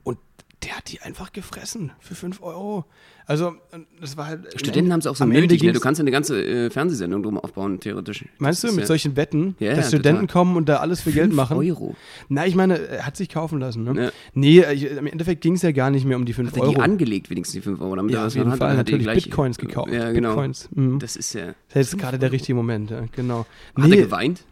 Und 0.04 0.18
der 0.64 0.78
hat 0.78 0.92
die 0.92 1.02
einfach 1.02 1.32
gefressen 1.32 1.92
für 2.00 2.14
5 2.16 2.42
Euro. 2.44 2.86
Also, 3.26 3.54
das 4.00 4.18
war 4.18 4.28
halt. 4.28 4.48
Studenten 4.60 4.92
haben 4.92 5.00
es 5.00 5.08
auch 5.08 5.16
so 5.16 5.26
nötig, 5.26 5.64
ne? 5.64 5.72
Du 5.74 5.80
kannst 5.80 6.00
ja 6.00 6.04
eine 6.04 6.12
ganze 6.12 6.44
äh, 6.44 6.70
Fernsehsendung 6.70 7.24
drum 7.24 7.38
aufbauen, 7.40 7.80
theoretisch. 7.80 8.26
Meinst 8.40 8.62
du, 8.64 8.68
Das 8.68 8.72
ist 8.74 8.76
mit 8.76 8.84
ja 8.84 8.88
solchen 8.88 9.16
Wetten, 9.16 9.56
Ja, 9.60 9.70
dass 9.76 9.86
ja, 9.86 9.98
Studenten 9.98 10.28
total. 10.28 10.34
kommen 10.34 10.58
und 10.58 10.68
da 10.68 10.78
alles 10.78 11.02
für 11.02 11.12
Geld 11.12 11.32
machen? 11.34 11.58
Euro. 11.58 11.96
Na, 12.30 12.46
ich 12.46 12.56
meine, 12.56 12.78
er 12.80 13.06
hat 13.06 13.16
sich 13.18 13.30
kaufen 13.30 13.60
lassen, 13.60 13.84
ne? 13.86 14.06
Ja. 14.06 14.12
Nee, 14.34 14.64
ich, 14.74 14.84
im 14.86 15.08
Endeffekt 15.08 15.42
ging 15.42 15.54
es 15.54 15.62
ja 15.62 15.72
gar 15.72 15.90
nicht 15.92 16.06
mehr 16.06 16.18
um 16.18 16.26
die 16.26 16.34
5 16.34 16.52
Hat 16.52 16.60
Euro. 16.60 16.72
die 16.74 16.80
angelegt, 16.80 17.30
wenigstens 17.30 17.54
die 17.54 17.62
5 17.62 17.80
Euro? 17.80 17.96
Damit 17.96 18.14
er 18.14 18.22
ja, 18.22 18.28
auf 18.28 18.36
jeden 18.36 18.54
Fall. 18.56 18.70
hat 18.72 18.78
Natürlich 18.78 19.04
gleich- 19.04 19.24
Bitcoins 19.24 19.58
gekauft. 19.58 19.92
Ja, 19.94 20.12
genau. 20.12 20.30
Bitcoins. 20.30 20.70
Mhm. 20.74 21.00
Das, 21.00 21.14
Das 21.14 21.16
ist 21.28 21.34
ja. 21.34 21.50
ist 21.50 21.56
jetzt 21.76 21.98
gerade 21.98 22.20
der 22.20 22.32
richtige 22.32 22.56
Moment, 22.56 22.90
ja, 22.92 23.04
genau. 23.16 23.46
Hat 23.76 23.90
er 23.92 23.98
geweint? 23.98 24.44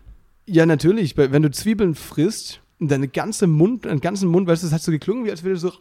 ja, 0.46 0.66
natürlich. 0.66 1.18
Wenn 1.18 1.42
du 1.44 1.52
Zwiebeln 1.52 1.96
frisst, 1.96 2.62
und 2.80 2.90
deine 2.90 3.08
ganze 3.08 3.48
Mund, 3.48 3.86
einen 3.86 4.00
ganzen 4.00 4.30
Mund, 4.30 4.48
weißt 4.48 4.64
du, 4.64 4.68
das 4.68 4.74
hat 4.74 4.82
so 4.82 4.92
geklungen, 4.92 5.26
wie 5.26 5.32
als 5.32 5.44
würde 5.44 5.58
so 5.58 5.74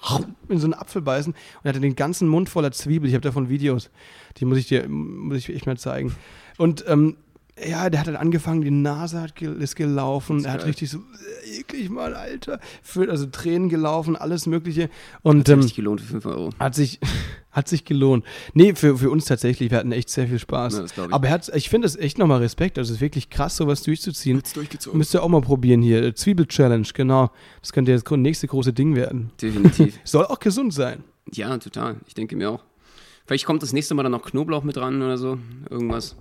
in 0.48 0.58
so 0.58 0.66
einen 0.66 0.74
Apfel 0.74 1.00
beißen 1.00 1.32
und 1.32 1.68
hatte 1.68 1.80
den 1.80 1.94
ganzen 1.94 2.28
Mund 2.28 2.48
voller 2.48 2.72
Zwiebel. 2.72 3.08
Ich 3.08 3.14
habe 3.14 3.22
davon 3.22 3.48
Videos, 3.48 3.90
die 4.38 4.44
muss 4.44 4.58
ich 4.58 4.66
dir, 4.66 4.88
muss 4.88 5.38
ich 5.38 5.54
echt 5.54 5.66
mal 5.66 5.78
zeigen. 5.78 6.14
Und 6.56 6.84
ähm, 6.88 7.16
ja, 7.66 7.88
der 7.90 8.00
hat 8.00 8.06
dann 8.08 8.16
angefangen, 8.16 8.60
die 8.60 8.70
Nase 8.70 9.20
hat 9.20 9.34
ge 9.34 9.52
ist 9.58 9.76
gelaufen, 9.76 10.44
er 10.44 10.52
hat 10.52 10.60
geil. 10.60 10.68
richtig 10.68 10.90
so, 10.90 10.98
äh, 10.98 11.60
eklig, 11.60 11.90
Mann, 11.90 12.12
Alter. 12.14 12.60
Für, 12.82 13.08
also 13.10 13.26
Tränen 13.26 13.68
gelaufen, 13.68 14.16
alles 14.16 14.46
Mögliche. 14.46 14.90
Und 15.22 15.40
Hat 15.40 15.46
sich 15.46 15.52
ähm, 15.52 15.58
richtig 15.60 15.76
gelohnt 15.76 16.00
für 16.00 16.06
5 16.08 16.26
Euro. 16.26 16.50
hat 16.58 16.74
sich, 16.74 17.00
hat 17.50 17.68
sich 17.68 17.84
gelohnt. 17.84 18.24
Nee, 18.54 18.74
für, 18.74 18.98
für 18.98 19.10
uns 19.10 19.24
tatsächlich, 19.24 19.70
wir 19.70 19.78
hatten 19.78 19.92
echt 19.92 20.10
sehr 20.10 20.28
viel 20.28 20.38
Spaß. 20.38 20.74
Ja, 20.74 20.82
das. 20.82 20.98
Aber 20.98 21.26
er 21.28 21.32
hat, 21.34 21.50
ich 21.54 21.68
finde 21.68 21.86
es 21.86 21.96
echt 21.96 22.18
nochmal 22.18 22.38
Respekt, 22.40 22.78
also 22.78 22.90
es 22.90 22.96
ist 22.96 23.00
wirklich 23.00 23.30
krass, 23.30 23.56
sowas 23.56 23.82
durchzuziehen. 23.82 24.38
Hat's 24.38 24.52
durchgezogen. 24.52 24.98
Müsst 24.98 25.14
ihr 25.14 25.22
auch 25.22 25.28
mal 25.28 25.40
probieren 25.40 25.82
hier. 25.82 26.14
Zwiebel-Challenge, 26.14 26.88
genau. 26.94 27.30
Das 27.60 27.72
könnte 27.72 27.92
das 27.92 28.04
nächste 28.10 28.46
große 28.46 28.72
Ding 28.72 28.94
werden. 28.94 29.30
Definitiv. 29.40 29.98
Soll 30.04 30.26
auch 30.26 30.38
gesund 30.38 30.72
sein. 30.74 31.04
ja, 31.32 31.56
total. 31.58 31.96
Ich 32.06 32.14
denke 32.14 32.36
mir 32.36 32.50
auch. 32.50 32.64
Vielleicht 33.26 33.44
kommt 33.44 33.62
das 33.62 33.74
nächste 33.74 33.94
Mal 33.94 34.04
dann 34.04 34.12
noch 34.12 34.22
Knoblauch 34.24 34.62
mit 34.62 34.76
dran 34.76 35.02
oder 35.02 35.18
so. 35.18 35.38
Irgendwas. 35.68 36.16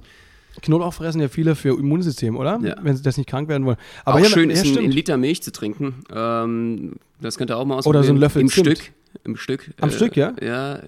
Knoblauch 0.62 0.94
fressen 0.94 1.22
ja 1.22 1.28
viele 1.28 1.56
für 1.56 1.78
Immunsystem, 1.78 2.36
oder? 2.38 2.60
Ja. 2.64 2.76
Wenn 2.82 2.96
sie 2.96 3.04
das 3.04 3.18
nicht 3.18 3.30
krank 3.30 3.50
werden 3.50 3.66
wollen. 3.66 3.78
Aber 4.06 4.18
auch 4.18 4.24
ja, 4.24 4.30
schön 4.30 4.50
ja, 4.50 4.56
ist, 4.56 4.62
ein, 4.62 4.72
stimmt. 4.72 4.86
ein 4.88 4.92
Liter 4.92 5.18
Milch 5.18 5.44
zu 5.44 5.52
trinken. 5.52 6.04
Ähm, 6.14 6.94
das 7.22 7.38
könnt 7.38 7.52
ihr 7.52 7.58
auch 7.58 7.66
mal 7.66 7.76
Oder 7.76 7.80
ausprobieren. 7.80 8.04
so 8.06 8.14
ein 8.14 8.18
Löffel 8.18 8.42
Im. 8.42 8.50
Stück. 8.50 8.80
Im 9.24 9.36
Stück. 9.36 9.72
Am 9.80 9.92
Stück, 9.92 10.16
ja? 10.16 10.34
Ja, 10.42 10.76
äh, 10.76 10.82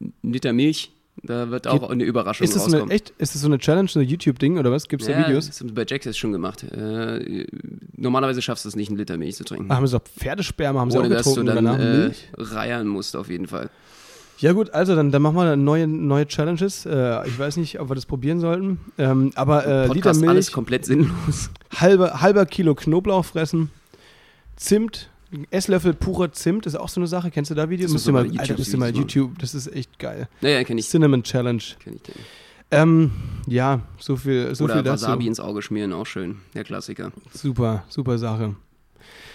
ein 0.00 0.32
Liter 0.32 0.52
Milch. 0.52 0.92
Da 1.22 1.50
wird 1.50 1.66
auch 1.66 1.90
eine 1.90 2.04
Überraschung 2.04 2.44
Ist 2.44 2.56
das, 2.56 2.64
eine, 2.64 2.74
rauskommen. 2.76 2.92
echt, 2.94 3.10
ist 3.18 3.34
das 3.34 3.42
so 3.42 3.48
eine 3.48 3.58
Challenge, 3.58 3.88
so 3.88 4.00
ein 4.00 4.08
YouTube-Ding 4.08 4.58
oder 4.58 4.72
was? 4.72 4.88
Gibt 4.88 5.02
es 5.02 5.08
da 5.08 5.14
ja, 5.14 5.26
Videos? 5.26 5.48
Das 5.48 5.60
haben 5.60 5.68
sie 5.68 5.74
bei 5.74 5.84
Jack 5.86 6.06
jetzt 6.06 6.18
schon 6.18 6.32
gemacht. 6.32 6.62
Äh, 6.62 7.46
normalerweise 7.96 8.40
schaffst 8.40 8.64
du 8.64 8.70
es 8.70 8.76
nicht, 8.76 8.88
einen 8.88 8.96
Liter 8.96 9.18
Milch 9.18 9.36
zu 9.36 9.44
trinken. 9.44 9.70
Ah, 9.70 9.76
haben 9.76 9.86
sie 9.86 9.96
auch 9.96 10.02
Pferdesperma, 10.02 10.80
haben 10.80 10.90
sie 10.90 10.98
Ohne 10.98 11.08
auch 11.08 11.12
dass 11.12 11.24
du 11.34 11.44
getrunken 11.44 11.64
dann 11.66 11.80
äh, 11.80 11.98
Milch? 11.98 12.28
reiern 12.38 12.88
musst, 12.88 13.16
auf 13.16 13.28
jeden 13.28 13.48
Fall. 13.48 13.68
Ja 14.40 14.52
gut, 14.52 14.70
also 14.70 14.96
dann, 14.96 15.10
dann 15.10 15.20
machen 15.20 15.36
wir 15.36 15.54
neue, 15.56 15.86
neue 15.86 16.26
Challenges. 16.26 16.86
Äh, 16.86 17.28
ich 17.28 17.38
weiß 17.38 17.58
nicht, 17.58 17.78
ob 17.78 17.90
wir 17.90 17.94
das 17.94 18.06
probieren 18.06 18.40
sollten. 18.40 18.80
Ähm, 18.96 19.32
aber 19.34 19.66
äh, 19.66 19.82
Liter 19.82 19.88
Podcast 19.88 20.22
alles 20.22 20.46
Milch, 20.46 20.52
komplett 20.52 20.86
sinnlos. 20.86 21.50
halber, 21.76 22.22
halber 22.22 22.46
Kilo 22.46 22.74
Knoblauch 22.74 23.24
fressen, 23.24 23.70
Zimt, 24.56 25.10
Esslöffel 25.50 25.92
purer 25.92 26.32
Zimt, 26.32 26.64
ist 26.64 26.74
auch 26.74 26.88
so 26.88 27.00
eine 27.00 27.06
Sache. 27.06 27.30
Kennst 27.30 27.50
du 27.50 27.54
da 27.54 27.68
Videos? 27.68 27.88
Das 27.88 27.92
Müsst 27.92 28.08
ihr 28.08 28.12
mal, 28.12 28.22
Alter, 28.22 28.34
YouTube 28.34 28.58
müsst 28.58 28.72
ihr 28.72 28.78
mal 28.78 28.96
YouTube, 28.96 29.38
das 29.38 29.54
ist 29.54 29.66
echt 29.74 29.98
geil. 29.98 30.26
Naja, 30.40 30.64
kenne 30.64 30.80
ich. 30.80 30.88
Cinnamon 30.88 31.22
Challenge. 31.22 31.62
Kenn 31.78 31.96
ich 31.96 32.02
den. 32.02 32.14
Ähm, 32.72 33.10
ja, 33.46 33.80
so 33.98 34.16
viel, 34.16 34.54
so 34.54 34.64
Oder 34.64 34.74
viel 34.74 34.82
dazu. 34.84 35.04
Wasabi 35.04 35.26
ins 35.26 35.40
Auge 35.40 35.60
schmieren, 35.60 35.92
auch 35.92 36.06
schön. 36.06 36.36
Der 36.54 36.64
Klassiker. 36.64 37.12
Super, 37.32 37.84
super 37.88 38.16
Sache. 38.16 38.54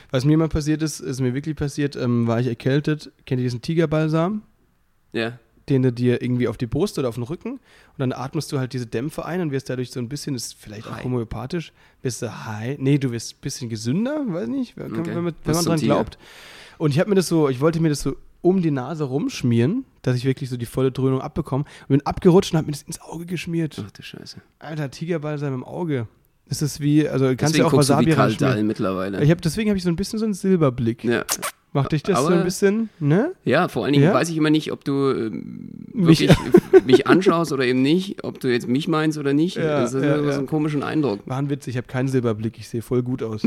Was 0.10 0.26
mir 0.26 0.38
mal 0.38 0.48
passiert 0.48 0.82
ist, 0.82 1.00
ist 1.00 1.20
mir 1.20 1.34
wirklich 1.34 1.56
passiert, 1.56 1.96
ähm, 1.96 2.28
war 2.28 2.40
ich 2.40 2.48
erkältet. 2.48 3.12
Kennt 3.26 3.40
ihr 3.40 3.46
diesen 3.46 3.62
Tigerbalsam? 3.62 4.44
Ja. 5.16 5.40
Den 5.68 5.82
du 5.82 5.92
dir 5.92 6.22
irgendwie 6.22 6.48
auf 6.48 6.58
die 6.58 6.68
Brust 6.68 7.00
oder 7.00 7.10
auf 7.10 7.16
den 7.16 7.24
Rücken 7.24 7.54
und 7.54 7.60
dann 7.98 8.12
atmest 8.14 8.52
du 8.52 8.60
halt 8.60 8.74
diese 8.74 8.86
Dämpfe 8.86 9.26
ein 9.26 9.42
und 9.42 9.52
wirst 9.52 9.68
dadurch 9.68 9.90
so 9.90 10.00
ein 10.00 10.08
bisschen, 10.10 10.36
ist 10.36 10.54
vielleicht 10.54 10.86
auch 10.88 10.92
High. 10.98 11.04
homöopathisch, 11.06 11.74
bist 12.04 12.22
du 12.22 12.46
high. 12.46 12.78
Nee, 12.78 13.00
du 13.00 13.10
wirst 13.12 13.34
ein 13.34 13.42
bisschen 13.42 13.70
gesünder, 13.70 14.22
weiß 14.28 14.48
nicht, 14.48 14.78
wenn, 14.78 14.92
Okay. 14.94 15.08
wenn, 15.16 15.24
man- 15.24 15.26
wenn 15.26 15.34
Das 15.44 15.56
man 15.58 15.66
dran 15.66 15.80
Tiger. 15.80 15.96
glaubt. 15.96 16.20
Und 16.78 16.92
ich 16.92 17.00
habe 17.00 17.10
mir 17.10 17.16
das 17.16 17.28
so, 17.28 17.50
ich 17.50 17.62
wollte 17.62 17.80
mir 17.80 17.90
das 17.90 18.02
so 18.02 18.16
um 18.42 18.62
die 18.62 18.70
Nase 18.70 19.06
rumschmieren, 19.06 19.86
dass 20.04 20.16
ich 20.18 20.26
wirklich 20.26 20.52
so 20.52 20.58
die 20.58 20.68
volle 20.68 20.92
Dröhnung 20.92 21.20
abbekomme 21.22 21.64
und 21.64 21.88
bin 21.88 22.06
abgerutscht 22.06 22.54
und 22.54 22.58
habe 22.58 22.68
mir 22.68 22.74
das 22.74 22.84
ins 22.84 23.02
Auge 23.02 23.26
geschmiert. 23.26 23.82
Ach 23.84 23.90
du 23.90 24.04
Scheiße. 24.04 24.38
Alter, 24.60 24.92
Tigerbalsam 24.92 25.56
im 25.56 25.64
Auge. 25.64 26.08
Das 26.48 26.62
ist 26.62 26.80
wie, 26.80 27.10
also 27.10 27.26
kannst 27.26 27.42
Deswegen 27.42 27.62
du 27.64 27.68
auch 27.68 27.72
guckst 27.72 27.90
du 27.90 27.94
Wasabi 27.94 28.12
wie 28.12 28.64
mittlerweile. 28.68 29.24
Ich 29.24 29.32
hab, 29.32 29.42
deswegen 29.42 29.72
habe 29.72 29.78
ich 29.80 29.84
so 29.84 29.90
ein 29.90 29.96
bisschen 29.96 30.20
so 30.20 30.26
einen 30.26 30.36
Silberblick. 30.36 31.04
ja. 31.04 31.26
Macht 31.76 31.92
dich 31.92 32.04
das 32.04 32.20
so 32.20 32.28
Aber- 32.28 32.36
ein 32.38 32.44
bisschen, 32.44 32.90
ne? 33.00 33.34
ja, 33.44 33.68
vor 33.68 33.84
allen 33.84 33.94
Dingen 33.94 34.06
Ja? 34.06 34.14
weiß 34.14 34.30
ich 34.30 34.38
immer 34.38 34.50
nicht, 34.50 34.72
ob 34.72 34.84
du 34.86 35.12
ähm, 35.12 35.70
Mich- 35.94 36.22
wirklich 36.22 36.38
mich 36.86 37.08
anschaust 37.08 37.52
oder 37.52 37.66
eben 37.66 37.82
nicht, 37.82 38.24
ob 38.24 38.40
du 38.40 38.48
jetzt 38.52 38.68
mich 38.68 38.88
meinst 38.88 39.18
oder 39.18 39.34
nicht. 39.34 39.58
Ja, 39.58 39.82
das 39.82 39.94
ist 39.94 40.04
ja, 40.04 40.18
so 40.18 40.24
ja. 40.30 40.38
einen 40.38 40.48
komischen 40.48 40.84
Eindruck. 40.84 41.20
War 41.26 41.38
ein 41.38 41.50
Witz, 41.50 41.68
ich 41.68 41.76
habe 41.78 41.86
keinen 41.88 42.08
Silberblick, 42.08 42.58
ich 42.58 42.70
sehe 42.70 42.82
voll 42.82 43.04
gut 43.04 43.22
aus. 43.22 43.42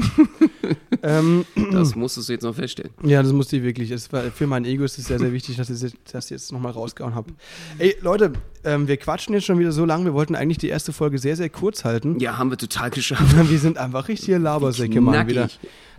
ähm, 1.03 1.45
Das 1.73 1.95
musstest 1.95 2.29
du 2.29 2.33
jetzt 2.35 2.43
noch 2.43 2.55
feststellen. 2.55 2.91
ja, 3.03 3.23
das 3.23 3.33
musste 3.33 3.57
ich 3.57 3.63
wirklich. 3.63 3.91
Es 3.91 4.13
war, 4.13 4.23
für 4.25 4.47
mein 4.47 4.65
Ego 4.65 4.85
ist 4.85 4.99
es 4.99 5.07
sehr, 5.07 5.19
sehr 5.19 5.33
wichtig, 5.33 5.57
dass 5.57 5.71
ich 5.71 5.93
das 6.13 6.31
jetzt 6.31 6.53
nochmal 6.53 6.73
rausgehauen 6.73 7.15
habe. 7.15 7.33
Ey, 7.79 7.97
Leute, 8.03 8.33
ähm, 8.65 8.89
wir 8.89 8.97
quatschen 8.99 9.35
jetzt 9.35 9.45
schon 9.47 9.59
wieder 9.59 9.73
so 9.73 9.85
lange. 9.85 10.05
Wir 10.05 10.15
wollten 10.15 10.35
eigentlich 10.35 10.59
die 10.59 10.69
erste 10.69 10.93
Folge 10.93 11.19
sehr, 11.19 11.37
sehr 11.37 11.49
kurz 11.49 11.85
halten. 11.85 12.19
Ja, 12.19 12.37
haben 12.39 12.51
wir 12.51 12.59
total 12.59 12.91
geschafft. 12.99 13.35
Wir 13.51 13.59
sind 13.59 13.79
einfach 13.79 14.09
richtige 14.09 14.39
Labersäcke 14.39 15.01
mal 15.01 15.27
wieder. 15.27 15.49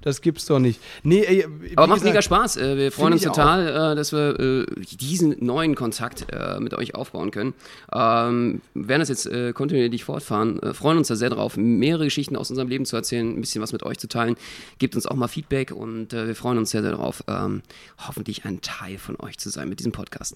Das 0.02 0.22
gibt's 0.22 0.46
doch 0.46 0.60
nicht. 0.60 0.80
Nee, 1.04 1.22
ey, 1.22 1.46
Aber 1.76 1.88
macht 1.88 2.02
gesagt, 2.02 2.04
mega 2.04 2.22
Spaß. 2.22 2.58
Äh, 2.58 2.78
Wir 2.78 2.92
freuen 2.92 3.14
uns 3.14 3.22
ich 3.22 3.30
auch. 3.30 3.36
total, 3.36 3.92
äh, 3.92 3.96
dass 3.96 4.12
wir 4.12 4.40
äh, 4.40 4.66
diesen 5.00 5.36
neuen 5.44 5.76
Kontakt 5.76 6.28
mit 6.60 6.74
euch 6.74 6.96
aufbauen 6.96 7.32
können. 7.32 7.54
Ähm, 7.94 8.62
werden 8.74 9.00
das 9.00 9.10
jetzt 9.10 9.30
kontinuierlich 9.54 10.04
fortfahren. 10.04 10.60
Äh, 10.62 10.74
freuen 10.74 10.98
uns 10.98 11.08
da 11.08 11.16
sehr 11.16 11.30
drauf, 11.30 11.58
mehrere 11.58 12.06
Geschichten 12.06 12.36
aus 12.36 12.50
unserem 12.50 12.70
Leben 12.70 12.86
zu 12.86 12.96
erzählen, 12.96 13.30
ein 13.30 13.42
bisschen 13.42 13.62
was 13.62 13.74
mit 13.74 13.84
euch 13.84 13.98
zu 13.98 14.08
teilen. 14.08 14.36
Gebt 14.78 14.96
uns 14.96 15.06
auch 15.06 15.16
mal 15.16 15.28
Feedback 15.28 15.72
und 15.72 16.14
wir 16.14 16.36
freuen 16.36 16.58
uns 16.58 16.72
sehr, 16.72 16.82
sehr 16.82 16.92
darauf, 16.92 17.24
ähm, 17.28 17.62
hoffentlich 18.08 18.46
ein 18.46 18.62
Teil 18.62 18.98
von 18.98 19.16
euch 19.20 19.38
zu 19.38 19.50
sein 19.50 19.70
mit 19.70 19.80
diesem 19.80 19.92
Podcast. 19.92 20.36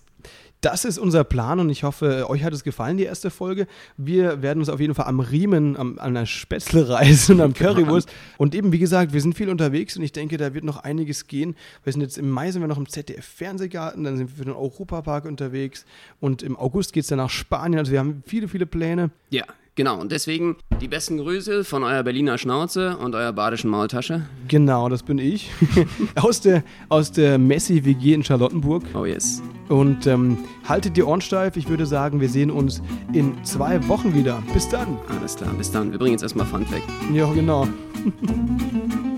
Das 0.62 0.86
ist 0.86 0.98
unser 0.98 1.26
Plan 1.26 1.60
und 1.60 1.70
ich 1.70 1.84
hoffe, 1.84 2.30
euch 2.30 2.42
hat 2.46 2.54
es 2.54 2.64
gefallen, 2.64 2.96
die 2.96 3.04
erste 3.04 3.30
Folge. 3.30 3.68
Wir 3.98 4.42
werden 4.42 4.60
uns 4.60 4.70
auf 4.70 4.80
jeden 4.80 4.96
Fall 4.96 5.08
am 5.08 5.20
Riemen, 5.20 5.76
am, 5.76 6.00
an 6.00 6.14
der 6.14 6.26
Spätzle-Reise 6.26 7.34
und 7.34 7.42
am 7.42 7.54
Currywurst. 7.54 8.10
Und 8.38 8.56
eben, 8.56 8.72
wie 8.72 8.80
gesagt, 8.80 9.12
wir 9.12 9.20
sind 9.20 9.36
viel 9.36 9.50
unterwegs 9.54 9.96
und 9.96 10.04
ich 10.04 10.12
denke, 10.12 10.38
da 10.38 10.54
wird 10.54 10.64
noch 10.64 10.84
einiges 10.84 11.28
gehen. 11.28 11.56
Wir 11.84 11.94
sind 11.94 12.02
jetzt 12.02 12.18
im 12.18 12.30
Mai 12.30 12.52
sind 12.52 12.62
wir 12.62 12.68
noch 12.68 12.78
im 12.78 12.90
ZDF-Fernsehgarten, 12.90 14.04
dann 14.04 14.18
sind 14.18 14.30
wir 14.30 14.38
für 14.38 14.46
den 14.46 14.54
Europapark 14.54 15.26
unterwegs 15.26 15.86
und 16.20 16.44
im 16.44 16.58
August 16.58 16.94
geht 16.94 17.04
es 17.04 17.08
dann 17.08 17.18
nach 17.18 17.30
Spanien. 17.30 17.80
Also 17.80 17.92
wir 17.92 18.00
haben 18.00 18.24
viele, 18.26 18.48
viele 18.48 18.66
Pläne. 18.66 19.12
Ja, 19.30 19.46
genau. 19.76 20.00
Und 20.00 20.12
deswegen 20.12 20.58
die 20.82 20.88
besten 20.88 21.18
Grüße 21.18 21.64
von 21.64 21.84
eurer 21.84 22.04
Berliner 22.04 22.38
Schnauze 22.38 22.98
und 22.98 23.16
eurer 23.16 23.34
badischen 23.34 23.70
Maultasche. 23.70 24.24
Genau, 24.48 24.90
das 24.90 25.04
bin 25.04 25.18
ich. 25.18 25.50
aus 26.16 26.42
der, 26.42 26.64
aus 26.90 27.12
der 27.12 27.38
Messi-WG 27.38 28.14
in 28.14 28.24
Charlottenburg. 28.24 28.84
Oh 28.94 29.06
yes. 29.06 29.42
Und 29.70 30.08
ähm, 30.08 30.38
haltet 30.68 30.98
die 30.98 31.04
Ohren 31.04 31.22
steif. 31.22 31.58
Ich 31.58 31.70
würde 31.70 31.86
sagen, 31.86 32.20
wir 32.22 32.30
sehen 32.30 32.52
uns 32.52 32.82
in 33.14 33.44
zwei 33.44 33.88
Wochen 33.88 34.14
wieder. 34.14 34.44
Bis 34.54 34.68
dann. 34.70 34.98
Alles 35.08 35.36
klar, 35.36 35.54
bis 35.54 35.72
dann. 35.72 35.92
Wir 35.92 36.00
bringen 36.00 36.14
jetzt 36.14 36.24
erstmal 36.24 36.46
Fun 36.46 36.66
Fact. 36.66 36.84
Ja, 37.14 37.32
genau. 37.34 37.68